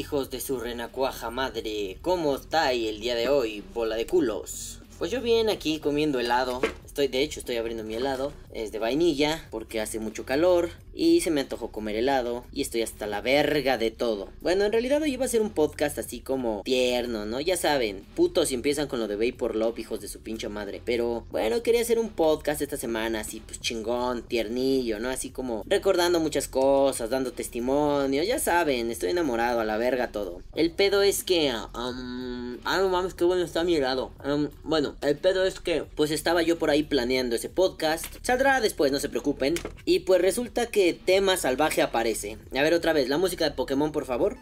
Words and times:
hijos 0.00 0.30
de 0.30 0.40
su 0.40 0.58
renacuaja 0.58 1.28
madre. 1.28 1.98
¿Cómo 2.00 2.34
estáis 2.36 2.88
el 2.88 3.00
día 3.00 3.14
de 3.14 3.28
hoy, 3.28 3.62
bola 3.74 3.96
de 3.96 4.06
culos? 4.06 4.79
Pues 5.00 5.10
yo 5.10 5.22
bien 5.22 5.48
aquí 5.48 5.78
comiendo 5.78 6.20
helado. 6.20 6.60
Estoy, 6.84 7.08
de 7.08 7.22
hecho, 7.22 7.40
estoy 7.40 7.56
abriendo 7.56 7.84
mi 7.84 7.94
helado. 7.94 8.34
Es 8.52 8.70
de 8.70 8.78
vainilla 8.78 9.46
porque 9.50 9.80
hace 9.80 9.98
mucho 9.98 10.26
calor 10.26 10.68
y 10.92 11.20
se 11.20 11.30
me 11.30 11.40
antojó 11.40 11.70
comer 11.70 11.96
helado 11.96 12.44
y 12.52 12.60
estoy 12.60 12.82
hasta 12.82 13.06
la 13.06 13.20
verga 13.20 13.78
de 13.78 13.90
todo. 13.90 14.28
Bueno, 14.42 14.64
en 14.64 14.72
realidad 14.72 15.00
hoy 15.00 15.12
iba 15.12 15.24
a 15.24 15.28
ser 15.28 15.40
un 15.40 15.50
podcast 15.50 15.98
así 15.98 16.20
como 16.20 16.62
tierno, 16.64 17.24
¿no? 17.24 17.40
Ya 17.40 17.56
saben, 17.56 18.04
putos 18.14 18.50
y 18.50 18.54
empiezan 18.54 18.88
con 18.88 18.98
lo 18.98 19.08
de 19.08 19.16
Vapor 19.16 19.56
Love, 19.56 19.78
hijos 19.78 20.00
de 20.00 20.08
su 20.08 20.20
pinche 20.20 20.48
madre. 20.48 20.82
Pero 20.84 21.24
bueno, 21.30 21.62
quería 21.62 21.80
hacer 21.80 21.98
un 21.98 22.10
podcast 22.10 22.60
esta 22.60 22.76
semana 22.76 23.20
así 23.20 23.40
pues 23.40 23.60
chingón, 23.60 24.22
tiernillo, 24.22 24.98
¿no? 24.98 25.08
Así 25.08 25.30
como 25.30 25.62
recordando 25.66 26.20
muchas 26.20 26.48
cosas, 26.48 27.08
dando 27.08 27.32
testimonio, 27.32 28.22
ya 28.24 28.38
saben, 28.38 28.90
estoy 28.90 29.10
enamorado 29.10 29.60
a 29.60 29.64
la 29.64 29.78
verga 29.78 30.12
todo. 30.12 30.42
El 30.54 30.72
pedo 30.72 31.02
es 31.02 31.24
que... 31.24 31.52
Um, 31.74 32.58
ah, 32.64 32.78
no 32.78 32.88
mames, 32.88 33.14
qué 33.14 33.24
bueno 33.24 33.44
está 33.44 33.64
mi 33.64 33.76
helado. 33.76 34.10
Um, 34.24 34.48
bueno, 34.64 34.89
el 35.02 35.16
pedo 35.16 35.44
es 35.44 35.60
que 35.60 35.84
pues 35.94 36.10
estaba 36.10 36.42
yo 36.42 36.58
por 36.58 36.70
ahí 36.70 36.82
planeando 36.82 37.36
ese 37.36 37.48
podcast. 37.48 38.06
Saldrá 38.22 38.60
después, 38.60 38.92
no 38.92 39.00
se 39.00 39.08
preocupen. 39.08 39.54
Y 39.84 40.00
pues 40.00 40.20
resulta 40.20 40.66
que 40.66 40.92
tema 40.92 41.36
salvaje 41.36 41.82
aparece. 41.82 42.38
A 42.56 42.62
ver 42.62 42.74
otra 42.74 42.92
vez, 42.92 43.08
la 43.08 43.18
música 43.18 43.44
de 43.44 43.52
Pokémon, 43.52 43.92
por 43.92 44.04
favor. 44.04 44.36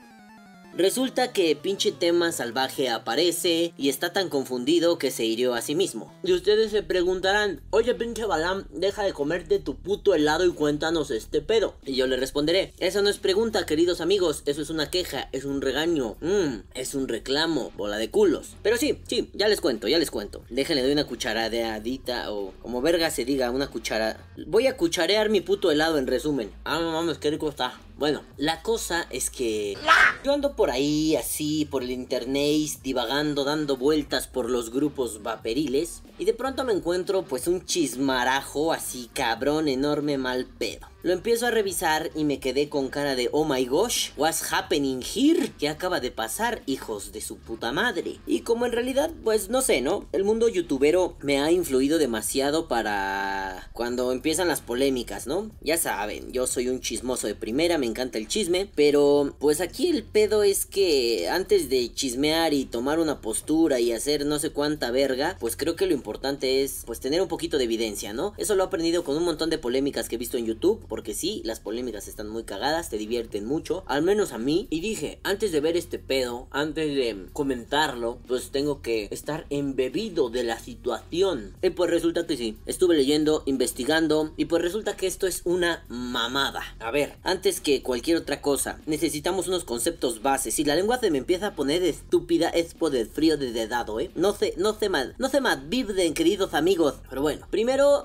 Resulta 0.78 1.32
que 1.32 1.56
pinche 1.56 1.90
tema 1.90 2.30
salvaje 2.30 2.88
aparece 2.88 3.72
y 3.76 3.88
está 3.88 4.12
tan 4.12 4.28
confundido 4.28 4.96
que 4.96 5.10
se 5.10 5.24
hirió 5.24 5.54
a 5.54 5.60
sí 5.60 5.74
mismo. 5.74 6.14
Y 6.22 6.32
ustedes 6.32 6.70
se 6.70 6.84
preguntarán, 6.84 7.60
oye 7.70 7.96
pinche 7.96 8.24
Balam, 8.24 8.64
deja 8.70 9.02
de 9.02 9.12
comerte 9.12 9.58
tu 9.58 9.74
puto 9.74 10.14
helado 10.14 10.46
y 10.46 10.52
cuéntanos 10.52 11.10
este 11.10 11.40
pedo. 11.40 11.74
Y 11.84 11.96
yo 11.96 12.06
le 12.06 12.16
responderé, 12.16 12.74
eso 12.78 13.02
no 13.02 13.08
es 13.08 13.18
pregunta 13.18 13.66
queridos 13.66 14.00
amigos, 14.00 14.44
eso 14.46 14.62
es 14.62 14.70
una 14.70 14.88
queja, 14.88 15.28
es 15.32 15.44
un 15.44 15.62
regaño, 15.62 16.16
mmm, 16.20 16.60
es 16.74 16.94
un 16.94 17.08
reclamo, 17.08 17.72
bola 17.76 17.98
de 17.98 18.10
culos. 18.10 18.50
Pero 18.62 18.76
sí, 18.76 19.00
sí, 19.08 19.30
ya 19.34 19.48
les 19.48 19.60
cuento, 19.60 19.88
ya 19.88 19.98
les 19.98 20.12
cuento. 20.12 20.44
Déjenle 20.48 20.84
doy 20.84 20.92
una 20.92 21.08
cucharadita 21.08 22.30
o 22.32 22.54
como 22.62 22.82
verga 22.82 23.10
se 23.10 23.24
diga, 23.24 23.50
una 23.50 23.66
cuchara. 23.66 24.24
Voy 24.46 24.68
a 24.68 24.76
cucharear 24.76 25.28
mi 25.28 25.40
puto 25.40 25.72
helado 25.72 25.98
en 25.98 26.06
resumen. 26.06 26.52
Ah, 26.64 26.78
no 26.78 26.92
mames, 26.92 27.18
qué 27.18 27.30
rico 27.30 27.48
está. 27.48 27.80
Bueno, 27.98 28.22
la 28.36 28.62
cosa 28.62 29.08
es 29.10 29.28
que 29.28 29.76
yo 30.24 30.32
ando 30.32 30.54
por 30.54 30.70
ahí 30.70 31.16
así, 31.16 31.64
por 31.64 31.82
el 31.82 31.90
internet, 31.90 32.78
divagando, 32.80 33.42
dando 33.42 33.76
vueltas 33.76 34.28
por 34.28 34.48
los 34.48 34.70
grupos 34.70 35.24
vaporiles 35.24 36.02
y 36.16 36.24
de 36.24 36.32
pronto 36.32 36.62
me 36.62 36.72
encuentro 36.72 37.24
pues 37.24 37.48
un 37.48 37.64
chismarajo 37.64 38.72
así 38.72 39.10
cabrón, 39.12 39.66
enorme, 39.66 40.16
mal 40.16 40.46
pedo. 40.46 40.86
Lo 41.04 41.12
empiezo 41.12 41.46
a 41.46 41.52
revisar 41.52 42.10
y 42.16 42.24
me 42.24 42.40
quedé 42.40 42.68
con 42.68 42.88
cara 42.88 43.14
de 43.14 43.28
oh 43.30 43.44
my 43.44 43.64
gosh, 43.66 44.10
what's 44.16 44.52
happening 44.52 45.00
here? 45.00 45.52
¿Qué 45.56 45.68
acaba 45.68 46.00
de 46.00 46.10
pasar, 46.10 46.60
hijos 46.66 47.12
de 47.12 47.20
su 47.20 47.36
puta 47.36 47.70
madre? 47.70 48.18
Y 48.26 48.40
como 48.40 48.66
en 48.66 48.72
realidad, 48.72 49.12
pues 49.22 49.48
no 49.48 49.62
sé, 49.62 49.80
¿no? 49.80 50.08
El 50.10 50.24
mundo 50.24 50.48
youtubero 50.48 51.16
me 51.22 51.38
ha 51.38 51.52
influido 51.52 51.98
demasiado 51.98 52.66
para 52.66 53.70
cuando 53.74 54.10
empiezan 54.10 54.48
las 54.48 54.60
polémicas, 54.60 55.28
¿no? 55.28 55.52
Ya 55.60 55.78
saben, 55.78 56.32
yo 56.32 56.48
soy 56.48 56.68
un 56.68 56.80
chismoso 56.80 57.28
de 57.28 57.36
primera, 57.36 57.78
me 57.78 57.86
encanta 57.86 58.18
el 58.18 58.26
chisme, 58.26 58.68
pero 58.74 59.36
pues 59.38 59.60
aquí 59.60 59.90
el 59.90 60.02
pedo 60.02 60.42
es 60.42 60.66
que 60.66 61.28
antes 61.28 61.68
de 61.68 61.94
chismear 61.94 62.52
y 62.54 62.64
tomar 62.64 62.98
una 62.98 63.20
postura 63.20 63.78
y 63.78 63.92
hacer 63.92 64.26
no 64.26 64.40
sé 64.40 64.50
cuánta 64.50 64.90
verga, 64.90 65.36
pues 65.38 65.56
creo 65.56 65.76
que 65.76 65.86
lo 65.86 65.94
importante 65.94 66.64
es 66.64 66.82
pues 66.86 66.98
tener 66.98 67.22
un 67.22 67.28
poquito 67.28 67.56
de 67.56 67.64
evidencia, 67.64 68.12
¿no? 68.12 68.34
Eso 68.36 68.56
lo 68.56 68.64
he 68.64 68.66
aprendido 68.66 69.04
con 69.04 69.16
un 69.16 69.24
montón 69.24 69.48
de 69.48 69.58
polémicas 69.58 70.08
que 70.08 70.16
he 70.16 70.18
visto 70.18 70.36
en 70.36 70.46
YouTube 70.46 70.88
porque 70.98 71.14
sí, 71.14 71.42
las 71.44 71.60
polémicas 71.60 72.08
están 72.08 72.28
muy 72.28 72.42
cagadas, 72.42 72.90
te 72.90 72.98
divierten 72.98 73.46
mucho, 73.46 73.84
al 73.86 74.02
menos 74.02 74.32
a 74.32 74.38
mí. 74.38 74.66
Y 74.68 74.80
dije, 74.80 75.20
antes 75.22 75.52
de 75.52 75.60
ver 75.60 75.76
este 75.76 76.00
pedo, 76.00 76.48
antes 76.50 76.92
de 76.92 77.26
comentarlo, 77.32 78.18
pues 78.26 78.50
tengo 78.50 78.82
que 78.82 79.06
estar 79.12 79.46
embebido 79.48 80.28
de 80.28 80.42
la 80.42 80.58
situación. 80.58 81.54
Y 81.62 81.70
pues 81.70 81.88
resulta 81.88 82.26
que 82.26 82.36
sí, 82.36 82.56
estuve 82.66 82.96
leyendo, 82.96 83.44
investigando, 83.46 84.34
y 84.36 84.46
pues 84.46 84.60
resulta 84.60 84.96
que 84.96 85.06
esto 85.06 85.28
es 85.28 85.42
una 85.44 85.84
mamada. 85.86 86.64
A 86.80 86.90
ver, 86.90 87.14
antes 87.22 87.60
que 87.60 87.80
cualquier 87.80 88.16
otra 88.16 88.42
cosa, 88.42 88.80
necesitamos 88.86 89.46
unos 89.46 89.62
conceptos 89.62 90.20
bases. 90.20 90.54
Si 90.54 90.64
la 90.64 90.74
lengua 90.74 90.98
se 90.98 91.12
me 91.12 91.18
empieza 91.18 91.46
a 91.46 91.54
poner 91.54 91.84
estúpida, 91.84 92.48
es 92.48 92.74
por 92.74 92.96
el 92.96 93.06
frío 93.06 93.36
de 93.36 93.52
dedado, 93.52 94.00
¿eh? 94.00 94.10
No 94.16 94.32
sé, 94.34 94.54
no 94.56 94.76
sé 94.76 94.88
más, 94.88 95.10
no 95.16 95.28
sé 95.28 95.40
más, 95.40 95.68
viven 95.68 96.12
queridos 96.12 96.54
amigos. 96.54 96.94
Pero 97.08 97.22
bueno, 97.22 97.46
primero 97.50 98.04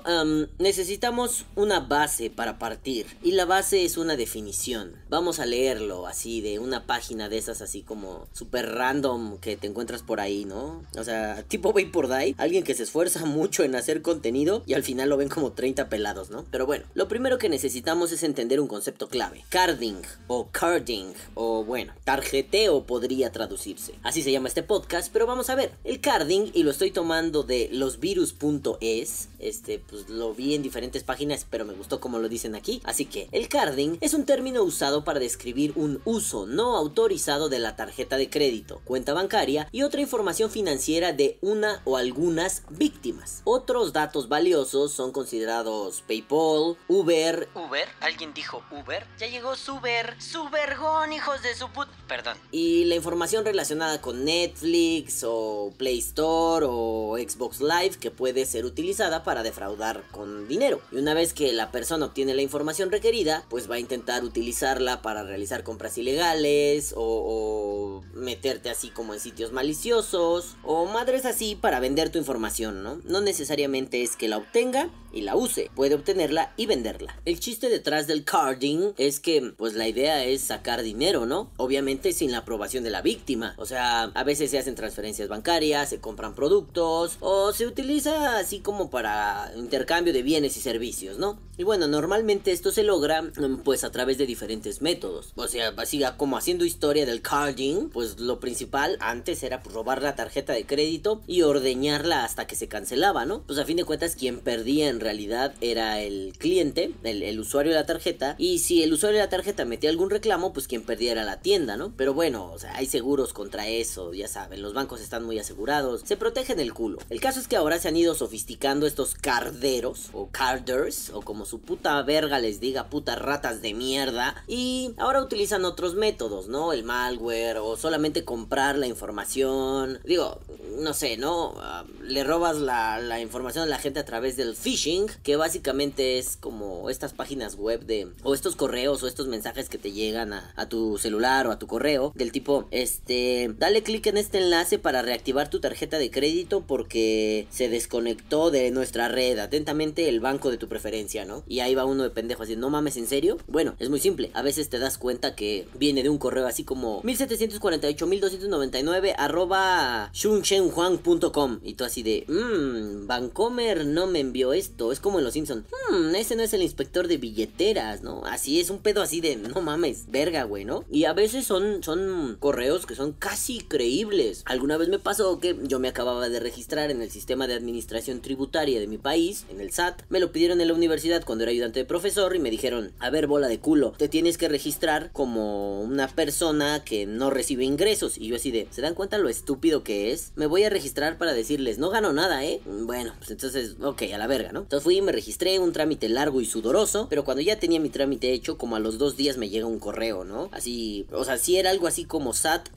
necesitamos 0.58 1.44
una 1.56 1.80
base 1.80 2.30
para 2.30 2.56
partir 2.56 2.73
y 3.22 3.32
la 3.32 3.44
base 3.44 3.84
es 3.84 3.96
una 3.96 4.16
definición. 4.16 4.94
Vamos 5.08 5.38
a 5.38 5.46
leerlo 5.46 6.06
así 6.06 6.40
de 6.40 6.58
una 6.58 6.86
página 6.86 7.28
de 7.28 7.38
esas 7.38 7.62
así 7.62 7.82
como 7.82 8.26
super 8.32 8.74
random 8.74 9.38
que 9.38 9.56
te 9.56 9.66
encuentras 9.66 10.02
por 10.02 10.20
ahí, 10.20 10.44
¿no? 10.44 10.82
O 10.96 11.04
sea, 11.04 11.42
tipo 11.44 11.72
por 11.92 12.08
Die, 12.08 12.34
alguien 12.38 12.64
que 12.64 12.74
se 12.74 12.82
esfuerza 12.82 13.24
mucho 13.24 13.62
en 13.64 13.74
hacer 13.74 14.02
contenido 14.02 14.62
y 14.66 14.74
al 14.74 14.82
final 14.82 15.08
lo 15.08 15.16
ven 15.16 15.28
como 15.28 15.52
30 15.52 15.88
pelados, 15.88 16.30
¿no? 16.30 16.44
Pero 16.50 16.66
bueno, 16.66 16.84
lo 16.94 17.08
primero 17.08 17.38
que 17.38 17.48
necesitamos 17.48 18.12
es 18.12 18.22
entender 18.22 18.60
un 18.60 18.68
concepto 18.68 19.08
clave. 19.08 19.44
Carding 19.48 20.02
o 20.26 20.48
carding 20.50 21.12
o 21.34 21.64
bueno, 21.64 21.92
tarjeteo 22.04 22.84
podría 22.84 23.30
traducirse. 23.32 23.94
Así 24.02 24.22
se 24.22 24.32
llama 24.32 24.48
este 24.48 24.62
podcast, 24.62 25.12
pero 25.12 25.26
vamos 25.26 25.50
a 25.50 25.54
ver. 25.54 25.72
El 25.84 26.00
carding 26.00 26.50
y 26.52 26.62
lo 26.62 26.70
estoy 26.70 26.90
tomando 26.90 27.42
de 27.42 27.68
losvirus.es. 27.72 29.28
Este, 29.38 29.78
pues 29.78 30.08
lo 30.08 30.34
vi 30.34 30.54
en 30.54 30.62
diferentes 30.62 31.02
páginas, 31.02 31.46
pero 31.48 31.64
me 31.64 31.74
gustó 31.74 32.00
como 32.00 32.18
lo 32.18 32.28
dicen 32.28 32.54
aquí 32.54 32.63
Así 32.84 33.04
que 33.04 33.28
el 33.32 33.48
carding 33.48 33.98
es 34.00 34.14
un 34.14 34.24
término 34.24 34.62
usado 34.62 35.04
para 35.04 35.20
describir 35.20 35.72
un 35.76 36.00
uso 36.04 36.46
no 36.46 36.76
autorizado 36.76 37.48
de 37.48 37.58
la 37.58 37.76
tarjeta 37.76 38.16
de 38.16 38.30
crédito, 38.30 38.80
cuenta 38.84 39.12
bancaria 39.12 39.68
y 39.70 39.82
otra 39.82 40.00
información 40.00 40.50
financiera 40.50 41.12
de 41.12 41.38
una 41.42 41.82
o 41.84 41.96
algunas 41.96 42.62
víctimas. 42.70 43.42
Otros 43.44 43.92
datos 43.92 44.28
valiosos 44.28 44.92
son 44.92 45.12
considerados 45.12 46.02
PayPal, 46.06 46.76
Uber. 46.88 47.48
¿Uber? 47.54 47.88
¿Alguien 48.00 48.32
dijo 48.32 48.62
Uber? 48.70 49.06
Ya 49.18 49.26
llegó 49.26 49.56
Suber. 49.56 50.14
Subergón, 50.20 51.12
hijos 51.12 51.42
de 51.42 51.54
su 51.54 51.68
put... 51.68 51.88
Perdón. 52.08 52.36
Y 52.50 52.84
la 52.84 52.94
información 52.94 53.44
relacionada 53.44 54.00
con 54.00 54.24
Netflix 54.24 55.22
o 55.26 55.72
Play 55.76 55.98
Store 55.98 56.66
o 56.68 57.16
Xbox 57.18 57.60
Live 57.60 57.96
que 58.00 58.10
puede 58.10 58.46
ser 58.46 58.64
utilizada 58.64 59.22
para 59.22 59.42
defraudar 59.42 60.04
con 60.10 60.48
dinero. 60.48 60.80
Y 60.90 60.96
una 60.96 61.14
vez 61.14 61.34
que 61.34 61.52
la 61.52 61.70
persona 61.70 62.06
obtiene 62.06 62.34
la 62.34 62.42
información 62.42 62.53
información 62.54 62.92
requerida, 62.92 63.44
pues 63.48 63.68
va 63.68 63.74
a 63.74 63.80
intentar 63.80 64.22
utilizarla 64.22 65.02
para 65.02 65.24
realizar 65.24 65.64
compras 65.64 65.98
ilegales 65.98 66.94
o, 66.96 68.04
meterte 68.14 68.70
así 68.70 68.90
como 68.90 69.12
en 69.12 69.18
sitios 69.18 69.50
maliciosos 69.50 70.54
o 70.62 70.86
madres 70.86 71.24
así 71.24 71.56
para 71.56 71.80
vender 71.80 72.10
tu 72.10 72.18
información, 72.18 72.84
¿no? 72.84 73.00
No 73.04 73.20
necesariamente 73.20 74.04
es 74.04 74.14
que 74.14 74.28
la 74.28 74.36
obtenga 74.38 74.88
y 75.14 75.22
la 75.22 75.36
use, 75.36 75.70
puede 75.74 75.94
obtenerla 75.94 76.52
y 76.56 76.66
venderla. 76.66 77.18
El 77.24 77.40
chiste 77.40 77.70
detrás 77.70 78.06
del 78.06 78.24
carding 78.24 78.92
es 78.98 79.20
que 79.20 79.54
pues 79.56 79.74
la 79.74 79.88
idea 79.88 80.24
es 80.24 80.42
sacar 80.42 80.82
dinero, 80.82 81.24
¿no? 81.24 81.50
Obviamente 81.56 82.12
sin 82.12 82.32
la 82.32 82.38
aprobación 82.38 82.84
de 82.84 82.90
la 82.90 83.00
víctima. 83.02 83.54
O 83.56 83.66
sea, 83.66 84.02
a 84.02 84.24
veces 84.24 84.50
se 84.50 84.58
hacen 84.58 84.74
transferencias 84.74 85.28
bancarias, 85.28 85.88
se 85.88 86.00
compran 86.00 86.34
productos 86.34 87.16
o 87.20 87.52
se 87.52 87.66
utiliza 87.66 88.38
así 88.38 88.60
como 88.60 88.90
para 88.90 89.52
intercambio 89.56 90.12
de 90.12 90.22
bienes 90.22 90.56
y 90.56 90.60
servicios, 90.60 91.18
¿no? 91.18 91.40
Y 91.56 91.62
bueno, 91.62 91.86
normalmente 91.86 92.52
esto 92.52 92.72
se 92.72 92.82
logra 92.82 93.22
mm, 93.22 93.62
pues 93.64 93.84
a 93.84 93.90
través 93.90 94.18
de 94.18 94.26
diferentes 94.26 94.82
métodos. 94.82 95.32
O 95.36 95.48
sea, 95.48 95.70
básicamente 95.70 95.94
como 96.16 96.36
haciendo 96.36 96.64
historia 96.64 97.06
del 97.06 97.22
carding, 97.22 97.88
pues 97.90 98.18
lo 98.18 98.40
principal 98.40 98.96
antes 99.00 99.42
era 99.42 99.62
pues, 99.62 99.74
robar 99.74 100.02
la 100.02 100.16
tarjeta 100.16 100.52
de 100.52 100.66
crédito 100.66 101.22
y 101.26 101.42
ordeñarla 101.42 102.24
hasta 102.24 102.46
que 102.46 102.56
se 102.56 102.68
cancelaba, 102.68 103.26
¿no? 103.26 103.42
Pues 103.42 103.58
a 103.58 103.64
fin 103.64 103.76
de 103.76 103.84
cuentas 103.84 104.16
quien 104.16 104.40
perdía 104.40 104.88
en 104.88 105.00
realidad 105.04 105.54
era 105.60 106.00
el 106.00 106.32
cliente, 106.36 106.92
el, 107.04 107.38
usuario 107.38 107.72
de 107.72 107.78
la 107.78 107.86
tarjeta. 107.86 108.34
Y 108.38 108.58
si 108.58 108.82
el 108.82 108.92
usuario 108.92 109.18
de 109.18 109.24
la 109.24 109.30
tarjeta 109.30 109.64
metía 109.64 109.90
algún 109.90 110.10
reclamo, 110.10 110.52
pues 110.52 110.66
quien 110.66 110.82
perdía 110.82 111.12
era 111.12 111.24
la 111.24 111.40
tienda, 111.40 111.76
¿no? 111.76 111.92
Pero 111.96 112.14
bueno, 112.14 112.50
o 112.50 112.58
sea, 112.58 112.74
hay 112.76 112.86
seguros 112.86 113.32
contra 113.32 113.68
eso, 113.68 114.12
ya 114.12 114.26
saben, 114.26 114.62
los 114.62 114.74
bancos 114.74 115.00
están 115.00 115.24
muy 115.24 115.38
asegurados, 115.38 116.02
se 116.04 116.16
protegen 116.16 116.58
el 116.58 116.74
culo. 116.74 116.98
El 117.10 117.20
caso 117.20 117.38
es 117.38 117.46
que 117.46 117.56
ahora 117.56 117.78
se 117.78 117.88
han 117.88 117.96
ido 117.96 118.14
sofisticando 118.14 118.86
estos 118.86 119.14
carderos 119.14 120.10
o 120.12 120.28
carders 120.30 121.10
o 121.10 121.22
como 121.22 121.44
su 121.44 121.60
puta 121.60 122.02
verga 122.02 122.38
les 122.38 122.60
diga 122.60 122.88
putas 122.88 123.18
ratas 123.18 123.62
de 123.62 123.74
mierda. 123.74 124.34
Y 124.46 124.94
ahora 124.96 125.22
utilizan 125.22 125.64
otros 125.64 125.94
métodos, 125.94 126.48
¿no? 126.48 126.72
El 126.72 126.84
malware 126.84 127.58
o 127.58 127.76
solamente 127.76 128.24
comprar 128.24 128.78
la 128.78 128.86
información. 128.86 130.00
Digo, 130.04 130.40
no 130.78 130.94
sé, 130.94 131.16
¿no? 131.16 131.54
Ah, 131.58 131.84
le 132.02 132.24
robas 132.24 132.56
la, 132.56 132.98
la 132.98 133.20
información 133.20 133.64
a 133.64 133.66
la 133.66 133.78
gente 133.78 134.00
a 134.00 134.04
través 134.04 134.36
del 134.36 134.56
phishing, 134.56 134.93
que 135.22 135.36
básicamente 135.36 136.18
es 136.18 136.36
como 136.36 136.90
estas 136.90 137.12
páginas 137.12 137.56
web 137.56 137.84
de, 137.84 138.08
o 138.22 138.34
estos 138.34 138.56
correos 138.56 139.02
o 139.02 139.08
estos 139.08 139.26
mensajes 139.26 139.68
que 139.68 139.78
te 139.78 139.92
llegan 139.92 140.32
a, 140.32 140.52
a 140.56 140.68
tu 140.68 140.98
celular 140.98 141.46
o 141.46 141.50
a 141.50 141.58
tu 141.58 141.66
correo, 141.66 142.12
del 142.14 142.32
tipo, 142.32 142.66
este, 142.70 143.54
dale 143.58 143.82
clic 143.82 144.06
en 144.06 144.16
este 144.16 144.38
enlace 144.38 144.78
para 144.78 145.02
reactivar 145.02 145.48
tu 145.48 145.60
tarjeta 145.60 145.98
de 145.98 146.10
crédito 146.10 146.64
porque 146.66 147.46
se 147.50 147.68
desconectó 147.68 148.50
de 148.50 148.70
nuestra 148.70 149.08
red, 149.08 149.38
atentamente 149.38 150.08
el 150.08 150.20
banco 150.20 150.50
de 150.50 150.58
tu 150.58 150.68
preferencia, 150.68 151.24
¿no? 151.24 151.44
Y 151.46 151.60
ahí 151.60 151.74
va 151.74 151.84
uno 151.84 152.02
de 152.02 152.10
pendejo 152.10 152.42
así, 152.42 152.56
no 152.56 152.70
mames, 152.70 152.96
¿en 152.96 153.06
serio? 153.06 153.38
Bueno, 153.46 153.74
es 153.78 153.90
muy 153.90 154.00
simple, 154.00 154.30
a 154.34 154.42
veces 154.42 154.68
te 154.68 154.78
das 154.78 154.98
cuenta 154.98 155.34
que 155.34 155.66
viene 155.78 156.02
de 156.02 156.08
un 156.08 156.18
correo 156.18 156.46
así 156.46 156.64
como 156.64 157.00
1748 157.02 158.06
1299 158.06 159.14
arroba 159.16 160.10
shunshenhuang.com 160.12 161.60
y 161.62 161.74
tú 161.74 161.84
así 161.84 162.02
de, 162.02 162.24
mmm, 162.28 163.06
Vancomer 163.06 163.86
no 163.86 164.06
me 164.06 164.20
envió 164.20 164.52
esto, 164.52 164.83
es 164.92 165.00
como 165.00 165.18
en 165.18 165.24
Los 165.24 165.34
Simpsons, 165.34 165.64
mmm, 165.90 166.14
ese 166.14 166.36
no 166.36 166.42
es 166.42 166.52
el 166.54 166.62
inspector 166.62 167.08
de 167.08 167.18
billeteras, 167.18 168.02
¿no? 168.02 168.24
Así 168.24 168.60
es, 168.60 168.70
un 168.70 168.78
pedo 168.78 169.02
así 169.02 169.20
de, 169.20 169.36
no 169.36 169.60
mames, 169.60 170.04
verga, 170.08 170.44
güey, 170.44 170.64
¿no? 170.64 170.84
Y 170.90 171.04
a 171.04 171.12
veces 171.12 171.46
son, 171.46 171.82
son 171.82 172.36
correos 172.40 172.86
que 172.86 172.94
son 172.94 173.12
casi 173.12 173.60
creíbles. 173.60 174.42
Alguna 174.46 174.76
vez 174.76 174.88
me 174.88 174.98
pasó 174.98 175.38
que 175.40 175.56
yo 175.62 175.78
me 175.78 175.88
acababa 175.88 176.28
de 176.28 176.40
registrar 176.40 176.90
en 176.90 177.02
el 177.02 177.10
sistema 177.10 177.46
de 177.46 177.54
administración 177.54 178.20
tributaria 178.20 178.80
de 178.80 178.86
mi 178.86 178.98
país, 178.98 179.44
en 179.50 179.60
el 179.60 179.72
SAT, 179.72 180.02
me 180.08 180.20
lo 180.20 180.32
pidieron 180.32 180.60
en 180.60 180.68
la 180.68 180.74
universidad 180.74 181.24
cuando 181.24 181.44
era 181.44 181.52
ayudante 181.52 181.80
de 181.80 181.84
profesor 181.84 182.34
y 182.34 182.38
me 182.38 182.50
dijeron, 182.50 182.92
a 182.98 183.10
ver, 183.10 183.26
bola 183.26 183.48
de 183.48 183.58
culo, 183.58 183.92
te 183.92 184.08
tienes 184.08 184.38
que 184.38 184.48
registrar 184.48 185.10
como 185.12 185.82
una 185.82 186.08
persona 186.08 186.82
que 186.84 187.06
no 187.06 187.30
recibe 187.30 187.64
ingresos. 187.64 188.18
Y 188.18 188.28
yo 188.28 188.36
así 188.36 188.50
de, 188.50 188.68
¿se 188.70 188.82
dan 188.82 188.94
cuenta 188.94 189.18
lo 189.18 189.28
estúpido 189.28 189.82
que 189.82 190.12
es? 190.12 190.32
Me 190.36 190.46
voy 190.46 190.64
a 190.64 190.70
registrar 190.70 191.18
para 191.18 191.32
decirles, 191.32 191.78
no 191.78 191.90
gano 191.90 192.12
nada, 192.12 192.44
¿eh? 192.44 192.60
Bueno, 192.64 193.14
pues 193.18 193.30
entonces, 193.30 193.76
ok, 193.82 194.02
a 194.12 194.18
la 194.18 194.26
verga, 194.26 194.52
¿no? 194.52 194.63
Entonces 194.64 194.82
fui 194.82 194.96
y 194.96 195.02
me 195.02 195.12
registré, 195.12 195.58
un 195.58 195.72
trámite 195.72 196.08
largo 196.08 196.40
y 196.40 196.46
sudoroso, 196.46 197.06
pero 197.10 197.22
cuando 197.24 197.42
ya 197.42 197.58
tenía 197.58 197.80
mi 197.80 197.90
trámite 197.90 198.32
hecho, 198.32 198.56
como 198.56 198.76
a 198.76 198.80
los 198.80 198.96
dos 198.96 199.14
días 199.16 199.36
me 199.36 199.50
llega 199.50 199.66
un 199.66 199.78
correo, 199.78 200.24
¿no? 200.24 200.48
Así, 200.52 201.06
o 201.12 201.22
sea, 201.24 201.36
si 201.36 201.58
era 201.58 201.68
algo 201.68 201.86
así 201.86 202.06
como 202.06 202.32
sat.gov.mx 202.32 202.74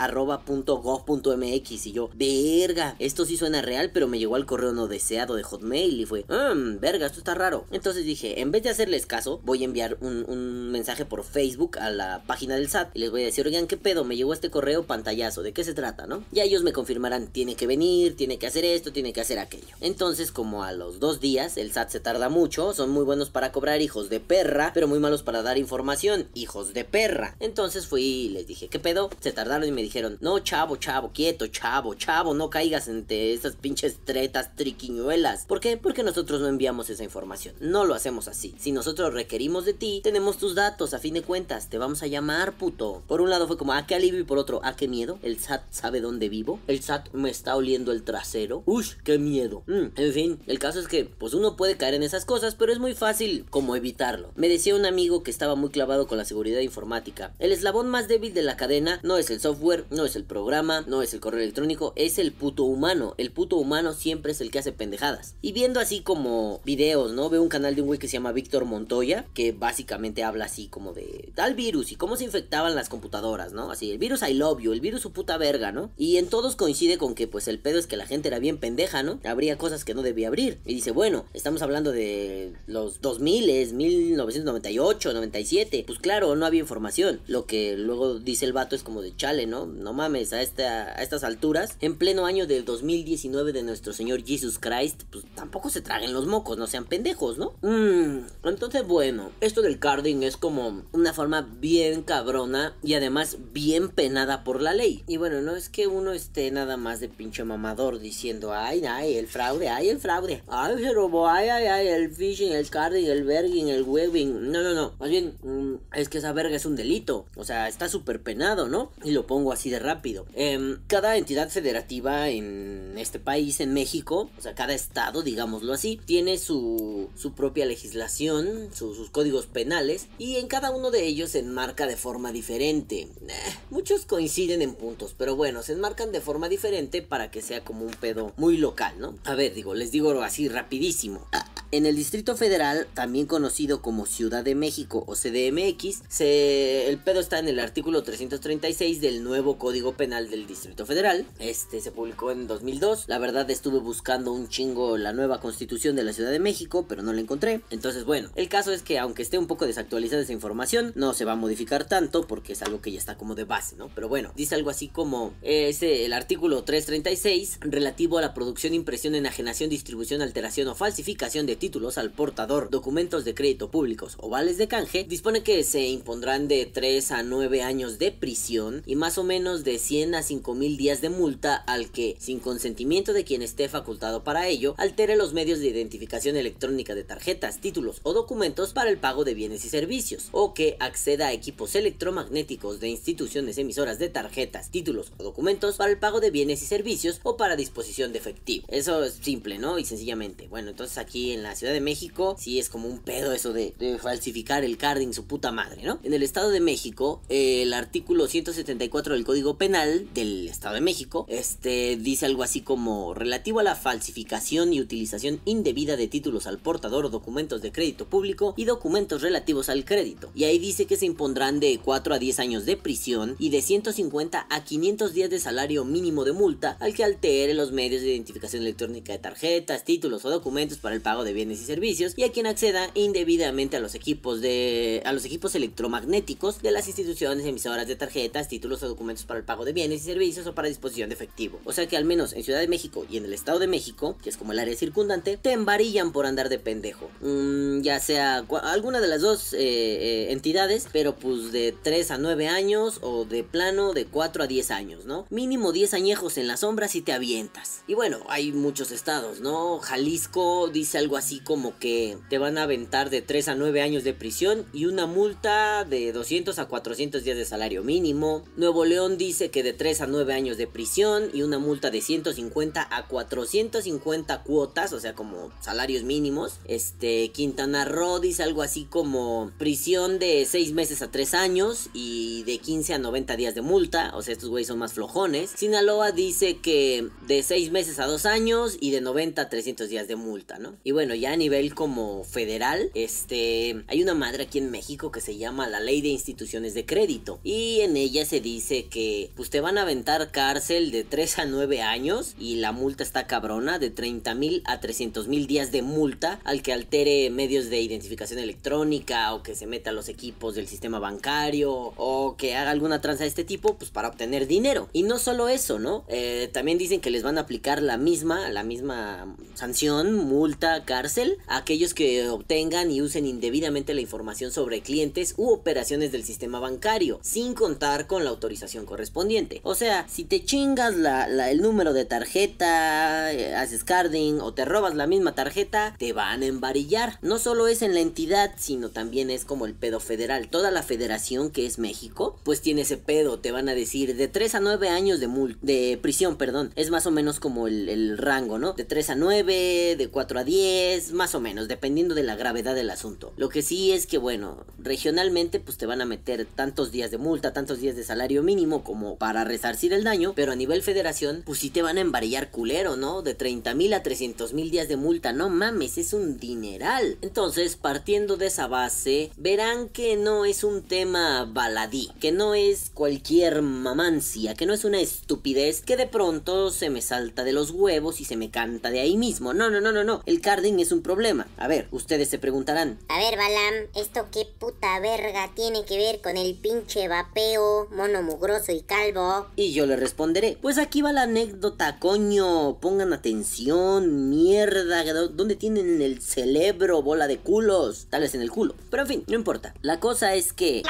y 1.88 1.92
yo, 1.94 2.10
verga, 2.14 2.98
esto 3.00 3.24
sí 3.26 3.38
suena 3.38 3.62
real, 3.62 3.92
pero 3.94 4.10
me 4.10 4.20
llegó 4.20 4.36
al 4.36 4.46
correo 4.46 4.74
no 4.74 4.88
deseado 4.88 5.36
de 5.36 5.44
Hotmail 5.44 6.02
y 6.02 6.06
fue, 6.06 6.26
mmm, 6.28 6.80
verga, 6.80 7.06
esto 7.06 7.20
está 7.20 7.36
raro. 7.36 7.66
Entonces 7.72 8.04
dije, 8.04 8.42
en 8.42 8.52
vez 8.52 8.64
de 8.64 8.70
hacerles 8.70 9.06
caso, 9.06 9.40
voy 9.46 9.62
a 9.62 9.66
enviar 9.66 9.98
un, 10.02 10.26
un 10.28 10.70
mensaje 10.72 11.06
por 11.06 11.24
Facebook 11.24 11.80
a 11.80 11.90
la 11.90 12.24
página 12.28 12.56
del 12.56 12.70
SAT 12.70 12.96
y 12.96 13.00
les 13.00 13.12
voy 13.12 13.22
a 13.22 13.26
decir, 13.26 13.48
oigan, 13.48 13.68
¿qué 13.68 13.78
pedo? 13.78 14.04
Me 14.04 14.18
llegó 14.18 14.34
este 14.34 14.50
correo 14.50 14.86
pantallazo, 14.86 15.42
¿de 15.42 15.54
qué 15.54 15.64
se 15.64 15.74
trata, 15.74 16.06
no? 16.06 16.26
Ya 16.34 16.44
ellos 16.44 16.64
me 16.64 16.74
confirmarán, 16.74 17.28
tiene 17.28 17.56
que 17.56 17.66
venir, 17.66 18.18
tiene 18.18 18.38
que 18.38 18.48
hacer 18.48 18.66
esto, 18.66 18.92
tiene 18.92 19.14
que 19.14 19.22
hacer 19.22 19.40
aquello. 19.40 19.76
Entonces, 19.80 20.34
como 20.34 20.64
a 20.64 20.74
los 20.74 21.00
dos 21.00 21.22
días, 21.22 21.56
el 21.58 21.72
SAT 21.78 21.90
se 21.92 22.00
tarda 22.00 22.28
mucho, 22.28 22.74
son 22.74 22.90
muy 22.90 23.04
buenos 23.04 23.30
para 23.30 23.52
cobrar 23.52 23.84
hijos 23.84 24.10
de 24.10 24.20
perra, 24.20 24.72
pero 24.74 24.88
muy 24.88 24.98
malos 24.98 25.22
para 25.22 25.44
dar 25.44 25.60
información, 25.60 26.28
hijos 26.34 26.74
de 26.74 26.84
perra. 26.84 27.36
Entonces 27.40 27.86
fui 27.86 28.02
y 28.02 28.30
les 28.30 28.48
dije, 28.48 28.68
¿qué 28.68 28.80
pedo? 28.80 29.12
Se 29.20 29.32
tardaron 29.32 29.70
y 29.70 29.72
me 29.72 29.84
dijeron, 29.84 30.18
no, 30.20 30.40
chavo, 30.40 30.78
chavo, 30.78 31.12
quieto, 31.14 31.46
chavo, 31.46 31.94
chavo, 31.94 32.34
no 32.34 32.50
caigas 32.50 32.88
entre 32.88 33.32
esas 33.32 33.58
pinches 33.58 33.98
tretas 34.04 34.56
triquiñuelas. 34.56 35.46
¿Por 35.46 35.60
qué? 35.60 35.78
Porque 35.78 36.02
nosotros 36.02 36.42
no 36.42 36.48
enviamos 36.48 36.90
esa 36.90 37.04
información, 37.04 37.54
no 37.60 37.86
lo 37.86 37.94
hacemos 37.94 38.28
así. 38.28 38.56
Si 38.58 38.72
nosotros 38.72 39.14
requerimos 39.14 39.64
de 39.64 39.74
ti, 39.74 40.02
tenemos 40.04 40.40
tus 40.40 40.56
datos, 40.56 40.96
a 40.96 41.00
fin 41.00 41.14
de 41.14 41.22
cuentas, 41.22 41.70
te 41.70 41.78
vamos 41.78 42.02
a 42.02 42.08
llamar, 42.08 42.58
puto. 42.58 43.04
Por 43.06 43.22
un 43.22 43.30
lado 43.30 43.46
fue 43.46 43.60
como, 43.60 43.74
ah, 43.74 43.86
qué 43.86 43.94
alivio, 43.94 44.20
y 44.20 44.24
por 44.24 44.40
otro, 44.40 44.62
ah, 44.64 44.76
qué 44.76 44.88
miedo. 44.88 45.20
El 45.22 45.38
SAT 45.38 45.62
sabe 45.70 46.02
dónde 46.02 46.28
vivo. 46.28 46.60
El 46.66 46.82
SAT 46.82 47.14
me 47.14 47.30
está 47.30 47.56
oliendo 47.56 47.92
el 47.92 48.02
trasero. 48.02 48.64
Ush, 48.66 48.96
qué 49.04 49.20
miedo. 49.20 49.62
Mm, 49.68 49.90
en 49.96 50.14
fin, 50.14 50.40
el 50.48 50.58
caso 50.58 50.80
es 50.80 50.88
que, 50.88 51.06
pues 51.06 51.36
uno 51.36 51.56
puede 51.56 51.67
caer 51.76 51.96
en 51.96 52.04
esas 52.04 52.24
cosas, 52.24 52.56
pero 52.56 52.72
es 52.72 52.80
muy 52.80 52.94
fácil 52.94 53.46
como 53.50 53.76
evitarlo. 53.76 54.32
Me 54.36 54.48
decía 54.48 54.76
un 54.76 54.86
amigo 54.86 55.24
que 55.24 55.32
estaba 55.32 55.56
muy 55.56 55.70
clavado 55.70 56.08
con 56.08 56.18
la 56.18 56.24
seguridad 56.24 56.62
informática. 56.62 57.34
El 57.40 57.52
eslabón 57.52 57.90
más 57.90 58.08
débil 58.08 58.34
de 58.34 58.44
la 58.44 58.56
cadena 58.56 59.00
no 59.04 59.18
es 59.18 59.30
el 59.30 59.42
software, 59.42 59.86
no 59.90 60.06
es 60.06 60.16
el 60.16 60.24
programa, 60.24 60.86
no 60.88 61.02
es 61.02 61.14
el 61.14 61.20
correo 61.20 61.42
electrónico, 61.42 61.94
es 61.96 62.20
el 62.20 62.32
puto 62.32 62.64
humano. 62.64 63.16
El 63.18 63.32
puto 63.32 63.58
humano 63.58 63.94
siempre 63.94 64.32
es 64.32 64.40
el 64.40 64.52
que 64.52 64.60
hace 64.60 64.72
pendejadas. 64.72 65.36
Y 65.42 65.52
viendo 65.52 65.80
así 65.80 66.02
como 66.02 66.62
videos, 66.64 67.14
¿no? 67.14 67.30
Veo 67.30 67.42
un 67.42 67.50
canal 67.50 67.76
de 67.76 67.82
un 67.82 67.88
güey 67.88 68.00
que 68.00 68.08
se 68.08 68.14
llama 68.14 68.32
Víctor 68.32 68.66
Montoya, 68.66 69.26
que 69.34 69.52
básicamente 69.52 70.24
habla 70.24 70.46
así 70.46 70.68
como 70.68 70.94
de 70.94 71.32
tal 71.36 71.56
virus 71.56 71.92
y 71.92 71.96
cómo 71.96 72.16
se 72.16 72.24
infectaban 72.24 72.76
las 72.76 72.90
computadoras, 72.90 73.54
¿no? 73.54 73.72
Así, 73.72 73.92
el 73.92 73.98
virus 73.98 74.22
I 74.22 74.34
love 74.34 74.62
you, 74.62 74.74
el 74.74 74.82
virus 74.82 75.02
su 75.02 75.12
puta 75.12 75.38
verga, 75.38 75.72
¿no? 75.72 75.92
Y 75.98 76.18
en 76.18 76.28
todos 76.28 76.56
coincide 76.56 76.98
con 76.98 77.16
que 77.16 77.28
pues 77.28 77.48
el 77.48 77.60
pedo 77.60 77.80
es 77.80 77.88
que 77.88 77.98
la 77.98 78.06
gente 78.06 78.28
era 78.28 78.40
bien 78.40 78.58
pendeja, 78.58 79.04
¿no? 79.04 79.20
Habría 79.24 79.58
cosas 79.58 79.86
que 79.86 79.94
no 79.94 80.02
debía 80.02 80.28
abrir. 80.28 80.60
Y 80.66 80.76
dice, 80.76 80.92
bueno, 80.92 81.26
estamos 81.34 81.57
hablando 81.62 81.92
de 81.92 82.54
los 82.68 83.02
2000, 83.02 83.74
1998, 83.74 85.14
97. 85.14 85.84
Pues 85.86 86.00
claro, 86.00 86.36
no 86.36 86.46
había 86.46 86.60
información. 86.60 87.20
Lo 87.28 87.46
que 87.46 87.76
luego 87.78 88.20
dice 88.20 88.46
el 88.46 88.54
vato 88.54 88.76
es 88.76 88.84
como 88.84 89.02
de 89.02 89.16
chale, 89.16 89.48
¿no? 89.48 89.66
No 89.66 89.94
mames, 89.94 90.34
a, 90.34 90.42
esta, 90.42 90.98
a 90.98 91.04
estas 91.04 91.24
alturas, 91.24 91.78
en 91.82 91.98
pleno 91.98 92.26
año 92.26 92.48
del 92.48 92.66
2019 92.66 93.54
de 93.54 93.64
nuestro 93.64 93.94
Señor 93.94 94.24
Jesus 94.26 94.60
Christ, 94.60 95.04
pues 95.12 95.26
tampoco 95.36 95.70
se 95.70 95.82
traguen 95.82 96.14
los 96.14 96.26
mocos, 96.26 96.58
no 96.58 96.68
sean 96.68 96.86
pendejos, 96.86 97.38
¿no? 97.38 97.54
Mmm, 97.62 98.26
entonces 98.44 98.86
bueno, 98.86 99.32
esto 99.42 99.62
del 99.62 99.80
carding 99.80 100.24
es 100.24 100.38
como 100.38 100.84
una 100.92 101.14
forma 101.14 101.42
bien 101.42 102.04
cabrona 102.04 102.76
y 102.84 102.94
además 102.94 103.38
bien 103.54 103.90
penada 103.90 104.44
por 104.44 104.62
la 104.62 104.74
ley. 104.74 105.04
Y 105.08 105.18
bueno, 105.18 105.42
no 105.42 105.56
es 105.56 105.70
que 105.70 105.88
uno 105.88 106.12
esté 106.12 106.52
nada 106.52 106.78
más 106.78 107.00
de 107.00 107.10
pinche 107.10 107.44
mamador 107.44 108.00
diciendo, 108.00 108.54
ay, 108.54 108.86
ay, 108.86 109.16
el 109.16 109.28
fraude, 109.28 109.70
ay, 109.70 109.90
el 109.90 110.00
fraude, 110.00 110.44
ay, 110.48 110.78
se 110.80 110.94
robó, 110.94 111.28
ay, 111.28 111.47
ay, 111.50 111.66
ay, 111.66 111.88
el 111.88 112.12
phishing, 112.14 112.52
el 112.54 112.70
carding, 112.70 113.06
el 113.06 113.24
berging, 113.24 113.70
el 113.70 113.84
webbing. 113.84 114.52
No, 114.52 114.62
no, 114.64 114.74
no, 114.74 114.94
más 115.00 115.10
bien 115.10 115.34
mm, 115.44 115.76
es 115.96 116.10
que 116.10 116.18
esa 116.20 116.34
verga 116.34 116.56
es 116.56 116.66
un 116.66 116.76
delito. 116.76 117.26
O 117.36 117.44
sea, 117.44 117.68
está 117.68 117.90
súper 117.90 118.22
penado, 118.22 118.68
¿no? 118.68 118.92
Y 119.04 119.12
lo 119.12 119.28
pongo 119.28 119.52
así 119.52 119.70
de 119.70 119.80
rápido. 119.80 120.26
Em, 120.36 120.80
cada 120.88 121.18
entidad 121.18 121.50
federativa 121.50 122.30
en 122.30 122.94
este 122.98 123.20
país, 123.20 123.60
en 123.60 123.74
México, 123.74 124.30
o 124.38 124.42
sea, 124.42 124.56
cada 124.56 124.74
estado, 124.74 125.22
digámoslo 125.24 125.74
así, 125.74 126.00
tiene 126.06 126.38
su, 126.38 127.10
su 127.16 127.34
propia 127.34 127.66
legislación, 127.66 128.70
su- 128.74 128.94
sus 128.96 129.10
códigos 129.10 129.46
penales, 129.48 130.08
y 130.18 130.38
en 130.38 130.48
cada 130.48 130.72
uno 130.72 130.92
de 130.92 131.06
ellos 131.06 131.32
se 131.32 131.40
enmarca 131.40 131.88
de 131.88 131.96
forma 131.98 132.32
diferente. 132.32 133.02
Eh, 133.28 133.34
muchos 133.70 134.06
coinciden 134.06 134.62
en 134.62 134.76
puntos, 134.76 135.14
pero 135.18 135.36
bueno, 135.36 135.64
se 135.64 135.74
enmarcan 135.74 136.12
de 136.12 136.22
forma 136.22 136.50
diferente 136.50 137.02
para 137.02 137.32
que 137.32 137.42
sea 137.42 137.64
como 137.64 137.86
un 137.86 137.92
pedo 137.94 138.34
muy 138.38 138.58
local, 138.58 138.96
¿no? 139.00 139.18
A 139.26 139.36
ver, 139.36 139.54
digo, 139.54 139.74
les 139.74 139.92
digo 139.92 140.22
así 140.22 140.48
rapidísimo. 140.48 141.28
En 141.70 141.86
el 141.86 141.98
Distrito 141.98 142.38
Federal, 142.38 142.88
también 142.94 143.26
conocido 143.26 143.82
como 143.82 144.06
Ciudad 144.06 144.46
de 144.46 144.56
México 144.56 145.04
o 145.06 145.16
CDMX, 145.16 146.02
el 146.22 146.98
pedo 147.00 147.20
está 147.20 147.40
en 147.40 147.50
el 147.50 147.60
artículo 147.60 148.04
336 148.04 149.02
del 149.02 149.22
nuevo 149.22 149.58
Código 149.58 149.98
Penal 149.98 150.30
del 150.30 150.48
Distrito 150.48 150.86
Federal. 150.86 151.26
Este 151.40 151.82
se 151.82 151.92
publicó 151.92 152.32
en 152.32 152.48
2002. 152.48 153.10
La 153.10 153.20
verdad 153.20 153.52
estuve 153.52 153.80
buscando 153.80 154.32
un 154.32 154.48
chingo 154.48 154.98
la 154.98 155.12
nueva 155.12 155.42
constitución 155.42 155.98
de 155.98 156.06
la 156.06 156.14
Ciudad 156.14 156.32
de 156.32 156.40
México, 156.40 156.86
pero 156.88 157.04
no 157.04 157.12
la 157.12 157.20
encontré. 157.20 157.60
Entonces, 157.70 158.06
bueno, 158.06 158.30
el 158.36 158.48
caso 158.48 158.72
es 158.72 158.82
que 158.82 158.98
aunque 158.98 159.22
esté 159.22 159.38
un 159.38 159.48
poco 159.48 159.68
desactualizada 159.68 160.22
esa 160.22 160.32
información, 160.32 160.94
no 160.96 161.14
se 161.14 161.26
va 161.26 161.34
a 161.34 161.36
modificar 161.36 161.84
tanto 161.84 162.28
porque 162.28 162.54
es 162.54 162.62
algo 162.62 162.80
que 162.80 162.94
ya 162.94 162.98
está 162.98 163.18
como 163.18 163.36
de 163.36 163.44
base, 163.44 163.76
¿no? 163.76 163.90
Pero 163.94 164.08
bueno, 164.08 164.32
dice 164.38 164.56
algo 164.56 164.70
así 164.70 164.88
como 164.88 165.34
ese 165.42 166.06
el 166.06 166.14
artículo 166.14 166.64
336 166.64 167.58
relativo 167.60 168.18
a 168.20 168.22
la 168.22 168.34
producción, 168.34 168.74
impresión, 168.74 169.16
enajenación, 169.16 169.70
distribución, 169.70 170.22
alteración 170.22 170.70
o 170.70 170.76
falsificación 170.76 171.46
de 171.46 171.57
títulos 171.58 171.98
al 171.98 172.12
portador, 172.12 172.70
documentos 172.70 173.26
de 173.26 173.36
crédito 173.36 173.70
públicos 173.70 174.16
o 174.20 174.30
vales 174.30 174.58
de 174.58 174.68
canje, 174.68 175.04
dispone 175.04 175.44
que 175.44 175.64
se 175.64 175.88
impondrán 175.88 176.48
de 176.48 176.66
3 176.66 177.12
a 177.12 177.24
9 177.24 177.62
años 177.62 178.00
de 178.00 178.12
prisión 178.12 178.84
y 178.86 178.96
más 178.96 179.18
o 179.18 179.24
menos 179.24 179.64
de 179.64 179.80
100 179.80 180.16
a 180.16 180.24
5 180.24 180.56
mil 180.56 180.78
días 180.78 181.02
de 181.02 181.10
multa 181.10 181.56
al 181.56 181.92
que, 181.92 182.16
sin 182.20 182.40
consentimiento 182.40 183.14
de 183.14 183.24
quien 183.24 183.42
esté 183.42 183.70
facultado 183.70 184.24
para 184.24 184.48
ello, 184.48 184.76
altere 184.78 185.16
los 185.16 185.34
medios 185.34 185.60
de 185.60 185.68
identificación 185.68 186.36
electrónica 186.36 186.96
de 186.96 187.04
tarjetas, 187.04 187.60
títulos 187.60 188.00
o 188.04 188.14
documentos 188.14 188.74
para 188.74 188.90
el 188.90 188.98
pago 188.98 189.24
de 189.24 189.34
bienes 189.34 189.66
y 189.66 189.70
servicios, 189.70 190.30
o 190.32 190.54
que 190.54 190.78
acceda 190.80 191.28
a 191.28 191.34
equipos 191.34 191.76
electromagnéticos 191.76 192.80
de 192.80 192.90
instituciones 192.90 193.58
emisoras 193.58 194.00
de 194.00 194.10
tarjetas, 194.10 194.72
títulos 194.72 195.12
o 195.18 195.24
documentos 195.24 195.78
para 195.78 195.92
el 195.92 196.00
pago 196.00 196.20
de 196.20 196.32
bienes 196.32 196.62
y 196.62 196.66
servicios 196.66 197.20
o 197.24 197.38
para 197.38 197.56
disposición 197.56 198.12
de 198.12 198.20
efectivo. 198.20 198.66
Eso 198.70 199.04
es 199.04 199.14
simple, 199.22 199.58
¿no? 199.58 199.80
Y 199.80 199.86
sencillamente. 199.86 200.48
Bueno, 200.48 200.70
entonces 200.70 200.98
aquí 200.98 201.32
en 201.32 201.44
la 201.44 201.47
Ciudad 201.56 201.74
de 201.74 201.82
México 201.82 202.36
sí 202.40 202.60
es 202.60 202.70
como 202.70 202.88
un 202.88 203.00
pedo 203.00 203.34
eso 203.34 203.54
de, 203.54 203.74
de 203.80 203.98
falsificar 203.98 204.64
el 204.64 204.78
carding, 204.78 205.14
su 205.14 205.26
puta 205.26 205.52
madre, 205.52 205.84
¿no? 205.84 206.00
En 206.04 206.14
el 206.14 206.24
Estado 206.24 206.50
de 206.50 206.60
México, 206.60 207.22
el 207.30 207.74
artículo 207.74 208.28
174 208.28 209.14
del 209.14 209.26
Código 209.26 209.58
Penal 209.58 210.08
del 210.14 210.48
Estado 210.48 210.76
de 210.76 210.82
México, 210.82 211.26
este 211.30 211.98
dice 211.98 212.26
algo 212.26 212.44
así 212.44 212.62
como 212.62 213.14
relativo 213.14 213.60
a 213.60 213.64
la 213.64 213.76
falsificación 213.76 214.74
y 214.74 214.82
utilización 214.82 215.42
indebida 215.46 215.98
de 215.98 216.08
títulos 216.08 216.48
al 216.48 216.60
portador 216.60 217.06
o 217.06 217.10
documentos 217.10 217.62
de 217.62 217.72
crédito 217.72 218.08
público 218.08 218.54
y 218.58 218.66
documentos 218.66 219.22
relativos 219.22 219.70
al 219.70 219.86
crédito. 219.86 220.30
Y 220.36 220.44
ahí 220.46 220.60
dice 220.60 220.86
que 220.86 220.98
se 220.98 221.06
impondrán 221.06 221.60
de 221.60 221.80
4 221.84 222.14
a 222.14 222.20
10 222.20 222.40
años 222.40 222.66
de 222.66 222.78
prisión 222.78 223.36
y 223.40 223.50
de 223.50 223.62
150 223.62 224.48
a 224.50 224.64
500 224.64 225.14
días 225.14 225.30
de 225.30 225.40
salario 225.40 225.86
mínimo 225.86 226.24
de 226.24 226.34
multa 226.34 226.78
al 226.80 226.94
que 226.94 227.04
altere 227.04 227.54
los 227.54 227.72
medios 227.72 228.02
de 228.02 228.10
identificación 228.10 228.62
electrónica 228.62 229.14
de 229.14 229.20
tarjetas, 229.20 229.84
títulos 229.84 230.26
o 230.26 230.30
documentos 230.30 230.78
para 230.78 230.96
el 230.96 231.02
pago 231.02 231.24
de 231.24 231.34
bienes 231.38 231.62
y 231.62 231.66
servicios 231.66 232.14
y 232.16 232.24
a 232.24 232.32
quien 232.32 232.48
acceda 232.48 232.90
indebidamente 232.96 233.78
a 233.78 233.80
los 233.80 233.94
equipos 233.94 234.42
de 234.42 235.04
a 235.06 235.14
los 235.14 235.24
equipos 235.24 235.54
electromagnéticos 235.54 236.62
de 236.64 236.72
las 236.72 236.88
instituciones 236.88 237.46
emisoras 237.46 237.88
de 237.88 237.96
tarjetas, 237.96 238.48
títulos 238.48 238.82
o 238.82 238.88
documentos 238.88 239.26
para 239.26 239.40
el 239.40 239.46
pago 239.46 239.64
de 239.64 239.72
bienes 239.72 240.02
y 240.02 240.06
servicios 240.06 240.48
o 240.48 240.56
para 240.56 240.68
disposición 240.68 241.10
de 241.10 241.16
efectivo. 241.16 241.60
O 241.64 241.74
sea 241.74 241.88
que 241.88 241.96
al 241.96 242.06
menos 242.06 242.34
en 242.34 242.44
Ciudad 242.44 242.60
de 242.60 242.68
México 242.68 243.06
y 243.10 243.18
en 243.18 243.26
el 243.26 243.34
Estado 243.34 243.60
de 243.60 243.68
México, 243.68 244.18
que 244.24 244.30
es 244.32 244.38
como 244.38 244.52
el 244.52 244.60
área 244.60 244.76
circundante, 244.76 245.38
te 245.38 245.52
embarillan 245.52 246.12
por 246.12 246.26
andar 246.26 246.50
de 246.50 246.58
pendejo. 246.58 247.10
Mm, 247.22 247.82
ya 247.82 248.00
sea 248.00 248.44
alguna 248.64 249.00
de 249.00 249.08
las 249.08 249.22
dos 249.22 249.54
eh, 249.54 249.60
eh, 249.60 250.32
entidades, 250.32 250.88
pero 250.92 251.16
pues 251.16 251.52
de 251.52 251.76
3 251.84 252.12
a 252.12 252.18
9 252.18 252.48
años 252.48 252.98
o 253.04 253.26
de 253.26 253.44
plano 253.44 253.94
de 253.94 254.06
4 254.06 254.44
a 254.44 254.48
10 254.48 254.72
años, 254.72 255.06
¿no? 255.06 255.28
Mínimo 255.30 255.72
10 255.72 255.94
añejos 255.94 256.40
en 256.40 256.48
la 256.48 256.58
sombra 256.58 256.88
si 256.88 257.02
te 257.02 257.14
avientas. 257.14 257.84
Y 257.86 257.94
bueno, 257.94 258.22
hay 258.28 258.52
muchos 258.52 258.92
estados, 258.92 259.40
¿no? 259.40 259.78
Jalisco 259.80 260.70
dice 260.70 260.98
algo 260.98 261.16
así 261.16 261.27
como 261.44 261.78
que 261.78 262.18
te 262.30 262.38
van 262.38 262.58
a 262.58 262.64
aventar 262.64 263.10
de 263.10 263.22
3 263.22 263.50
a 263.50 263.56
9 263.56 263.82
años 263.82 264.04
de 264.04 264.14
prisión 264.14 264.66
y 264.74 264.86
una 264.86 265.06
multa 265.06 265.86
de 265.86 266.12
200 266.12 266.58
a 266.60 266.66
400 266.66 267.24
días 267.24 267.38
de 267.38 267.46
salario 267.46 267.84
mínimo. 267.84 268.44
Nuevo 268.56 268.86
León 268.86 269.18
dice 269.18 269.50
que 269.52 269.64
de 269.64 269.74
3 269.74 270.02
a 270.02 270.08
9 270.08 270.34
años 270.34 270.58
de 270.58 270.68
prisión 270.68 271.30
y 271.34 271.42
una 271.42 271.60
multa 271.60 271.92
de 271.92 272.02
150 272.02 272.88
a 272.90 273.08
450 273.08 274.44
cuotas, 274.44 274.94
o 274.94 275.00
sea, 275.00 275.14
como 275.14 275.52
salarios 275.62 276.04
mínimos. 276.04 276.60
Este, 276.66 277.30
Quintana 277.30 277.86
Roo 277.86 278.20
dice 278.20 278.44
algo 278.44 278.62
así 278.62 278.86
como 278.86 279.52
prisión 279.58 280.20
de 280.20 280.46
6 280.46 280.74
meses 280.74 281.02
a 281.02 281.12
3 281.12 281.34
años 281.34 281.90
y 281.94 282.44
de 282.44 282.60
15 282.60 282.94
a 282.94 283.00
90 283.00 283.36
días 283.36 283.56
de 283.56 283.62
multa, 283.62 284.12
o 284.16 284.22
sea, 284.22 284.34
estos 284.34 284.50
güeyes 284.50 284.68
son 284.68 284.80
más 284.80 284.94
flojones. 284.94 285.52
Sinaloa 285.56 286.12
dice 286.12 286.58
que 286.58 287.10
de 287.28 287.44
6 287.44 287.72
meses 287.72 288.00
a 288.00 288.06
2 288.06 288.26
años 288.26 288.78
y 288.80 288.92
de 288.92 289.02
90 289.02 289.42
a 289.42 289.50
300 289.50 289.90
días 289.90 290.08
de 290.08 290.16
multa, 290.16 290.60
¿no? 290.60 290.76
Y 290.84 290.92
bueno, 290.92 291.16
ya 291.20 291.34
a 291.34 291.38
nivel 291.38 291.74
como 291.74 292.24
federal, 292.24 292.92
este, 292.94 293.84
hay 293.88 294.02
una 294.02 294.14
madre 294.14 294.44
aquí 294.44 294.60
en 294.60 294.72
México 294.72 295.12
que 295.12 295.22
se 295.22 295.38
llama 295.38 295.68
la 295.68 295.80
Ley 295.80 296.02
de 296.02 296.10
Instituciones 296.10 296.74
de 296.74 296.86
Crédito 296.86 297.40
y 297.44 297.82
en 297.82 297.98
ella 297.98 298.26
se 298.26 298.40
dice 298.40 298.86
que 298.86 299.32
pues 299.36 299.50
te 299.50 299.62
van 299.62 299.78
a 299.78 299.82
aventar 299.82 300.32
cárcel 300.32 300.92
de 300.92 301.04
3 301.04 301.40
a 301.40 301.46
9 301.46 301.82
años 301.82 302.36
y 302.40 302.58
la 302.58 302.72
multa 302.72 303.04
está 303.04 303.28
cabrona 303.28 303.80
de 303.80 303.90
30 303.90 304.36
mil 304.36 304.62
a 304.66 304.80
300 304.80 305.28
mil 305.28 305.48
días 305.48 305.72
de 305.72 305.82
multa 305.82 306.40
al 306.44 306.62
que 306.62 306.74
altere 306.74 307.30
medios 307.30 307.70
de 307.70 307.82
identificación 307.82 308.40
electrónica 308.40 309.34
o 309.34 309.44
que 309.44 309.56
se 309.56 309.68
meta 309.68 309.90
a 309.90 309.94
los 309.94 310.10
equipos 310.10 310.56
del 310.56 310.68
sistema 310.68 311.00
bancario 311.00 311.72
o 311.72 312.36
que 312.38 312.56
haga 312.56 312.72
alguna 312.72 313.02
tranza 313.02 313.24
de 313.24 313.30
este 313.30 313.44
tipo 313.44 313.78
pues 313.78 313.92
para 313.92 314.08
obtener 314.08 314.48
dinero. 314.48 314.90
Y 314.94 315.04
no 315.04 315.20
solo 315.20 315.50
eso, 315.50 315.80
¿no? 315.80 316.06
Eh, 316.08 316.50
también 316.54 316.78
dicen 316.78 317.02
que 317.02 317.10
les 317.10 317.24
van 317.24 317.38
a 317.38 317.42
aplicar 317.42 317.82
la 317.82 317.98
misma, 317.98 318.50
la 318.50 318.64
misma 318.64 319.36
sanción, 319.56 320.14
multa, 320.14 320.84
cárcel 320.86 321.07
a 321.48 321.58
aquellos 321.58 321.94
que 321.94 322.28
obtengan 322.28 322.92
y 322.92 323.02
usen 323.02 323.26
indebidamente 323.26 323.94
la 323.94 324.02
información 324.02 324.52
sobre 324.52 324.82
clientes 324.82 325.36
u 325.38 325.50
operaciones 325.52 326.12
del 326.12 326.24
sistema 326.24 326.60
bancario 326.60 327.20
sin 327.22 327.54
contar 327.54 328.08
con 328.08 328.24
la 328.24 328.30
autorización 328.30 328.86
correspondiente. 328.86 329.62
O 329.64 329.74
sea, 329.74 330.06
si 330.10 330.26
te 330.26 330.44
chingas 330.44 330.96
el 330.98 331.62
número 331.62 331.94
de 331.94 332.06
tarjeta, 332.06 333.32
eh, 333.32 333.56
haces 333.56 333.84
carding 333.84 334.42
o 334.42 334.54
te 334.54 334.66
robas 334.66 334.96
la 334.96 335.08
misma 335.08 335.34
tarjeta, 335.34 335.96
te 335.98 336.14
van 336.14 336.44
a 336.44 336.46
embarillar. 336.46 337.20
No 337.22 337.40
solo 337.40 337.68
es 337.68 337.82
en 337.82 337.94
la 337.94 338.02
entidad, 338.02 338.52
sino 338.58 338.90
también 338.90 339.30
es 339.30 339.46
como 339.46 339.66
el 339.66 339.74
pedo 339.74 340.00
federal. 340.00 340.50
Toda 340.50 340.72
la 340.72 340.84
federación 340.84 341.52
que 341.52 341.66
es 341.66 341.80
México, 341.80 342.40
pues 342.44 342.62
tiene 342.62 342.82
ese 342.82 342.98
pedo. 342.98 343.40
Te 343.40 343.52
van 343.52 343.70
a 343.70 343.76
decir 343.76 344.16
de 344.16 344.28
3 344.28 344.56
a 344.56 344.60
9 344.60 344.90
años 344.90 345.20
de, 345.20 345.56
de 345.62 345.98
prisión, 346.02 346.38
perdón. 346.38 346.74
Es 346.76 346.90
más 346.90 347.06
o 347.06 347.12
menos 347.12 347.40
como 347.40 347.68
el, 347.68 347.90
el 347.90 348.18
rango, 348.18 348.60
¿no? 348.60 348.74
De 348.74 348.84
3 348.84 349.12
a 349.12 349.16
9, 349.16 349.96
de 349.98 350.10
4 350.10 350.40
a 350.40 350.44
10, 350.44 350.97
más 351.12 351.36
o 351.36 351.40
menos, 351.40 351.68
dependiendo 351.68 352.16
de 352.16 352.24
la 352.24 352.36
gravedad 352.36 352.76
del 352.76 352.90
asunto. 352.90 353.34
Lo 353.38 353.50
que 353.50 353.62
sí 353.62 353.92
es 353.92 354.08
que, 354.08 354.18
bueno, 354.18 354.66
regionalmente, 354.78 355.60
pues 355.60 355.78
te 355.78 355.86
van 355.86 356.02
a 356.02 356.06
meter 356.06 356.46
tantos 356.46 356.92
días 356.92 357.12
de 357.12 357.18
multa, 357.18 357.54
tantos 357.54 357.80
días 357.80 357.96
de 357.96 358.04
salario 358.04 358.44
mínimo 358.44 358.84
como 358.84 359.18
para 359.18 359.44
resarcir 359.44 359.94
el 359.94 360.04
daño, 360.04 360.34
pero 360.36 360.52
a 360.52 360.56
nivel 360.56 360.82
federación, 360.82 361.44
pues 361.46 361.60
sí 361.60 361.70
te 361.70 361.82
van 361.82 361.98
a 361.98 362.02
embarillar 362.02 362.52
culero, 362.52 362.96
¿no? 362.96 363.22
De 363.22 363.36
30 363.36 363.74
mil 363.76 363.94
a 363.94 364.04
300 364.04 364.54
mil 364.54 364.72
días 364.72 364.88
de 364.88 364.98
multa, 364.98 365.34
no 365.34 365.50
mames, 365.50 365.98
es 365.98 366.14
un 366.14 366.38
dineral. 366.38 367.18
Entonces, 367.22 367.76
partiendo 367.76 368.38
de 368.38 368.48
esa 368.48 368.68
base, 368.68 369.32
verán 369.38 369.90
que 369.90 370.18
no 370.18 370.46
es 370.46 370.64
un 370.64 370.84
tema 370.84 371.46
baladí, 371.46 372.10
que 372.20 372.32
no 372.32 372.54
es 372.54 372.92
cualquier 372.94 373.62
mamancia, 373.62 374.56
que 374.56 374.66
no 374.66 374.74
es 374.74 374.86
una 374.86 375.00
estupidez 375.00 375.82
que 375.82 375.98
de 375.98 376.08
pronto 376.08 376.72
se 376.72 376.90
me 376.90 377.02
salta 377.02 377.44
de 377.44 377.54
los 377.54 377.72
huevos 377.72 378.22
y 378.22 378.26
se 378.26 378.38
me 378.38 378.50
canta 378.50 378.90
de 378.90 379.00
ahí 379.00 379.18
mismo. 379.18 379.54
No, 379.54 379.70
no, 379.70 379.82
no, 379.82 379.92
no, 379.92 380.04
no. 380.04 380.22
El 380.26 380.42
es 380.82 380.92
un 380.92 381.02
problema. 381.02 381.48
A 381.58 381.68
ver, 381.68 381.88
ustedes 381.92 382.30
se 382.30 382.40
preguntarán. 382.40 383.00
A 383.10 383.18
ver, 383.18 383.38
Balam, 383.38 383.74
¿esto 383.96 384.28
qué 384.32 384.48
puta 384.60 385.00
verga 385.00 385.52
tiene 385.56 385.86
que 385.86 385.98
ver 385.98 386.22
con 386.22 386.38
el 386.38 386.56
pinche 386.56 387.08
vapeo, 387.08 387.88
mono 387.92 388.22
mugroso 388.24 388.72
y 388.72 388.82
calvo? 388.82 389.48
Y 389.56 389.74
yo 389.74 389.86
le 389.86 389.96
responderé, 389.96 390.58
pues 390.62 390.78
aquí 390.78 391.02
va 391.02 391.12
la 391.14 391.24
anécdota, 391.24 392.00
coño. 392.00 392.78
Pongan 392.80 393.14
atención, 393.14 394.30
mierda. 394.30 395.04
¿Dónde 395.30 395.56
tienen 395.56 396.02
el 396.02 396.22
cerebro, 396.22 397.02
bola 397.02 397.28
de 397.28 397.40
culos? 397.40 398.08
Tal 398.10 398.22
vez 398.22 398.36
en 398.36 398.42
el 398.42 398.52
culo. 398.52 398.76
Pero 398.90 399.04
en 399.04 399.08
fin, 399.08 399.24
no 399.28 399.36
importa. 399.36 399.74
La 399.82 400.00
cosa 400.00 400.36
es 400.36 400.54
que... 400.54 400.84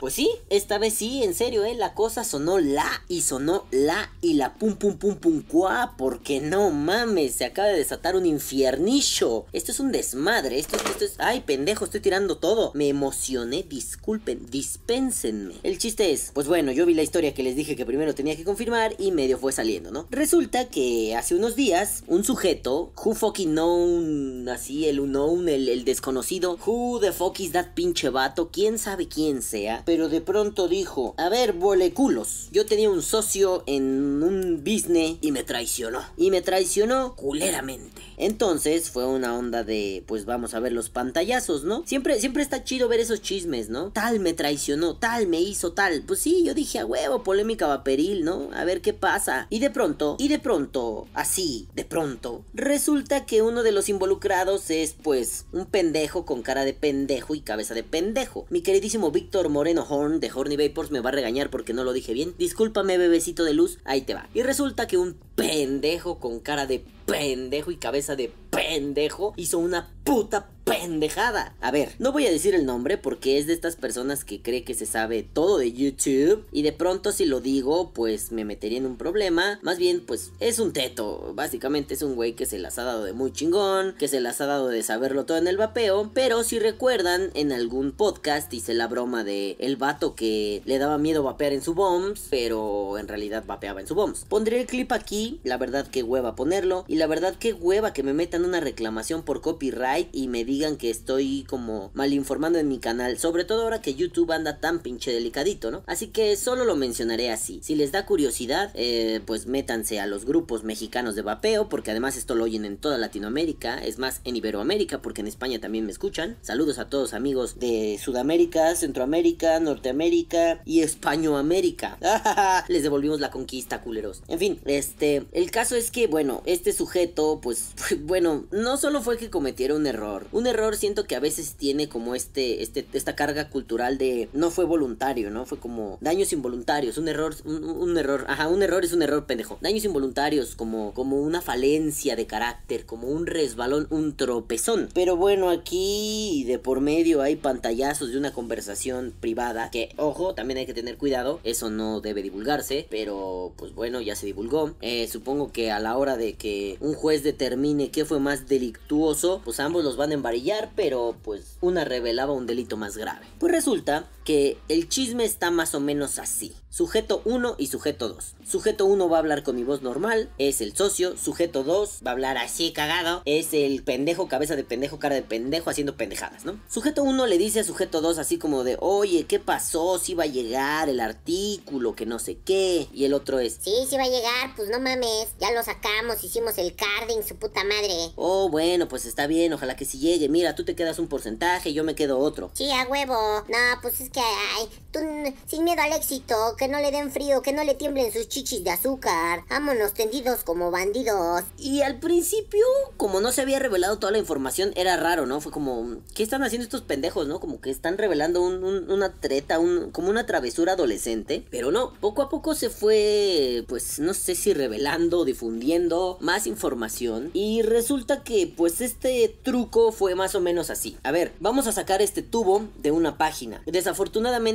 Pues 0.00 0.14
sí, 0.14 0.28
esta 0.50 0.76
vez 0.76 0.94
sí, 0.94 1.22
en 1.22 1.34
serio, 1.34 1.64
¿eh? 1.64 1.74
La 1.74 1.94
cosa 1.94 2.24
sonó 2.24 2.58
la 2.58 3.02
y 3.08 3.22
sonó 3.22 3.64
la 3.70 4.12
y 4.20 4.34
la 4.34 4.52
pum 4.54 4.74
pum 4.74 4.98
pum 4.98 5.14
pum 5.16 5.42
cuá. 5.42 5.94
Porque 5.96 6.40
no 6.40 6.70
mames, 6.70 7.36
se 7.36 7.46
acaba 7.46 7.68
de 7.68 7.78
desatar 7.78 8.14
un 8.14 8.26
infiernillo. 8.26 9.03
Esto 9.52 9.72
es 9.72 9.80
un 9.80 9.92
desmadre. 9.92 10.58
Esto, 10.58 10.76
esto 10.76 11.04
es. 11.04 11.14
Ay, 11.18 11.40
pendejo, 11.40 11.84
estoy 11.84 12.00
tirando 12.00 12.38
todo. 12.38 12.72
Me 12.74 12.88
emocioné, 12.88 13.62
disculpen, 13.62 14.46
dispénsenme. 14.50 15.54
El 15.62 15.78
chiste 15.78 16.12
es, 16.12 16.30
pues 16.32 16.48
bueno, 16.48 16.72
yo 16.72 16.86
vi 16.86 16.94
la 16.94 17.02
historia 17.02 17.34
que 17.34 17.42
les 17.42 17.56
dije 17.56 17.76
que 17.76 17.86
primero 17.86 18.14
tenía 18.14 18.36
que 18.36 18.44
confirmar 18.44 18.94
y 18.98 19.12
medio 19.12 19.38
fue 19.38 19.52
saliendo, 19.52 19.90
¿no? 19.90 20.06
Resulta 20.10 20.68
que 20.68 21.14
hace 21.16 21.34
unos 21.34 21.54
días, 21.56 22.02
un 22.06 22.24
sujeto, 22.24 22.92
who 22.96 23.14
fucking 23.14 23.52
known, 23.52 24.48
así, 24.48 24.86
el 24.86 25.00
unknown, 25.00 25.48
el, 25.48 25.84
desconocido, 25.84 26.58
who 26.66 26.98
the 27.00 27.12
fuck 27.12 27.38
is 27.40 27.52
that 27.52 27.74
pinche 27.74 28.08
vato, 28.08 28.50
quién 28.50 28.78
sabe 28.78 29.08
quién 29.08 29.42
sea, 29.42 29.82
pero 29.84 30.08
de 30.08 30.20
pronto 30.20 30.68
dijo, 30.68 31.14
a 31.18 31.28
ver, 31.28 31.52
boleculos, 31.52 32.48
yo 32.52 32.64
tenía 32.64 32.88
un 32.88 33.02
socio 33.02 33.64
en 33.66 34.22
un 34.22 34.64
business 34.64 35.18
y 35.20 35.32
me 35.32 35.44
traicionó. 35.44 36.02
Y 36.16 36.30
me 36.30 36.42
traicionó 36.42 37.14
culeramente. 37.16 38.02
Entonces 38.16 38.90
fue 38.94 39.06
una 39.06 39.36
onda 39.36 39.64
de, 39.64 40.04
pues 40.06 40.24
vamos 40.24 40.54
a 40.54 40.60
ver 40.60 40.70
los 40.70 40.88
pantallazos, 40.88 41.64
¿no? 41.64 41.82
Siempre, 41.84 42.20
siempre 42.20 42.44
está 42.44 42.62
chido 42.62 42.86
ver 42.86 43.00
esos 43.00 43.20
chismes, 43.20 43.68
¿no? 43.68 43.90
Tal 43.90 44.20
me 44.20 44.34
traicionó, 44.34 44.94
tal 44.98 45.26
me 45.26 45.40
hizo 45.40 45.72
tal. 45.72 46.02
Pues 46.02 46.20
sí, 46.20 46.44
yo 46.44 46.54
dije 46.54 46.78
a 46.78 46.86
huevo, 46.86 47.24
polémica 47.24 47.66
vaporil, 47.66 48.24
¿no? 48.24 48.50
A 48.54 48.64
ver 48.64 48.82
qué 48.82 48.92
pasa. 48.92 49.48
Y 49.50 49.58
de 49.58 49.70
pronto, 49.70 50.14
y 50.20 50.28
de 50.28 50.38
pronto, 50.38 51.08
así, 51.12 51.66
de 51.74 51.84
pronto, 51.84 52.44
resulta 52.54 53.26
que 53.26 53.42
uno 53.42 53.64
de 53.64 53.72
los 53.72 53.88
involucrados 53.88 54.70
es, 54.70 54.94
pues, 55.02 55.46
un 55.50 55.66
pendejo 55.66 56.24
con 56.24 56.42
cara 56.42 56.64
de 56.64 56.72
pendejo 56.72 57.34
y 57.34 57.40
cabeza 57.40 57.74
de 57.74 57.82
pendejo. 57.82 58.46
Mi 58.48 58.60
queridísimo 58.60 59.10
Víctor 59.10 59.48
Moreno 59.48 59.84
Horn 59.88 60.20
de 60.20 60.30
Horny 60.32 60.56
Vapors 60.56 60.92
me 60.92 61.00
va 61.00 61.08
a 61.08 61.14
regañar 61.14 61.50
porque 61.50 61.72
no 61.72 61.82
lo 61.82 61.94
dije 61.94 62.12
bien. 62.12 62.36
Discúlpame, 62.38 62.96
bebecito 62.96 63.42
de 63.42 63.54
luz. 63.54 63.80
Ahí 63.84 64.02
te 64.02 64.14
va. 64.14 64.28
Y 64.34 64.42
resulta 64.42 64.86
que 64.86 64.98
un 64.98 65.16
pendejo 65.34 66.20
con 66.20 66.38
cara 66.38 66.66
de 66.66 66.84
pendejo 67.06 67.70
y 67.70 67.76
cabeza 67.76 68.16
de 68.16 68.32
pendejo 68.50 69.34
hizo 69.36 69.58
una 69.58 69.93
puta 70.04 70.48
pendejada. 70.64 71.54
A 71.60 71.70
ver, 71.70 71.90
no 71.98 72.12
voy 72.12 72.26
a 72.26 72.30
decir 72.30 72.54
el 72.54 72.64
nombre 72.64 72.96
porque 72.96 73.38
es 73.38 73.46
de 73.46 73.52
estas 73.52 73.76
personas 73.76 74.24
que 74.24 74.40
cree 74.40 74.64
que 74.64 74.74
se 74.74 74.86
sabe 74.86 75.22
todo 75.22 75.58
de 75.58 75.72
YouTube 75.72 76.46
y 76.52 76.62
de 76.62 76.72
pronto 76.72 77.12
si 77.12 77.26
lo 77.26 77.40
digo 77.40 77.90
pues 77.92 78.32
me 78.32 78.44
metería 78.44 78.78
en 78.78 78.86
un 78.86 78.96
problema. 78.96 79.58
Más 79.62 79.78
bien 79.78 80.02
pues 80.06 80.32
es 80.40 80.58
un 80.58 80.72
teto. 80.72 81.32
Básicamente 81.34 81.94
es 81.94 82.02
un 82.02 82.14
güey 82.14 82.34
que 82.34 82.46
se 82.46 82.58
las 82.58 82.78
ha 82.78 82.84
dado 82.84 83.04
de 83.04 83.12
muy 83.12 83.32
chingón, 83.32 83.94
que 83.98 84.08
se 84.08 84.20
las 84.20 84.40
ha 84.40 84.46
dado 84.46 84.68
de 84.68 84.82
saberlo 84.82 85.26
todo 85.26 85.36
en 85.36 85.48
el 85.48 85.58
vapeo. 85.58 86.10
Pero 86.14 86.42
si 86.44 86.58
recuerdan 86.58 87.30
en 87.34 87.52
algún 87.52 87.92
podcast 87.92 88.52
hice 88.54 88.72
la 88.72 88.86
broma 88.86 89.22
de 89.22 89.56
el 89.58 89.76
vato 89.76 90.14
que 90.14 90.62
le 90.64 90.78
daba 90.78 90.96
miedo 90.96 91.22
vapear 91.22 91.52
en 91.52 91.62
su 91.62 91.74
bombs, 91.74 92.26
pero 92.30 92.98
en 92.98 93.08
realidad 93.08 93.44
vapeaba 93.46 93.80
en 93.80 93.86
su 93.86 93.94
bombs. 93.94 94.24
Pondré 94.28 94.60
el 94.60 94.66
clip 94.66 94.92
aquí, 94.92 95.40
la 95.44 95.58
verdad 95.58 95.86
que 95.86 96.02
hueva 96.02 96.34
ponerlo 96.34 96.84
y 96.88 96.96
la 96.96 97.06
verdad 97.06 97.36
que 97.36 97.52
hueva 97.52 97.92
que 97.92 98.02
me 98.02 98.14
metan 98.14 98.44
una 98.44 98.60
reclamación 98.60 99.22
por 99.22 99.42
copyright 99.42 99.93
y 100.12 100.28
me 100.28 100.44
digan 100.44 100.76
que 100.76 100.90
estoy 100.90 101.44
como 101.48 101.90
mal 101.94 102.12
informando 102.12 102.58
en 102.58 102.68
mi 102.68 102.78
canal, 102.78 103.18
sobre 103.18 103.44
todo 103.44 103.62
ahora 103.62 103.80
que 103.80 103.94
YouTube 103.94 104.32
anda 104.32 104.58
tan 104.58 104.80
pinche 104.80 105.12
delicadito, 105.12 105.70
¿no? 105.70 105.82
Así 105.86 106.08
que 106.08 106.36
solo 106.36 106.64
lo 106.64 106.76
mencionaré 106.76 107.30
así. 107.30 107.60
Si 107.62 107.74
les 107.74 107.92
da 107.92 108.06
curiosidad, 108.06 108.70
eh, 108.74 109.20
pues 109.24 109.46
métanse 109.46 110.00
a 110.00 110.06
los 110.06 110.24
grupos 110.24 110.64
mexicanos 110.64 111.14
de 111.14 111.22
vapeo, 111.22 111.68
porque 111.68 111.90
además 111.90 112.16
esto 112.16 112.34
lo 112.34 112.44
oyen 112.44 112.64
en 112.64 112.76
toda 112.76 112.98
Latinoamérica, 112.98 113.78
es 113.78 113.98
más 113.98 114.20
en 114.24 114.36
Iberoamérica, 114.36 115.02
porque 115.02 115.20
en 115.20 115.26
España 115.26 115.60
también 115.60 115.86
me 115.86 115.92
escuchan. 115.92 116.36
Saludos 116.42 116.78
a 116.78 116.88
todos 116.88 117.14
amigos 117.14 117.58
de 117.58 117.98
Sudamérica, 118.02 118.74
Centroamérica, 118.74 119.60
Norteamérica 119.60 120.60
y 120.64 120.80
Españoamérica. 120.80 121.98
les 122.68 122.82
devolvimos 122.82 123.20
la 123.20 123.30
conquista, 123.30 123.80
culeros. 123.80 124.22
En 124.28 124.38
fin, 124.38 124.60
este, 124.64 125.26
el 125.32 125.50
caso 125.50 125.76
es 125.76 125.90
que, 125.90 126.06
bueno, 126.06 126.42
este 126.46 126.72
sujeto, 126.72 127.40
pues, 127.42 127.72
bueno, 128.00 128.46
no 128.50 128.76
solo 128.76 129.02
fue 129.02 129.16
que 129.16 129.30
cometiera 129.30 129.74
un 129.84 129.88
error, 129.88 130.26
un 130.32 130.46
error 130.46 130.76
siento 130.76 131.04
que 131.04 131.14
a 131.14 131.20
veces 131.20 131.56
tiene 131.58 131.90
como 131.90 132.14
este, 132.14 132.62
este, 132.62 132.86
esta 132.94 133.14
carga 133.14 133.50
cultural 133.50 133.98
de 133.98 134.30
no 134.32 134.50
fue 134.50 134.64
voluntario, 134.64 135.30
¿no? 135.30 135.44
Fue 135.44 135.58
como 135.58 135.98
daños 136.00 136.32
involuntarios, 136.32 136.96
un 136.96 137.06
error, 137.06 137.36
un, 137.44 137.98
error, 137.98 138.24
ajá, 138.28 138.48
un 138.48 138.62
error 138.62 138.82
es 138.82 138.94
un 138.94 139.02
error 139.02 139.26
pendejo. 139.26 139.58
Daños 139.60 139.84
involuntarios 139.84 140.56
como, 140.56 140.94
como 140.94 141.20
una 141.20 141.42
falencia 141.42 142.16
de 142.16 142.26
carácter, 142.26 142.86
como 142.86 143.08
un 143.08 143.26
resbalón, 143.26 143.86
un 143.90 144.16
tropezón. 144.16 144.88
Pero 144.94 145.18
bueno, 145.18 145.50
aquí 145.50 146.44
de 146.46 146.58
por 146.58 146.80
medio 146.80 147.20
hay 147.20 147.36
pantallazos 147.36 148.10
de 148.10 148.16
una 148.16 148.32
conversación 148.32 149.12
privada 149.20 149.70
que, 149.70 149.90
ojo, 149.98 150.34
también 150.34 150.58
hay 150.58 150.66
que 150.66 150.72
tener 150.72 150.96
cuidado, 150.96 151.40
eso 151.44 151.68
no 151.68 152.00
debe 152.00 152.22
divulgarse, 152.22 152.86
pero 152.88 153.52
pues 153.56 153.74
bueno, 153.74 154.00
ya 154.00 154.16
se 154.16 154.24
divulgó. 154.24 154.74
Eh, 154.80 155.08
supongo 155.08 155.52
que 155.52 155.70
a 155.70 155.78
la 155.78 155.98
hora 155.98 156.16
de 156.16 156.34
que 156.36 156.78
un 156.80 156.94
juez 156.94 157.22
determine 157.22 157.90
qué 157.90 158.06
fue 158.06 158.18
más 158.18 158.48
delictuoso, 158.48 159.42
pues 159.44 159.60
ambos 159.60 159.73
los 159.82 159.96
van 159.96 160.10
a 160.10 160.14
embarillar, 160.14 160.70
pero 160.76 161.16
pues 161.22 161.56
una 161.60 161.84
revelaba 161.84 162.32
un 162.32 162.46
delito 162.46 162.76
más 162.76 162.96
grave. 162.96 163.26
Pues 163.38 163.52
resulta 163.52 164.06
que 164.24 164.58
el 164.68 164.88
chisme 164.88 165.24
está 165.24 165.50
más 165.50 165.74
o 165.74 165.80
menos 165.80 166.18
así. 166.18 166.54
Sujeto 166.70 167.22
1 167.24 167.54
y 167.56 167.68
sujeto 167.68 168.08
2. 168.08 168.34
Sujeto 168.44 168.84
1 168.86 169.08
va 169.08 169.18
a 169.18 169.20
hablar 169.20 169.44
con 169.44 169.54
mi 169.54 169.62
voz 169.62 169.82
normal, 169.82 170.28
es 170.38 170.60
el 170.60 170.76
socio. 170.76 171.16
Sujeto 171.16 171.62
2 171.62 172.00
va 172.04 172.10
a 172.10 172.14
hablar 172.14 172.36
así 172.36 172.72
cagado, 172.72 173.22
es 173.26 173.54
el 173.54 173.84
pendejo, 173.84 174.26
cabeza 174.26 174.56
de 174.56 174.64
pendejo, 174.64 174.98
cara 174.98 175.14
de 175.14 175.22
pendejo, 175.22 175.70
haciendo 175.70 175.96
pendejadas, 175.96 176.44
¿no? 176.44 176.60
Sujeto 176.68 177.04
1 177.04 177.26
le 177.26 177.38
dice 177.38 177.60
a 177.60 177.64
sujeto 177.64 178.00
2 178.00 178.18
así 178.18 178.38
como 178.38 178.64
de, 178.64 178.76
oye, 178.80 179.24
¿qué 179.26 179.38
pasó? 179.38 179.98
Si 179.98 180.14
va 180.14 180.24
a 180.24 180.26
llegar 180.26 180.88
el 180.88 180.98
artículo, 180.98 181.94
que 181.94 182.06
no 182.06 182.18
sé 182.18 182.38
qué. 182.44 182.88
Y 182.92 183.04
el 183.04 183.14
otro 183.14 183.38
es, 183.38 183.58
sí, 183.60 183.72
sí 183.88 183.96
va 183.96 184.02
a 184.02 184.08
llegar, 184.08 184.56
pues 184.56 184.68
no 184.68 184.80
mames, 184.80 185.28
ya 185.38 185.52
lo 185.52 185.62
sacamos, 185.62 186.24
hicimos 186.24 186.58
el 186.58 186.74
carding, 186.74 187.22
su 187.22 187.36
puta 187.36 187.62
madre. 187.62 188.12
Oh, 188.16 188.48
bueno, 188.48 188.88
pues 188.88 189.06
está 189.06 189.28
bien, 189.28 189.52
ojalá 189.52 189.76
que 189.76 189.84
si 189.84 189.98
llegue. 189.98 190.28
Mira, 190.28 190.56
tú 190.56 190.64
te 190.64 190.74
quedas 190.74 190.98
un 190.98 191.06
porcentaje, 191.06 191.72
yo 191.72 191.84
me 191.84 191.94
quedo 191.94 192.18
otro. 192.18 192.50
Sí, 192.54 192.68
a 192.72 192.88
huevo. 192.88 193.44
No, 193.48 193.80
pues 193.80 194.00
es 194.00 194.10
que, 194.14 195.34
sin 195.46 195.64
miedo 195.64 195.82
al 195.82 195.92
éxito, 195.92 196.34
que 196.56 196.68
no 196.68 196.78
le 196.78 196.92
den 196.92 197.10
frío, 197.10 197.42
que 197.42 197.52
no 197.52 197.64
le 197.64 197.74
tiemblen 197.74 198.12
sus 198.12 198.28
chichis 198.28 198.62
de 198.62 198.70
azúcar. 198.70 199.44
Vámonos 199.50 199.92
tendidos 199.92 200.44
como 200.44 200.70
bandidos. 200.70 201.42
Y 201.58 201.82
al 201.82 201.98
principio, 201.98 202.64
como 202.96 203.20
no 203.20 203.32
se 203.32 203.42
había 203.42 203.58
revelado 203.58 203.98
toda 203.98 204.12
la 204.12 204.18
información, 204.18 204.72
era 204.76 204.96
raro, 204.96 205.26
¿no? 205.26 205.40
Fue 205.40 205.50
como, 205.50 205.96
¿qué 206.14 206.22
están 206.22 206.44
haciendo 206.44 206.64
estos 206.64 206.82
pendejos, 206.82 207.26
no? 207.26 207.40
Como 207.40 207.60
que 207.60 207.70
están 207.70 207.98
revelando 207.98 208.40
una 208.40 209.12
treta, 209.12 209.58
como 209.90 210.10
una 210.10 210.26
travesura 210.26 210.74
adolescente. 210.74 211.44
Pero 211.50 211.72
no, 211.72 211.92
poco 211.94 212.22
a 212.22 212.28
poco 212.28 212.54
se 212.54 212.70
fue, 212.70 213.64
pues 213.68 213.98
no 213.98 214.14
sé 214.14 214.36
si 214.36 214.54
revelando, 214.54 215.24
difundiendo 215.24 216.18
más 216.20 216.46
información. 216.46 217.30
Y 217.34 217.62
resulta 217.62 218.22
que, 218.22 218.46
pues 218.46 218.80
este 218.80 219.36
truco 219.42 219.90
fue 219.90 220.14
más 220.14 220.36
o 220.36 220.40
menos 220.40 220.70
así. 220.70 220.96
A 221.02 221.10
ver, 221.10 221.32
vamos 221.40 221.66
a 221.66 221.72
sacar 221.72 222.00
este 222.00 222.22
tubo 222.22 222.68
de 222.76 222.92
una 222.92 223.18
página. 223.18 223.62
Desafortunadamente, 223.66 224.03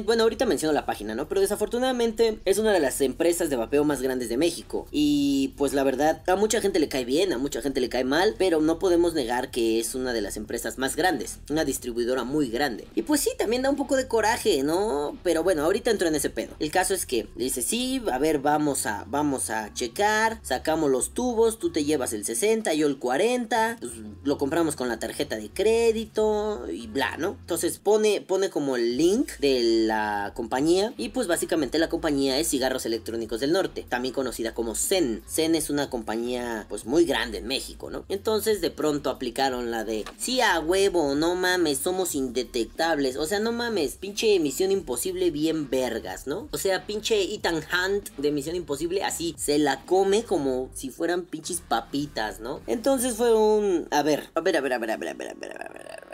bueno, 0.05 0.23
ahorita 0.23 0.45
menciono 0.45 0.73
la 0.73 0.85
página, 0.85 1.15
¿no? 1.15 1.27
Pero 1.27 1.41
desafortunadamente 1.41 2.39
es 2.45 2.57
una 2.57 2.73
de 2.73 2.79
las 2.79 3.01
empresas 3.01 3.49
de 3.49 3.55
vapeo 3.55 3.83
más 3.83 4.01
grandes 4.01 4.29
de 4.29 4.37
México. 4.37 4.87
Y 4.91 5.53
pues 5.57 5.73
la 5.73 5.83
verdad, 5.83 6.21
a 6.27 6.35
mucha 6.35 6.61
gente 6.61 6.79
le 6.79 6.89
cae 6.89 7.05
bien, 7.05 7.33
a 7.33 7.37
mucha 7.37 7.61
gente 7.61 7.81
le 7.81 7.89
cae 7.89 8.03
mal, 8.03 8.35
pero 8.37 8.61
no 8.61 8.79
podemos 8.79 9.13
negar 9.13 9.51
que 9.51 9.79
es 9.79 9.95
una 9.95 10.13
de 10.13 10.21
las 10.21 10.37
empresas 10.37 10.77
más 10.77 10.95
grandes, 10.95 11.39
una 11.49 11.65
distribuidora 11.65 12.23
muy 12.23 12.49
grande. 12.49 12.87
Y 12.95 13.03
pues 13.03 13.21
sí, 13.21 13.31
también 13.37 13.61
da 13.61 13.69
un 13.69 13.75
poco 13.75 13.95
de 13.95 14.07
coraje, 14.07 14.63
¿no? 14.63 15.17
Pero 15.23 15.43
bueno, 15.43 15.63
ahorita 15.63 15.91
entro 15.91 16.07
en 16.07 16.15
ese 16.15 16.29
pedo. 16.29 16.53
El 16.59 16.71
caso 16.71 16.93
es 16.93 17.05
que 17.05 17.27
le 17.35 17.45
dice, 17.45 17.61
sí, 17.61 18.01
a 18.11 18.17
ver, 18.17 18.39
vamos 18.39 18.85
a, 18.85 19.05
vamos 19.07 19.49
a 19.49 19.73
checar, 19.73 20.39
sacamos 20.43 20.89
los 20.89 21.13
tubos, 21.13 21.59
tú 21.59 21.71
te 21.71 21.83
llevas 21.83 22.13
el 22.13 22.25
60, 22.25 22.73
yo 22.73 22.87
el 22.87 22.97
40, 22.97 23.77
pues, 23.79 23.93
lo 24.23 24.37
compramos 24.37 24.75
con 24.75 24.87
la 24.87 24.99
tarjeta 24.99 25.35
de 25.35 25.49
crédito 25.49 26.67
y 26.71 26.87
bla, 26.87 27.17
¿no? 27.17 27.37
Entonces 27.41 27.79
pone, 27.79 28.21
pone 28.21 28.49
como 28.49 28.75
el 28.75 28.97
link 28.97 29.38
de 29.39 29.85
la 29.85 30.31
compañía 30.35 30.93
y 30.97 31.09
pues 31.09 31.27
básicamente 31.27 31.79
la 31.79 31.89
compañía 31.89 32.39
es 32.39 32.49
Cigarros 32.49 32.85
Electrónicos 32.85 33.39
del 33.39 33.51
Norte, 33.51 33.85
también 33.87 34.13
conocida 34.13 34.53
como 34.53 34.75
CEN. 34.75 35.23
CEN 35.27 35.55
es 35.55 35.69
una 35.69 35.89
compañía 35.89 36.65
pues 36.69 36.85
muy 36.85 37.05
grande 37.05 37.39
en 37.39 37.47
México, 37.47 37.89
¿no? 37.89 38.05
Entonces 38.09 38.61
de 38.61 38.71
pronto 38.71 39.09
aplicaron 39.09 39.71
la 39.71 39.83
de, 39.83 40.05
sí 40.17 40.41
a 40.41 40.59
huevo, 40.59 41.15
no 41.15 41.35
mames, 41.35 41.79
somos 41.79 42.15
indetectables, 42.15 43.17
o 43.17 43.25
sea, 43.25 43.39
no 43.39 43.51
mames, 43.51 43.95
pinche 43.95 44.39
Misión 44.39 44.71
Imposible 44.71 45.31
bien 45.31 45.69
vergas, 45.69 46.27
¿no? 46.27 46.47
O 46.51 46.57
sea, 46.57 46.85
pinche 46.85 47.33
Ethan 47.33 47.55
Hunt 47.57 48.09
de 48.17 48.31
Misión 48.31 48.55
Imposible 48.55 49.03
así, 49.03 49.35
se 49.37 49.57
la 49.57 49.85
come 49.85 50.23
como 50.23 50.69
si 50.73 50.89
fueran 50.89 51.23
pinches 51.23 51.61
papitas, 51.61 52.39
¿no? 52.39 52.61
Entonces 52.67 53.15
fue 53.15 53.33
un, 53.33 53.87
a 53.91 54.03
ver, 54.03 54.29
a 54.35 54.41
ver, 54.41 54.57
a 54.57 54.61
ver, 54.61 54.73
a 54.73 54.77
ver, 54.79 54.91
a 54.91 54.97
ver, 54.97 55.09
a 55.09 55.13
ver, 55.13 55.29
a 55.29 55.33
ver. 55.33 55.51
A 55.61 55.73
ver. 55.73 56.08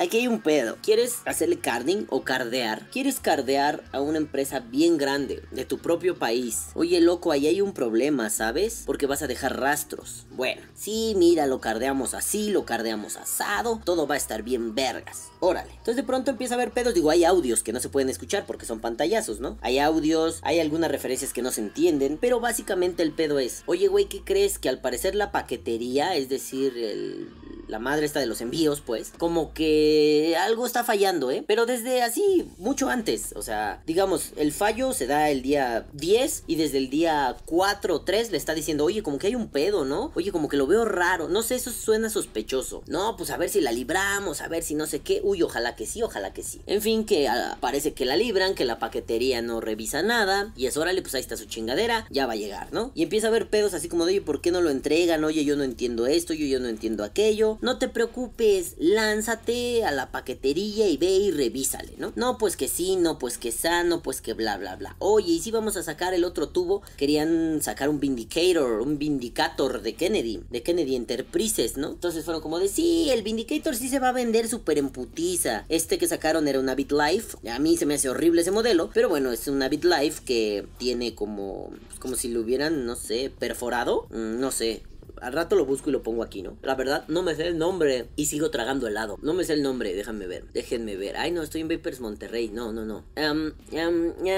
Aquí 0.00 0.16
hay 0.16 0.28
un 0.28 0.40
pedo. 0.40 0.78
¿Quieres 0.82 1.18
hacerle 1.26 1.58
carding 1.58 2.06
o 2.08 2.24
cardear? 2.24 2.88
¿Quieres 2.88 3.20
cardear 3.20 3.84
a 3.92 4.00
una 4.00 4.16
empresa 4.16 4.60
bien 4.60 4.96
grande 4.96 5.42
de 5.50 5.66
tu 5.66 5.76
propio 5.76 6.18
país? 6.18 6.68
Oye, 6.72 7.02
loco, 7.02 7.32
ahí 7.32 7.46
hay 7.46 7.60
un 7.60 7.74
problema, 7.74 8.30
¿sabes? 8.30 8.84
Porque 8.86 9.04
vas 9.04 9.20
a 9.20 9.26
dejar 9.26 9.60
rastros. 9.60 10.24
Bueno, 10.30 10.62
sí, 10.74 11.12
mira, 11.18 11.46
lo 11.46 11.60
cardeamos 11.60 12.14
así, 12.14 12.48
lo 12.48 12.64
cardeamos 12.64 13.16
asado, 13.16 13.78
todo 13.84 14.06
va 14.06 14.14
a 14.14 14.16
estar 14.16 14.42
bien 14.42 14.74
vergas. 14.74 15.32
Órale. 15.38 15.72
Entonces 15.72 15.96
de 15.96 16.04
pronto 16.04 16.30
empieza 16.30 16.54
a 16.54 16.56
haber 16.56 16.70
pedos. 16.70 16.94
Digo, 16.94 17.10
hay 17.10 17.24
audios 17.24 17.62
que 17.62 17.74
no 17.74 17.80
se 17.80 17.90
pueden 17.90 18.08
escuchar 18.08 18.46
porque 18.46 18.64
son 18.64 18.80
pantallazos, 18.80 19.40
¿no? 19.40 19.58
Hay 19.60 19.80
audios, 19.80 20.40
hay 20.44 20.60
algunas 20.60 20.90
referencias 20.90 21.34
que 21.34 21.42
no 21.42 21.50
se 21.50 21.60
entienden, 21.60 22.16
pero 22.18 22.40
básicamente 22.40 23.02
el 23.02 23.12
pedo 23.12 23.38
es, 23.38 23.64
oye, 23.66 23.88
güey, 23.88 24.06
¿qué 24.06 24.24
crees? 24.24 24.58
Que 24.58 24.70
al 24.70 24.80
parecer 24.80 25.14
la 25.14 25.30
paquetería, 25.30 26.16
es 26.16 26.30
decir, 26.30 26.72
el 26.78 27.28
la 27.70 27.78
madre 27.78 28.06
está 28.06 28.20
de 28.20 28.26
los 28.26 28.40
envíos, 28.40 28.80
pues, 28.80 29.12
como 29.18 29.52
que 29.54 30.36
algo 30.38 30.66
está 30.66 30.84
fallando, 30.84 31.30
¿eh? 31.30 31.44
Pero 31.46 31.66
desde 31.66 32.02
así, 32.02 32.50
mucho 32.58 32.88
antes, 32.90 33.32
o 33.36 33.42
sea, 33.42 33.82
digamos, 33.86 34.32
el 34.36 34.52
fallo 34.52 34.92
se 34.92 35.06
da 35.06 35.30
el 35.30 35.42
día 35.42 35.86
10 35.92 36.44
y 36.46 36.56
desde 36.56 36.78
el 36.78 36.90
día 36.90 37.36
4 37.46 37.94
o 37.94 38.00
3 38.02 38.30
le 38.30 38.36
está 38.36 38.54
diciendo, 38.54 38.84
oye, 38.84 39.02
como 39.02 39.18
que 39.18 39.28
hay 39.28 39.34
un 39.34 39.48
pedo, 39.48 39.84
¿no? 39.84 40.12
Oye, 40.14 40.32
como 40.32 40.48
que 40.48 40.56
lo 40.56 40.66
veo 40.66 40.84
raro, 40.84 41.28
no 41.28 41.42
sé, 41.42 41.54
eso 41.54 41.70
suena 41.70 42.10
sospechoso. 42.10 42.82
No, 42.86 43.16
pues 43.16 43.30
a 43.30 43.36
ver 43.36 43.48
si 43.48 43.60
la 43.60 43.72
libramos, 43.72 44.40
a 44.40 44.48
ver 44.48 44.62
si 44.62 44.74
no 44.74 44.86
sé 44.86 45.00
qué, 45.00 45.20
uy, 45.22 45.42
ojalá 45.42 45.76
que 45.76 45.86
sí, 45.86 46.02
ojalá 46.02 46.32
que 46.32 46.42
sí. 46.42 46.60
En 46.66 46.82
fin, 46.82 47.04
que 47.04 47.28
ah, 47.28 47.56
parece 47.60 47.92
que 47.92 48.04
la 48.04 48.16
libran, 48.16 48.54
que 48.54 48.64
la 48.64 48.78
paquetería 48.78 49.42
no 49.42 49.60
revisa 49.60 50.02
nada, 50.02 50.52
y 50.56 50.66
es 50.66 50.76
órale, 50.76 51.02
pues 51.02 51.14
ahí 51.14 51.20
está 51.20 51.36
su 51.36 51.46
chingadera, 51.46 52.06
ya 52.10 52.26
va 52.26 52.32
a 52.32 52.36
llegar, 52.36 52.72
¿no? 52.72 52.90
Y 52.94 53.02
empieza 53.02 53.28
a 53.28 53.30
haber 53.30 53.48
pedos 53.48 53.74
así 53.74 53.88
como 53.88 54.04
de, 54.04 54.12
oye, 54.12 54.20
¿por 54.22 54.40
qué 54.40 54.50
no 54.50 54.60
lo 54.60 54.70
entregan? 54.70 55.22
Oye, 55.24 55.44
yo 55.44 55.56
no 55.56 55.64
entiendo 55.64 56.06
esto, 56.06 56.34
yo, 56.34 56.46
yo 56.46 56.58
no 56.60 56.68
entiendo 56.68 57.04
aquello 57.04 57.58
no 57.60 57.78
te 57.78 57.88
preocupes, 57.88 58.74
lánzate 58.78 59.84
a 59.84 59.90
la 59.90 60.10
paquetería 60.10 60.88
y 60.88 60.96
ve 60.96 61.10
y 61.10 61.30
revísale, 61.30 61.92
¿no? 61.98 62.12
No, 62.16 62.38
pues 62.38 62.56
que 62.56 62.68
sí, 62.68 62.96
no, 62.96 63.18
pues 63.18 63.38
que 63.38 63.52
sano, 63.52 64.02
pues 64.02 64.20
que 64.20 64.32
bla, 64.32 64.56
bla, 64.56 64.76
bla. 64.76 64.96
Oye, 64.98 65.32
y 65.32 65.40
si 65.40 65.50
vamos 65.50 65.76
a 65.76 65.82
sacar 65.82 66.14
el 66.14 66.24
otro 66.24 66.48
tubo, 66.48 66.82
querían 66.96 67.60
sacar 67.62 67.88
un 67.88 68.00
Vindicator, 68.00 68.80
un 68.80 68.98
Vindicator 68.98 69.82
de 69.82 69.94
Kennedy, 69.94 70.42
de 70.50 70.62
Kennedy 70.62 70.96
Enterprises, 70.96 71.76
¿no? 71.76 71.90
Entonces 71.90 72.24
fueron 72.24 72.42
como 72.42 72.58
de, 72.58 72.68
sí, 72.68 73.10
el 73.10 73.22
Vindicator 73.22 73.76
sí 73.76 73.88
se 73.88 73.98
va 73.98 74.08
a 74.08 74.12
vender 74.12 74.48
súper 74.48 74.78
en 74.78 74.90
putiza. 74.90 75.64
Este 75.68 75.98
que 75.98 76.06
sacaron 76.06 76.48
era 76.48 76.60
una 76.60 76.74
BitLife, 76.74 77.36
a 77.50 77.58
mí 77.58 77.76
se 77.76 77.86
me 77.86 77.94
hace 77.94 78.08
horrible 78.08 78.42
ese 78.42 78.50
modelo, 78.50 78.90
pero 78.94 79.08
bueno, 79.08 79.32
es 79.32 79.48
una 79.48 79.68
BitLife 79.68 80.24
que 80.24 80.66
tiene 80.78 81.14
como, 81.14 81.70
como 81.98 82.16
si 82.16 82.28
lo 82.28 82.40
hubieran, 82.40 82.86
no 82.86 82.96
sé, 82.96 83.30
perforado, 83.38 84.06
mm, 84.10 84.40
no 84.40 84.50
sé, 84.50 84.82
al 85.20 85.32
rato 85.32 85.56
lo 85.56 85.66
busco 85.66 85.90
y 85.90 85.92
lo 85.92 86.02
pongo 86.02 86.22
aquí, 86.22 86.42
¿no? 86.42 86.56
La 86.62 86.74
verdad, 86.74 87.04
no 87.08 87.22
me 87.22 87.34
sé 87.34 87.46
el 87.46 87.58
nombre 87.58 88.08
y 88.16 88.26
sigo 88.26 88.50
tragando 88.50 88.86
helado. 88.86 89.18
No 89.22 89.34
me 89.34 89.44
sé 89.44 89.54
el 89.54 89.62
nombre, 89.62 89.94
déjame 89.94 90.26
ver, 90.26 90.44
déjenme 90.52 90.96
ver. 90.96 91.16
Ay, 91.16 91.30
no, 91.32 91.42
estoy 91.42 91.60
en 91.60 91.68
Vapers 91.68 92.00
Monterrey, 92.00 92.48
no, 92.48 92.72
no, 92.72 92.84
no. 92.84 93.04
Um, 93.16 93.52
Ay, 93.72 94.30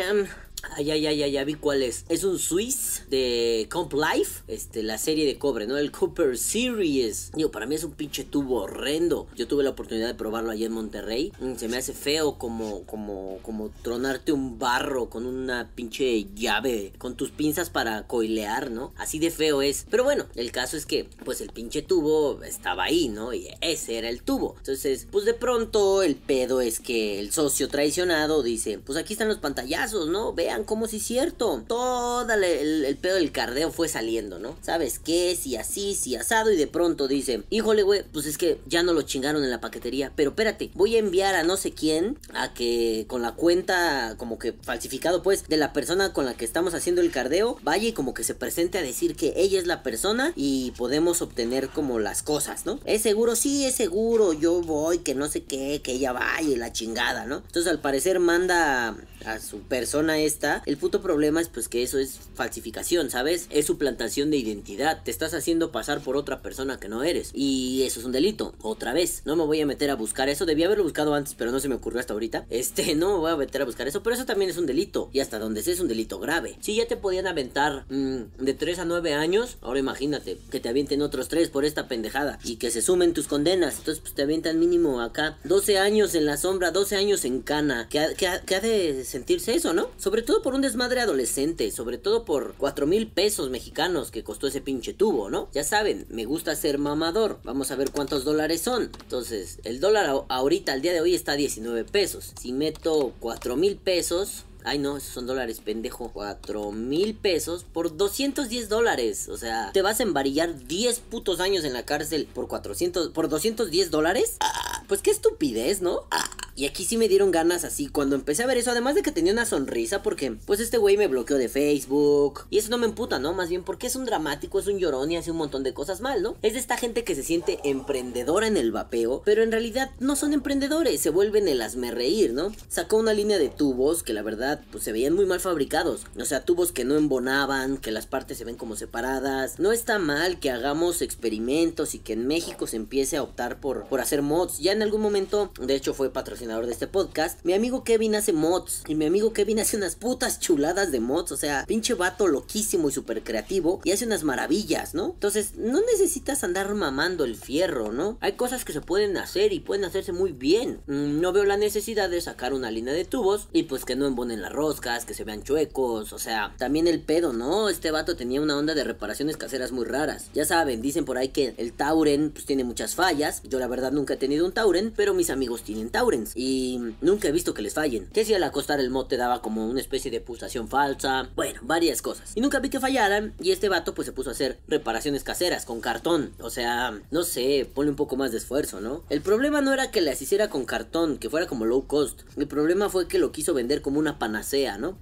ay, 0.00 0.28
ay, 0.76 0.90
ay, 0.90 1.30
ya 1.32 1.44
vi 1.44 1.54
cuál 1.54 1.82
es. 1.82 2.04
Es 2.08 2.24
un 2.24 2.38
Swiss 2.38 3.04
de 3.10 3.68
Comp 3.70 3.92
Life. 3.92 4.42
Este, 4.48 4.82
la 4.82 4.98
serie 4.98 5.26
de 5.26 5.38
cobre, 5.38 5.66
¿no? 5.66 5.76
El 5.76 5.90
Cooper 5.90 6.38
Series. 6.38 7.30
Digo, 7.34 7.50
para 7.50 7.66
mí 7.66 7.74
es 7.74 7.84
un 7.84 7.92
pinche 7.92 8.24
tubo 8.24 8.62
horrendo. 8.62 9.26
Yo 9.36 9.46
tuve 9.46 9.64
la 9.64 9.70
oportunidad 9.70 10.06
de 10.06 10.14
probarlo 10.14 10.50
allí 10.50 10.64
en 10.64 10.72
Monterrey. 10.72 11.32
Mm, 11.40 11.56
se 11.56 11.68
me 11.68 11.76
hace 11.76 11.92
feo 11.92 12.38
como, 12.38 12.82
como, 12.84 13.38
como 13.42 13.70
tronarte 13.82 14.32
un 14.32 14.58
barro 14.58 15.10
con 15.10 15.26
una 15.26 15.70
pinche 15.74 16.26
llave. 16.34 16.92
Con 16.98 17.16
tus 17.16 17.30
pinzas 17.30 17.70
para 17.70 18.06
coilear, 18.06 18.70
¿no? 18.70 18.92
Así 18.96 19.18
de 19.18 19.30
feo 19.30 19.62
es. 19.62 19.86
Pero 19.90 20.04
bueno, 20.04 20.26
el 20.34 20.52
caso 20.52 20.76
es 20.76 20.86
que, 20.86 21.08
pues 21.24 21.40
el 21.40 21.50
pinche 21.50 21.82
tubo 21.82 22.42
estaba 22.42 22.84
ahí, 22.84 23.08
¿no? 23.08 23.32
Y 23.32 23.48
ese 23.60 23.98
era 23.98 24.08
el 24.08 24.22
tubo. 24.22 24.54
Entonces, 24.58 25.06
pues 25.10 25.24
de 25.24 25.34
pronto 25.34 26.02
el 26.02 26.16
pedo 26.16 26.60
es 26.60 26.80
que 26.80 27.18
el 27.20 27.32
socio 27.32 27.68
traicionado 27.68 28.42
dice, 28.42 28.78
pues 28.78 28.98
aquí 28.98 29.12
están 29.12 29.28
los 29.28 29.38
pantallazos, 29.38 30.08
¿no? 30.08 30.32
Ve 30.32 30.47
vean 30.48 30.64
cómo 30.64 30.88
si 30.88 30.96
es 30.96 31.02
cierto. 31.02 31.62
Todo 31.66 32.32
el, 32.32 32.96
pedo 32.96 33.16
del 33.16 33.32
cardeo 33.32 33.70
fue 33.70 33.86
saliendo, 33.88 34.38
¿no? 34.38 34.56
¿Sabes 34.62 34.98
qué? 34.98 35.36
Si 35.36 35.56
así, 35.56 35.94
si 35.94 36.16
asado. 36.16 36.50
Y 36.50 36.56
de 36.56 36.66
pronto 36.66 37.06
dice, 37.06 37.42
híjole, 37.50 37.82
güey, 37.82 38.02
pues 38.10 38.24
es 38.24 38.38
que 38.38 38.58
ya 38.66 38.82
no 38.82 38.94
lo 38.94 39.02
chingaron 39.02 39.44
en 39.44 39.50
la 39.50 39.60
paquetería. 39.60 40.10
Pero 40.16 40.30
espérate, 40.30 40.70
voy 40.72 40.96
a 40.96 41.00
enviar 41.00 41.34
a 41.34 41.42
no 41.42 41.58
sé 41.58 41.72
quién 41.72 42.18
a 42.32 42.54
que 42.54 43.04
con 43.08 43.20
la 43.20 43.32
cuenta 43.32 44.14
como 44.16 44.38
que 44.38 44.54
falsificado, 44.54 45.22
pues, 45.22 45.46
de 45.48 45.58
la 45.58 45.74
persona 45.74 46.14
con 46.14 46.24
la 46.24 46.32
que 46.32 46.46
estamos 46.46 46.72
haciendo 46.72 47.02
el 47.02 47.10
cardeo, 47.10 47.58
vaya 47.62 47.88
y 47.88 47.92
como 47.92 48.14
que 48.14 48.24
se 48.24 48.34
presente 48.34 48.78
a 48.78 48.82
decir 48.82 49.16
que 49.16 49.34
ella 49.36 49.58
es 49.58 49.66
la 49.66 49.82
persona 49.82 50.32
y 50.34 50.70
podemos 50.78 51.20
obtener 51.20 51.68
como 51.68 51.98
las 51.98 52.22
cosas, 52.22 52.64
¿no? 52.64 52.80
Es 52.86 53.02
seguro, 53.02 53.36
sí, 53.36 53.66
es 53.66 53.74
seguro. 53.74 54.32
Yo 54.32 54.62
voy, 54.62 55.00
que 55.00 55.14
no 55.14 55.28
sé 55.28 55.44
qué, 55.44 55.82
que 55.82 55.92
ella 55.92 56.12
vaya 56.12 56.48
y 56.48 56.56
la 56.56 56.72
chingada, 56.72 57.26
¿no? 57.26 57.36
Entonces 57.36 57.70
al 57.70 57.80
parecer 57.80 58.18
manda 58.18 58.96
a 59.26 59.38
su 59.40 59.60
persona 59.60 60.18
el 60.66 60.76
puto 60.76 61.02
problema 61.02 61.40
es 61.40 61.48
pues 61.48 61.68
que 61.68 61.82
eso 61.82 61.98
es 61.98 62.20
falsificación, 62.34 63.10
¿sabes? 63.10 63.46
Es 63.50 63.66
suplantación 63.66 64.30
de 64.30 64.36
identidad, 64.36 65.02
te 65.02 65.10
estás 65.10 65.34
haciendo 65.34 65.72
pasar 65.72 66.00
por 66.00 66.16
otra 66.16 66.42
persona 66.42 66.78
que 66.78 66.88
no 66.88 67.02
eres. 67.02 67.30
Y 67.34 67.82
eso 67.82 68.00
es 68.00 68.06
un 68.06 68.12
delito, 68.12 68.54
otra 68.62 68.92
vez, 68.92 69.22
no 69.24 69.36
me 69.36 69.44
voy 69.44 69.60
a 69.60 69.66
meter 69.66 69.90
a 69.90 69.96
buscar 69.96 70.28
eso, 70.28 70.46
debía 70.46 70.66
haberlo 70.66 70.84
buscado 70.84 71.14
antes 71.14 71.34
pero 71.34 71.50
no 71.50 71.60
se 71.60 71.68
me 71.68 71.74
ocurrió 71.74 72.00
hasta 72.00 72.12
ahorita, 72.12 72.46
este, 72.50 72.94
no 72.94 73.14
me 73.14 73.18
voy 73.18 73.32
a 73.32 73.36
meter 73.36 73.62
a 73.62 73.64
buscar 73.64 73.88
eso, 73.88 74.02
pero 74.02 74.14
eso 74.14 74.26
también 74.26 74.50
es 74.50 74.58
un 74.58 74.66
delito. 74.66 75.10
Y 75.12 75.20
hasta 75.20 75.38
donde 75.38 75.62
sea 75.62 75.74
es 75.74 75.80
un 75.80 75.88
delito 75.88 76.18
grave, 76.18 76.56
si 76.60 76.76
ya 76.76 76.86
te 76.86 76.96
podían 76.96 77.26
aventar 77.26 77.84
mm, 77.88 78.42
de 78.44 78.54
3 78.54 78.80
a 78.80 78.84
9 78.84 79.14
años, 79.14 79.58
ahora 79.60 79.80
imagínate 79.80 80.38
que 80.50 80.60
te 80.60 80.68
avienten 80.68 81.02
otros 81.02 81.28
3 81.28 81.50
por 81.50 81.64
esta 81.64 81.88
pendejada 81.88 82.38
y 82.44 82.56
que 82.56 82.70
se 82.70 82.82
sumen 82.82 83.12
tus 83.12 83.28
condenas, 83.28 83.78
entonces 83.78 84.00
pues 84.00 84.14
te 84.14 84.22
avientan 84.22 84.58
mínimo 84.58 85.00
acá 85.00 85.38
12 85.44 85.78
años 85.78 86.14
en 86.14 86.26
la 86.26 86.36
sombra, 86.36 86.70
12 86.70 86.96
años 86.96 87.24
en 87.24 87.42
cana, 87.42 87.88
que 87.88 87.98
ha 87.98 88.60
de 88.60 89.04
sentirse 89.04 89.54
eso, 89.54 89.72
¿no? 89.72 89.90
Sobre 89.98 90.22
todo 90.28 90.42
por 90.42 90.54
un 90.54 90.60
desmadre 90.60 91.00
adolescente, 91.00 91.70
sobre 91.70 91.96
todo 91.96 92.26
por 92.26 92.52
cuatro 92.58 92.86
mil 92.86 93.06
pesos 93.06 93.48
mexicanos 93.48 94.10
que 94.10 94.22
costó 94.22 94.48
ese 94.48 94.60
pinche 94.60 94.92
tubo, 94.92 95.30
¿no? 95.30 95.48
Ya 95.54 95.64
saben, 95.64 96.04
me 96.10 96.26
gusta 96.26 96.54
ser 96.54 96.76
mamador. 96.76 97.40
Vamos 97.44 97.70
a 97.70 97.76
ver 97.76 97.90
cuántos 97.92 98.24
dólares 98.24 98.60
son. 98.60 98.90
Entonces, 99.00 99.58
el 99.64 99.80
dólar 99.80 100.26
ahorita, 100.28 100.74
al 100.74 100.82
día 100.82 100.92
de 100.92 101.00
hoy, 101.00 101.14
está 101.14 101.32
a 101.32 101.36
19 101.36 101.84
pesos. 101.84 102.34
Si 102.38 102.52
meto 102.52 103.14
cuatro 103.20 103.56
mil 103.56 103.78
pesos, 103.78 104.44
Ay, 104.64 104.78
no, 104.78 104.96
esos 104.96 105.14
son 105.14 105.26
dólares, 105.26 105.60
pendejo. 105.64 106.10
4 106.12 106.72
mil 106.72 107.14
pesos 107.14 107.64
por 107.64 107.96
210 107.96 108.68
dólares. 108.68 109.28
O 109.28 109.36
sea, 109.36 109.70
te 109.72 109.82
vas 109.82 110.00
a 110.00 110.02
embarillar 110.02 110.66
10 110.66 111.00
putos 111.00 111.40
años 111.40 111.64
en 111.64 111.72
la 111.72 111.84
cárcel 111.84 112.28
por 112.32 112.48
400, 112.48 113.10
por 113.10 113.28
210 113.28 113.90
dólares. 113.90 114.36
Ah, 114.40 114.84
pues 114.88 115.02
qué 115.02 115.10
estupidez, 115.10 115.80
¿no? 115.80 116.02
Ah, 116.10 116.30
y 116.56 116.66
aquí 116.66 116.84
sí 116.84 116.96
me 116.96 117.08
dieron 117.08 117.30
ganas 117.30 117.64
así 117.64 117.86
cuando 117.86 118.16
empecé 118.16 118.42
a 118.42 118.46
ver 118.46 118.58
eso. 118.58 118.70
Además 118.70 118.94
de 118.94 119.02
que 119.02 119.12
tenía 119.12 119.32
una 119.32 119.46
sonrisa 119.46 120.02
porque, 120.02 120.32
pues 120.32 120.60
este 120.60 120.78
güey 120.78 120.96
me 120.96 121.06
bloqueó 121.06 121.36
de 121.36 121.48
Facebook. 121.48 122.46
Y 122.50 122.58
eso 122.58 122.70
no 122.70 122.78
me 122.78 122.86
emputa, 122.86 123.18
¿no? 123.18 123.32
Más 123.32 123.48
bien 123.48 123.62
porque 123.62 123.86
es 123.86 123.96
un 123.96 124.04
dramático, 124.04 124.58
es 124.58 124.66
un 124.66 124.78
llorón 124.78 125.12
y 125.12 125.16
hace 125.16 125.30
un 125.30 125.36
montón 125.36 125.62
de 125.62 125.72
cosas 125.72 126.00
mal, 126.00 126.22
¿no? 126.22 126.36
Es 126.42 126.54
de 126.54 126.58
esta 126.58 126.76
gente 126.76 127.04
que 127.04 127.14
se 127.14 127.22
siente 127.22 127.60
emprendedora 127.64 128.46
en 128.46 128.56
el 128.56 128.72
vapeo, 128.72 129.22
pero 129.24 129.42
en 129.42 129.52
realidad 129.52 129.90
no 130.00 130.16
son 130.16 130.32
emprendedores, 130.32 131.00
se 131.00 131.10
vuelven 131.10 131.48
el 131.48 131.62
asme 131.62 131.90
reír, 131.90 132.32
¿no? 132.32 132.52
Sacó 132.68 132.96
una 132.96 133.12
línea 133.12 133.38
de 133.38 133.50
tubos 133.50 134.02
que 134.02 134.12
la 134.12 134.22
verdad 134.22 134.47
pues 134.56 134.84
se 134.84 134.92
veían 134.92 135.14
muy 135.14 135.26
mal 135.26 135.40
fabricados. 135.40 136.06
O 136.18 136.24
sea, 136.24 136.44
tubos 136.44 136.72
que 136.72 136.84
no 136.84 136.96
embonaban, 136.96 137.76
que 137.78 137.90
las 137.90 138.06
partes 138.06 138.38
se 138.38 138.44
ven 138.44 138.56
como 138.56 138.76
separadas. 138.76 139.58
No 139.58 139.72
está 139.72 139.98
mal 139.98 140.40
que 140.40 140.50
hagamos 140.50 141.02
experimentos 141.02 141.94
y 141.94 141.98
que 141.98 142.14
en 142.14 142.26
México 142.26 142.66
se 142.66 142.76
empiece 142.76 143.16
a 143.16 143.22
optar 143.22 143.60
por, 143.60 143.86
por 143.86 144.00
hacer 144.00 144.22
mods. 144.22 144.58
Ya 144.58 144.72
en 144.72 144.82
algún 144.82 145.00
momento, 145.00 145.52
de 145.60 145.74
hecho 145.74 145.94
fue 145.94 146.12
patrocinador 146.12 146.66
de 146.66 146.72
este 146.72 146.86
podcast, 146.86 147.40
mi 147.44 147.52
amigo 147.52 147.84
Kevin 147.84 148.14
hace 148.14 148.32
mods. 148.32 148.82
Y 148.86 148.94
mi 148.94 149.06
amigo 149.06 149.32
Kevin 149.32 149.60
hace 149.60 149.76
unas 149.76 149.96
putas 149.96 150.40
chuladas 150.40 150.92
de 150.92 151.00
mods. 151.00 151.32
O 151.32 151.36
sea, 151.36 151.64
pinche 151.66 151.94
vato 151.94 152.26
loquísimo 152.26 152.88
y 152.88 152.92
súper 152.92 153.22
creativo. 153.22 153.80
Y 153.84 153.92
hace 153.92 154.06
unas 154.06 154.24
maravillas, 154.24 154.94
¿no? 154.94 155.06
Entonces, 155.14 155.56
no 155.56 155.80
necesitas 155.80 156.44
andar 156.44 156.74
mamando 156.74 157.24
el 157.24 157.36
fierro, 157.36 157.92
¿no? 157.92 158.18
Hay 158.20 158.32
cosas 158.32 158.64
que 158.64 158.72
se 158.72 158.80
pueden 158.80 159.16
hacer 159.16 159.52
y 159.52 159.60
pueden 159.60 159.84
hacerse 159.84 160.12
muy 160.12 160.32
bien. 160.32 160.80
Mm, 160.86 161.20
no 161.20 161.32
veo 161.32 161.44
la 161.44 161.56
necesidad 161.56 162.10
de 162.10 162.20
sacar 162.20 162.52
una 162.52 162.70
línea 162.70 162.94
de 162.94 163.04
tubos 163.04 163.48
y 163.52 163.64
pues 163.64 163.84
que 163.84 163.96
no 163.96 164.06
embonen 164.06 164.37
las 164.42 164.52
roscas, 164.52 165.04
que 165.04 165.14
se 165.14 165.24
vean 165.24 165.42
chuecos, 165.42 166.12
o 166.12 166.18
sea, 166.18 166.54
también 166.58 166.86
el 166.86 167.00
pedo, 167.00 167.32
¿no? 167.32 167.68
Este 167.68 167.90
vato 167.90 168.16
tenía 168.16 168.40
una 168.40 168.56
onda 168.56 168.74
de 168.74 168.84
reparaciones 168.84 169.36
caseras 169.36 169.72
muy 169.72 169.84
raras. 169.84 170.30
Ya 170.34 170.44
saben, 170.44 170.82
dicen 170.82 171.04
por 171.04 171.18
ahí 171.18 171.28
que 171.28 171.54
el 171.56 171.72
Tauren 171.72 172.30
pues 172.30 172.44
tiene 172.46 172.64
muchas 172.64 172.94
fallas. 172.94 173.42
Yo 173.44 173.58
la 173.58 173.68
verdad 173.68 173.92
nunca 173.92 174.14
he 174.14 174.16
tenido 174.16 174.46
un 174.46 174.52
Tauren, 174.52 174.92
pero 174.94 175.14
mis 175.14 175.30
amigos 175.30 175.62
tienen 175.62 175.90
Taurens 175.90 176.32
y 176.34 176.80
nunca 177.00 177.28
he 177.28 177.32
visto 177.32 177.54
que 177.54 177.62
les 177.62 177.74
fallen. 177.74 178.06
Que 178.12 178.24
si 178.24 178.34
al 178.34 178.42
acostar 178.42 178.80
el 178.80 178.90
mod 178.90 179.06
te 179.06 179.16
daba 179.16 179.42
como 179.42 179.66
una 179.66 179.80
especie 179.80 180.10
de 180.10 180.20
pulsación 180.20 180.68
falsa, 180.68 181.30
bueno, 181.36 181.60
varias 181.62 182.02
cosas. 182.02 182.32
Y 182.34 182.40
nunca 182.40 182.60
vi 182.60 182.70
que 182.70 182.80
fallaran 182.80 183.34
y 183.40 183.52
este 183.52 183.68
vato 183.68 183.94
pues 183.94 184.06
se 184.06 184.12
puso 184.12 184.30
a 184.30 184.32
hacer 184.32 184.58
reparaciones 184.68 185.24
caseras 185.24 185.64
con 185.64 185.80
cartón. 185.80 186.32
O 186.40 186.50
sea, 186.50 187.00
no 187.10 187.22
sé, 187.22 187.68
pone 187.74 187.90
un 187.90 187.96
poco 187.96 188.16
más 188.16 188.32
de 188.32 188.38
esfuerzo, 188.38 188.80
¿no? 188.80 189.02
El 189.08 189.20
problema 189.20 189.60
no 189.60 189.72
era 189.72 189.90
que 189.90 190.00
las 190.00 190.20
hiciera 190.22 190.50
con 190.50 190.64
cartón, 190.64 191.18
que 191.18 191.30
fuera 191.30 191.46
como 191.46 191.64
low 191.64 191.86
cost. 191.86 192.22
El 192.36 192.48
problema 192.48 192.88
fue 192.88 193.08
que 193.08 193.18
lo 193.18 193.32
quiso 193.32 193.54
vender 193.54 193.82
como 193.82 193.98
una 193.98 194.18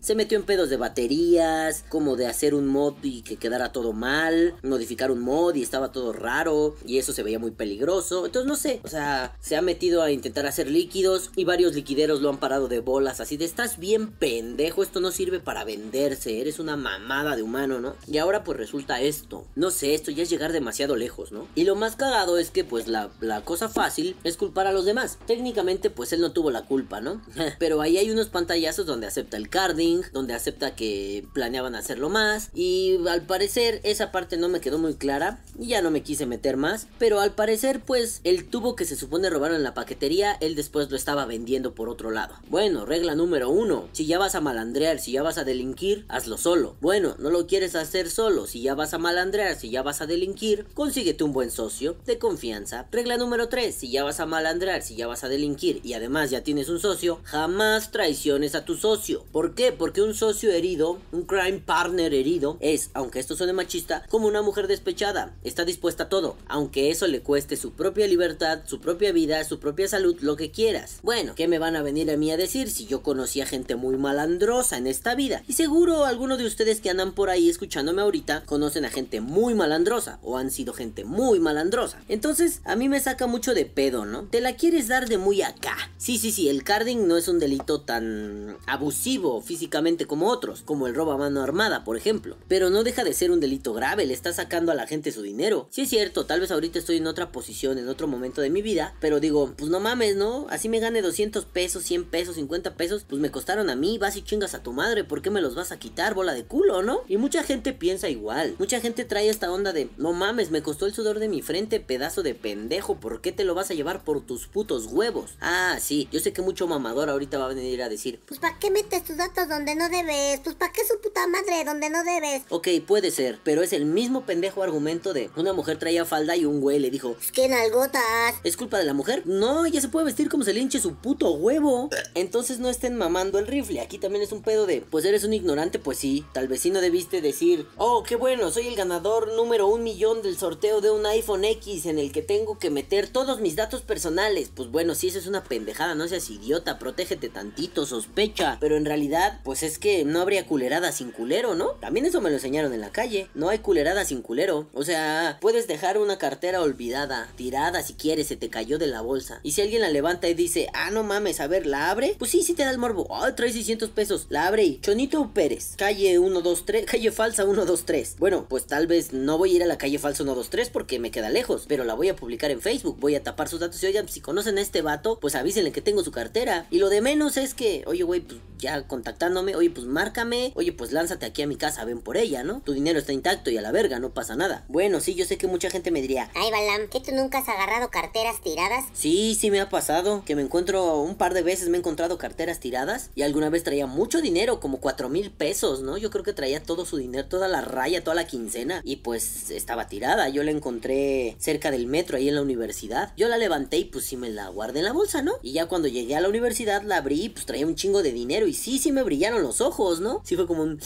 Se 0.01 0.15
metió 0.15 0.39
en 0.39 0.45
pedos 0.45 0.71
de 0.71 0.77
baterías, 0.77 1.85
como 1.89 2.17
de 2.17 2.27
hacer 2.27 2.55
un 2.55 2.67
mod 2.67 2.95
y 3.03 3.23
que 3.23 3.37
quedara 3.37 3.73
todo 3.73 3.93
mal, 3.93 4.55
modificar 4.63 5.11
un 5.11 5.21
mod 5.21 5.55
y 5.55 5.63
estaba 5.63 5.93
todo 5.93 6.13
raro 6.13 6.77
y 6.87 6.99
eso 6.99 7.13
se 7.13 7.23
veía 7.23 7.39
muy 7.39 7.51
peligroso. 7.51 8.27
Entonces 8.27 8.49
no 8.49 8.57
sé, 8.57 8.81
o 8.85 8.89
sea, 8.89 9.37
se 9.41 9.57
ha 9.57 9.63
metido 9.63 10.03
a 10.03 10.11
intentar 10.11 10.47
hacer 10.47 10.71
líquidos 10.71 11.31
y 11.37 11.45
varios 11.45 11.75
liquideros 11.75 12.21
lo 12.21 12.29
han 12.29 12.39
parado 12.39 12.69
de 12.69 12.81
bolas 12.81 13.21
así 13.21 13.37
de 13.37 13.45
estás 13.45 13.79
bien 13.79 14.13
pendejo, 14.13 14.83
esto 14.83 15.01
no 15.01 15.11
sirve 15.11 15.41
para 15.41 15.65
venderse, 15.65 16.41
eres 16.41 16.59
una 16.59 16.77
mamada 16.77 17.37
de 17.37 17.43
humano, 17.43 17.81
¿no? 17.81 17.95
Y 18.07 18.19
ahora 18.19 18.45
pues 18.45 18.59
resulta 18.59 19.01
esto. 19.01 19.47
No 19.55 19.71
sé, 19.71 19.95
esto 19.95 20.11
ya 20.11 20.23
es 20.23 20.31
llegar 20.31 20.53
demasiado 20.53 20.97
lejos, 20.97 21.33
¿no? 21.33 21.49
Y 21.55 21.65
lo 21.65 21.75
más 21.75 21.97
cagado 21.97 22.39
es 22.39 22.51
que 22.51 22.65
pues 22.65 22.89
la, 22.89 23.11
la 23.21 23.43
cosa 23.43 23.69
fácil 23.69 24.17
es 24.25 24.37
culpar 24.37 24.67
a 24.67 24.73
los 24.73 24.85
demás. 24.85 25.19
Técnicamente 25.27 25.91
pues 25.91 26.13
él 26.13 26.21
no 26.21 26.33
tuvo 26.33 26.51
la 26.51 26.67
culpa, 26.67 27.01
¿no? 27.01 27.23
Pero 27.59 27.81
ahí 27.81 27.99
hay 27.99 28.11
unos 28.11 28.29
pantallazos 28.29 28.87
donde 28.87 29.07
acepta 29.17 29.39
el 29.39 29.49
carding, 29.49 30.03
donde 30.13 30.35
acepta 30.35 30.75
que 30.75 31.27
planeaban 31.33 31.75
hacerlo 31.75 32.11
más. 32.11 32.51
Y 32.55 32.99
al 33.09 33.23
parecer 33.23 33.81
esa 33.83 34.13
parte 34.13 34.37
no 34.37 34.51
me 34.51 34.61
quedó 34.61 34.79
muy 34.79 34.95
clara 34.95 35.43
y 35.59 35.69
ya 35.69 35.81
no 35.81 35.91
me 35.91 36.03
quise 36.03 36.27
meter 36.27 36.59
más. 36.59 36.87
Pero 36.99 37.21
al 37.21 37.35
parecer 37.35 37.81
pues 37.81 38.21
el 38.25 38.47
tubo 38.47 38.77
que 38.77 38.85
se 38.85 38.95
supone 38.95 39.31
robaron 39.31 39.57
en 39.57 39.63
la 39.63 39.73
paquetería, 39.73 40.37
él 40.41 40.55
después 40.55 40.91
lo 40.91 40.97
estaba 40.97 41.25
vendiendo 41.25 41.75
por 41.75 41.89
otro 41.89 42.11
lado. 42.11 42.35
Bueno, 42.49 42.85
regla 42.85 43.15
número 43.15 43.49
uno, 43.49 43.89
si 43.93 44.05
ya 44.05 44.19
vas 44.19 44.35
a 44.35 44.43
malandrear, 44.43 44.99
si 44.99 45.13
ya 45.13 45.23
vas 45.23 45.39
a 45.39 45.45
delinquir, 45.45 46.05
hazlo 46.09 46.37
solo. 46.37 46.77
Bueno, 46.83 47.17
no 47.19 47.31
lo 47.31 47.47
quieres 47.47 47.75
hacer 47.75 48.11
solo, 48.11 48.47
si 48.47 48.61
ya 48.61 48.75
vas 48.75 48.93
a 48.93 48.99
malandrear, 48.99 49.57
si 49.57 49.71
ya 49.71 49.83
vas 49.83 50.03
a 50.03 50.07
delinquir, 50.07 50.67
consíguete 50.75 51.25
un 51.25 51.33
buen 51.33 51.51
socio 51.51 51.97
de 52.05 52.19
confianza. 52.19 52.87
Regla 52.93 53.17
número 53.17 53.49
3, 53.49 53.75
si 53.75 53.91
ya 53.91 54.05
vas 54.05 54.21
a 54.21 54.27
malandrear, 54.27 54.83
si 54.83 54.95
ya 54.95 55.07
vas 55.07 55.25
a 55.25 55.29
delinquir 55.29 55.81
y 55.83 55.95
además 55.95 56.31
ya 56.31 56.43
tienes 56.43 56.69
un 56.69 56.81
socio, 56.81 57.21
jamás 57.25 57.91
traiciones 57.91 58.55
a 58.55 58.65
tu 58.65 58.77
socio. 58.77 59.06
¿Por 59.15 59.55
qué? 59.55 59.73
Porque 59.73 60.03
un 60.03 60.15
socio 60.15 60.51
herido, 60.51 60.99
un 61.13 61.23
crime 61.23 61.63
partner 61.65 62.13
herido, 62.13 62.57
es, 62.61 62.91
aunque 62.95 63.21
esto 63.21 63.37
suene 63.37 63.53
machista, 63.53 64.05
como 64.09 64.27
una 64.27 64.43
mujer 64.43 64.67
despechada. 64.67 65.35
Está 65.45 65.65
dispuesta 65.65 66.05
a 66.05 66.09
todo, 66.09 66.37
aunque 66.49 66.91
eso 66.91 67.07
le 67.07 67.21
cueste 67.21 67.57
su 67.57 67.73
propia 67.73 68.09
libertad, 68.09 68.61
su 68.67 68.81
propia 68.81 69.13
vida, 69.13 69.45
su 69.45 69.61
propia 69.61 69.87
salud, 69.87 70.17
lo 70.21 70.37
que 70.37 70.51
quieras. 70.51 70.99
Bueno, 71.03 71.35
¿qué 71.37 71.47
me 71.47 71.59
van 71.59 71.77
a 71.77 71.83
venir 71.83 72.11
a 72.11 72.17
mí 72.17 72.31
a 72.33 72.37
decir 72.37 72.69
si 72.71 72.87
yo 72.87 73.03
conocí 73.03 73.41
a 73.41 73.47
gente 73.47 73.77
muy 73.77 73.97
malandrosa 73.97 74.77
en 74.77 74.89
esta 74.89 75.15
vida? 75.15 75.43
Y 75.47 75.53
seguro 75.53 76.05
algunos 76.05 76.39
de 76.39 76.47
ustedes 76.47 76.81
que 76.81 76.91
andan 76.91 77.13
por 77.13 77.31
ahí 77.31 77.49
escuchándome 77.49 78.03
ahorita 78.03 78.43
conocen 78.45 78.85
a 78.85 78.91
gente 78.91 79.21
muy 79.21 79.55
malandrosa 79.55 80.19
o 80.23 80.37
han 80.37 80.51
sido 80.51 80.73
gente 80.73 81.05
muy 81.05 81.39
malandrosa. 81.39 82.01
Entonces, 82.09 82.61
a 82.65 82.75
mí 82.75 82.89
me 82.89 83.01
saca 83.01 83.27
mucho 83.27 83.55
de 83.55 83.67
pedo, 83.67 84.05
¿no? 84.05 84.25
Te 84.25 84.41
la 84.41 84.57
quieres 84.57 84.89
dar 84.89 85.09
de 85.09 85.19
muy 85.19 85.43
acá. 85.43 85.77
Sí, 85.97 86.19
sí, 86.19 86.33
sí, 86.33 86.49
el 86.49 86.65
carding 86.65 87.07
no 87.07 87.17
es 87.17 87.29
un 87.29 87.39
delito 87.39 87.81
tan 87.83 88.57
abusivo 88.67 88.96
físicamente 89.45 90.07
como 90.07 90.29
otros, 90.29 90.63
como 90.63 90.87
el 90.87 90.95
robo 90.95 91.13
a 91.13 91.17
mano 91.17 91.43
armada, 91.43 91.85
por 91.85 91.97
ejemplo. 91.97 92.37
Pero 92.49 92.71
no 92.71 92.83
deja 92.83 93.05
de 93.05 93.13
ser 93.13 93.31
un 93.31 93.41
delito 93.41 93.73
grave, 93.73 94.05
le 94.05 94.15
está 94.15 94.33
sacando 94.33 94.73
a 94.73 94.75
la 94.75 94.87
gente 94.87 95.13
su 95.13 95.23
dinero. 95.23 95.69
Sí 95.71 95.83
es 95.83 95.89
cierto, 95.89 96.27
tal 96.27 96.41
vez 96.41 96.51
ahorita 96.51 96.79
estoy 96.79 96.97
en 96.97 97.07
otra 97.07 97.31
posición, 97.31 97.79
en 97.79 97.89
otro 97.89 98.09
momento 98.09 98.41
de 98.41 98.51
mi 98.51 98.63
vida, 98.63 98.95
pero 99.01 99.21
digo, 99.21 99.55
pues 99.57 99.71
no 99.71 99.81
mames, 99.81 100.17
¿no? 100.17 100.47
Así 100.51 100.69
me 100.69 100.81
gane 100.81 101.03
200 101.03 101.45
pesos, 101.45 101.85
100 101.85 102.07
pesos, 102.07 102.35
50 102.35 102.75
pesos, 102.75 103.05
pues 103.09 103.21
me 103.21 103.31
costaron 103.31 103.71
a 103.71 103.77
mí, 103.77 103.99
vas 103.99 104.17
y 104.17 104.23
chingas 104.23 104.55
a 104.55 104.63
tu 104.63 104.73
madre, 104.73 105.05
¿por 105.05 105.23
qué 105.23 105.31
me 105.31 105.41
los 105.41 105.55
vas 105.55 105.73
a 105.73 105.79
quitar, 105.79 106.15
bola 106.15 106.35
de 106.35 106.45
culo, 106.45 106.83
no? 106.83 107.03
Y 107.09 107.17
mucha 107.17 107.43
gente 107.43 107.73
piensa 107.73 108.09
igual, 108.09 108.57
mucha 108.59 108.81
gente 108.81 109.05
trae 109.05 109.29
esta 109.29 109.53
onda 109.53 109.73
de, 109.73 109.91
no 109.97 110.13
mames, 110.13 110.51
me 110.51 110.63
costó 110.63 110.87
el 110.87 110.95
sudor 110.95 111.19
de 111.19 111.29
mi 111.29 111.43
frente, 111.43 111.81
pedazo 111.81 112.23
de 112.23 112.35
pendejo, 112.35 112.97
¿por 112.97 113.21
qué 113.21 113.33
te 113.33 113.45
lo 113.45 113.55
vas 113.55 113.71
a 113.71 113.75
llevar 113.75 114.05
por 114.05 114.21
tus 114.25 114.47
putos 114.47 114.87
huevos? 114.87 115.37
Ah, 115.41 115.79
sí, 115.81 116.09
yo 116.11 116.21
sé 116.21 116.33
que 116.33 116.43
mucho 116.43 116.67
mamador 116.67 117.09
ahorita 117.09 117.39
va 117.39 117.47
a 117.47 117.55
venir 117.55 117.83
a 117.83 117.89
decir, 117.89 118.21
Pues 118.27 118.41
¿para 118.41 118.59
qué 118.59 118.71
metes 118.87 119.05
tus 119.05 119.17
datos 119.17 119.49
donde 119.49 119.75
no 119.75 119.89
debes? 119.89 120.41
Pues 120.45 120.55
¿para 120.55 120.73
qué 120.73 120.83
su 120.85 121.01
puta 121.01 121.27
madre 121.27 121.65
donde 121.65 121.91
no 121.91 122.05
debes? 122.05 122.43
ok, 122.51 122.69
puede 122.87 123.11
ser, 123.11 123.41
pero 123.43 123.63
es 123.63 123.73
el 123.73 123.85
mismo 123.85 124.25
pendejo 124.25 124.63
argumento 124.63 125.13
de 125.13 125.29
una 125.37 125.53
mujer 125.53 125.79
traía 125.79 126.05
falda 126.05 126.37
y 126.37 126.45
un 126.45 126.61
güey 126.61 126.79
le 126.79 126.91
dijo, 126.91 127.15
Pues 127.15 127.33
qué 127.33 127.49
nalgotas. 127.49 128.35
¿Es 128.45 128.57
culpa 128.57 128.79
de 128.79 128.85
la 128.85 128.95
mujer? 128.95 129.23
No, 129.27 129.67
ella 129.67 129.81
se 129.81 129.89
puede 129.89 130.07
vestir 130.07 130.29
como 130.29 130.45
se 130.45 130.53
le 130.53 130.61
hinche 130.61 130.81
su 130.81 130.95
puto 130.95 131.33
huevo. 131.33 131.91
Entonces 132.15 132.61
no 132.61 132.69
estén 132.69 132.97
mamando 132.97 133.39
el 133.41 133.47
rifle. 133.49 133.81
Aquí 133.81 133.99
también 133.99 134.23
es 134.23 134.31
un 134.31 134.43
pedo 134.43 134.67
de, 134.67 134.83
pues 134.83 135.05
eres 135.05 135.25
un 135.25 135.33
ignorante, 135.33 135.79
pues 135.79 135.99
sí. 135.99 136.25
Tal 136.33 136.47
vez 136.47 136.61
sí 136.61 136.71
no 136.71 136.81
debiste 136.81 137.21
decir, 137.21 137.67
oh, 137.77 138.05
qué 138.05 138.15
bueno, 138.15 138.51
soy 138.51 138.69
el 138.69 138.77
ganador 138.77 139.33
número 139.35 139.67
un 139.67 139.83
millón 139.83 140.23
del 140.23 140.39
sorteo 140.39 140.81
de 140.81 140.91
un 140.91 141.07
iPhone 141.07 141.45
X 141.45 141.87
en 141.87 141.99
el 141.99 142.13
que 142.13 142.23
tengo 142.23 142.59
que 142.59 142.71
meter 142.71 143.09
todos 143.09 143.41
mis 143.41 143.57
datos 143.57 143.83
personales. 143.83 144.51
Pues 144.55 144.71
bueno, 144.71 144.95
sí, 144.95 145.09
eso 145.09 145.19
es 145.19 145.27
una 145.27 145.43
pendejada, 145.43 145.95
no 145.97 146.07
seas 146.07 146.31
idiota, 146.31 146.79
protégete 146.79 147.29
tantito, 147.29 147.85
sospecha. 147.85 148.59
Pero 148.61 148.76
en 148.77 148.85
realidad, 148.85 149.41
pues 149.45 149.63
es 149.63 149.79
que 149.79 150.05
no 150.05 150.21
habría 150.21 150.47
culerada 150.47 150.93
sin 150.93 151.11
culero, 151.11 151.55
¿no? 151.55 151.71
También 151.81 152.07
eso 152.07 152.21
me 152.21 152.31
lo 152.31 152.37
enseñaron 152.37 152.73
en 152.73 152.81
la 152.81 152.91
calle. 152.91 153.29
No 153.35 153.49
hay 153.49 153.59
culerada 153.59 154.05
sin 154.05 154.23
culero. 154.23 154.69
O 154.73 154.85
sea, 154.85 155.39
puedes 155.41 155.67
dejar 155.67 155.99
una 155.99 156.19
cartera 156.19 156.63
olvidada, 156.63 157.29
tirada 157.37 157.83
si 157.83 157.95
quieres, 157.95 158.29
se 158.29 158.37
te 158.37 158.51
cayó 158.51 158.79
de 158.79 158.87
la 158.87 159.01
bolsa. 159.01 159.41
Y 159.43 159.53
si 159.53 159.63
alguien 159.63 159.83
la 159.83 159.91
levanta 159.91 160.29
y 160.29 160.35
dice, 160.35 160.69
ah, 160.75 160.91
no 160.91 161.03
mames, 161.03 161.41
a 161.41 161.47
ver, 161.47 161.67
¿la 161.67 161.91
abre? 161.91 162.17
Pues 162.19 162.31
sí, 162.31 162.43
sí 162.43 162.55
te 162.55 162.65
da 162.65 162.71
el 162.71 162.79
morbo. 162.79 163.07
Ah, 163.11 163.35
trae 163.35 163.53
600 163.53 163.91
pesos. 163.91 164.27
La 164.29 164.47
abre 164.47 164.65
y 164.65 164.81
Chonito 164.81 165.33
Pérez, 165.33 165.75
calle 165.77 166.17
123, 166.19 166.87
calle 166.91 167.11
falsa 167.11 167.45
123. 167.45 168.17
Bueno, 168.19 168.47
pues 168.49 168.67
tal 168.67 168.87
vez 168.87 169.13
no 169.13 169.39
voy 169.39 169.53
a 169.53 169.57
ir 169.57 169.63
a 169.63 169.67
la 169.67 169.79
calle 169.79 169.99
falsa 169.99 170.19
123 170.25 170.71
porque 170.71 170.99
me 170.99 171.11
queda 171.11 171.31
lejos, 171.31 171.65
pero 171.69 171.85
la 171.85 171.95
voy 171.95 172.09
a 172.09 172.17
publicar 172.17 172.51
en 172.51 172.61
Facebook. 172.61 172.99
Voy 173.01 173.15
a 173.15 173.23
tapar 173.23 173.49
sus 173.49 173.61
datos 173.61 173.83
y 173.83 173.87
oigan, 173.87 174.09
si 174.09 174.21
conocen 174.21 174.59
a 174.59 174.61
este 174.61 174.83
vato, 174.83 175.19
pues 175.21 175.35
avísenle 175.35 175.73
que 175.73 175.81
tengo 175.81 176.03
su 176.03 176.11
cartera. 176.11 176.67
Y 176.71 176.79
lo 176.79 176.89
de 176.89 177.01
menos 177.01 177.37
es 177.37 177.55
que, 177.55 177.85
oye, 177.87 178.03
güey, 178.03 178.21
pues 178.21 178.41
ya 178.59 178.87
contactándome, 178.87 179.57
oye, 179.57 179.71
pues 179.71 179.87
márcame, 179.87 180.53
oye, 180.55 180.73
pues 180.73 180.93
lánzate 180.93 181.27
aquí 181.27 181.43
a 181.43 181.47
mi 181.47 181.57
casa, 181.57 181.85
ven 181.85 182.01
por 182.01 182.17
ella, 182.17 182.43
¿no? 182.43 182.61
Tu 182.61 182.73
dinero 182.73 182.99
está 182.99 183.13
intacto 183.13 183.51
y 183.51 183.59
a 183.59 183.63
la 183.63 183.73
verga, 183.73 183.99
no 183.99 184.15
pasa 184.15 184.37
nada. 184.37 184.65
Bueno, 184.69 185.01
sí, 185.01 185.15
yo 185.15 185.25
sé 185.25 185.39
que 185.39 185.47
mucha 185.47 185.71
gente 185.71 185.91
me 185.91 186.03
diría, 186.03 186.31
Ay, 186.35 186.51
Balam, 186.51 186.89
¿que 186.89 187.01
tú 187.01 187.13
nunca 187.13 187.39
has 187.39 187.49
agarrado 187.49 187.91
carteras 187.91 188.41
tiradas? 188.41 188.85
Sí, 188.93 189.37
sí 189.39 189.51
me 189.51 189.61
ha 189.61 189.69
pasado, 189.69 190.23
que 190.25 190.37
me 190.37 190.43
encuentro 190.43 191.01
un 191.01 191.17
par 191.17 191.35
de 191.35 191.43
veces 191.43 191.69
me 191.69 191.77
he 191.77 191.81
encontrado 191.81 192.19
carteras 192.19 192.61
tiradas 192.61 193.11
y 193.15 193.23
alguna 193.23 193.51
vez 193.51 193.65
traía 193.65 193.87
mucho 193.87 194.21
dinero, 194.21 194.61
como 194.61 194.79
cuatro 194.79 195.09
mil 195.09 195.31
pesos, 195.31 195.83
¿no? 195.83 195.97
Yo 195.97 196.11
creo 196.11 196.25
que 196.25 196.33
traía 196.33 196.63
todo 196.63 196.85
su 196.85 196.97
dinero, 196.97 197.29
toda 197.29 197.49
la 197.49 197.61
raya, 197.61 198.03
toda 198.03 198.15
la 198.15 198.27
quincena 198.27 198.81
y 198.85 198.97
pues 198.97 199.51
estaba 199.51 199.89
tirada. 199.89 200.29
Yo 200.29 200.43
la 200.43 200.51
encontré 200.51 201.37
cerca 201.39 201.71
del 201.71 201.87
metro 201.87 202.17
ahí 202.17 202.29
en 202.29 202.35
la 202.35 202.43
universidad. 202.43 203.13
Yo 203.17 203.29
la 203.29 203.39
levanté 203.39 203.79
y 203.79 203.85
pues 203.85 204.05
sí 204.05 204.17
me 204.17 204.31
la 204.31 204.49
guardé 204.49 204.81
en 204.81 204.87
la 204.87 204.93
bolsa, 204.93 205.23
¿no? 205.23 205.35
Y 205.43 205.53
ya 205.53 205.67
cuando 205.67 205.89
llegué 205.89 206.17
a 206.17 206.21
la 206.21 206.29
universidad 206.29 206.83
la 206.83 206.99
abrí 206.99 207.29
pues 207.29 207.47
traía 207.47 207.67
un 207.67 207.75
chingo 207.75 208.03
de 208.03 208.13
dinero 208.13 208.46
y 208.47 208.55
sí, 208.55 208.79
sí 208.79 208.93
me 208.93 209.03
brillaron 209.03 209.43
los 209.43 209.61
ojos, 209.61 210.01
¿no? 210.01 210.21
Sí 210.25 210.37
fue 210.37 210.47
como 210.47 210.63
un... 210.63 210.81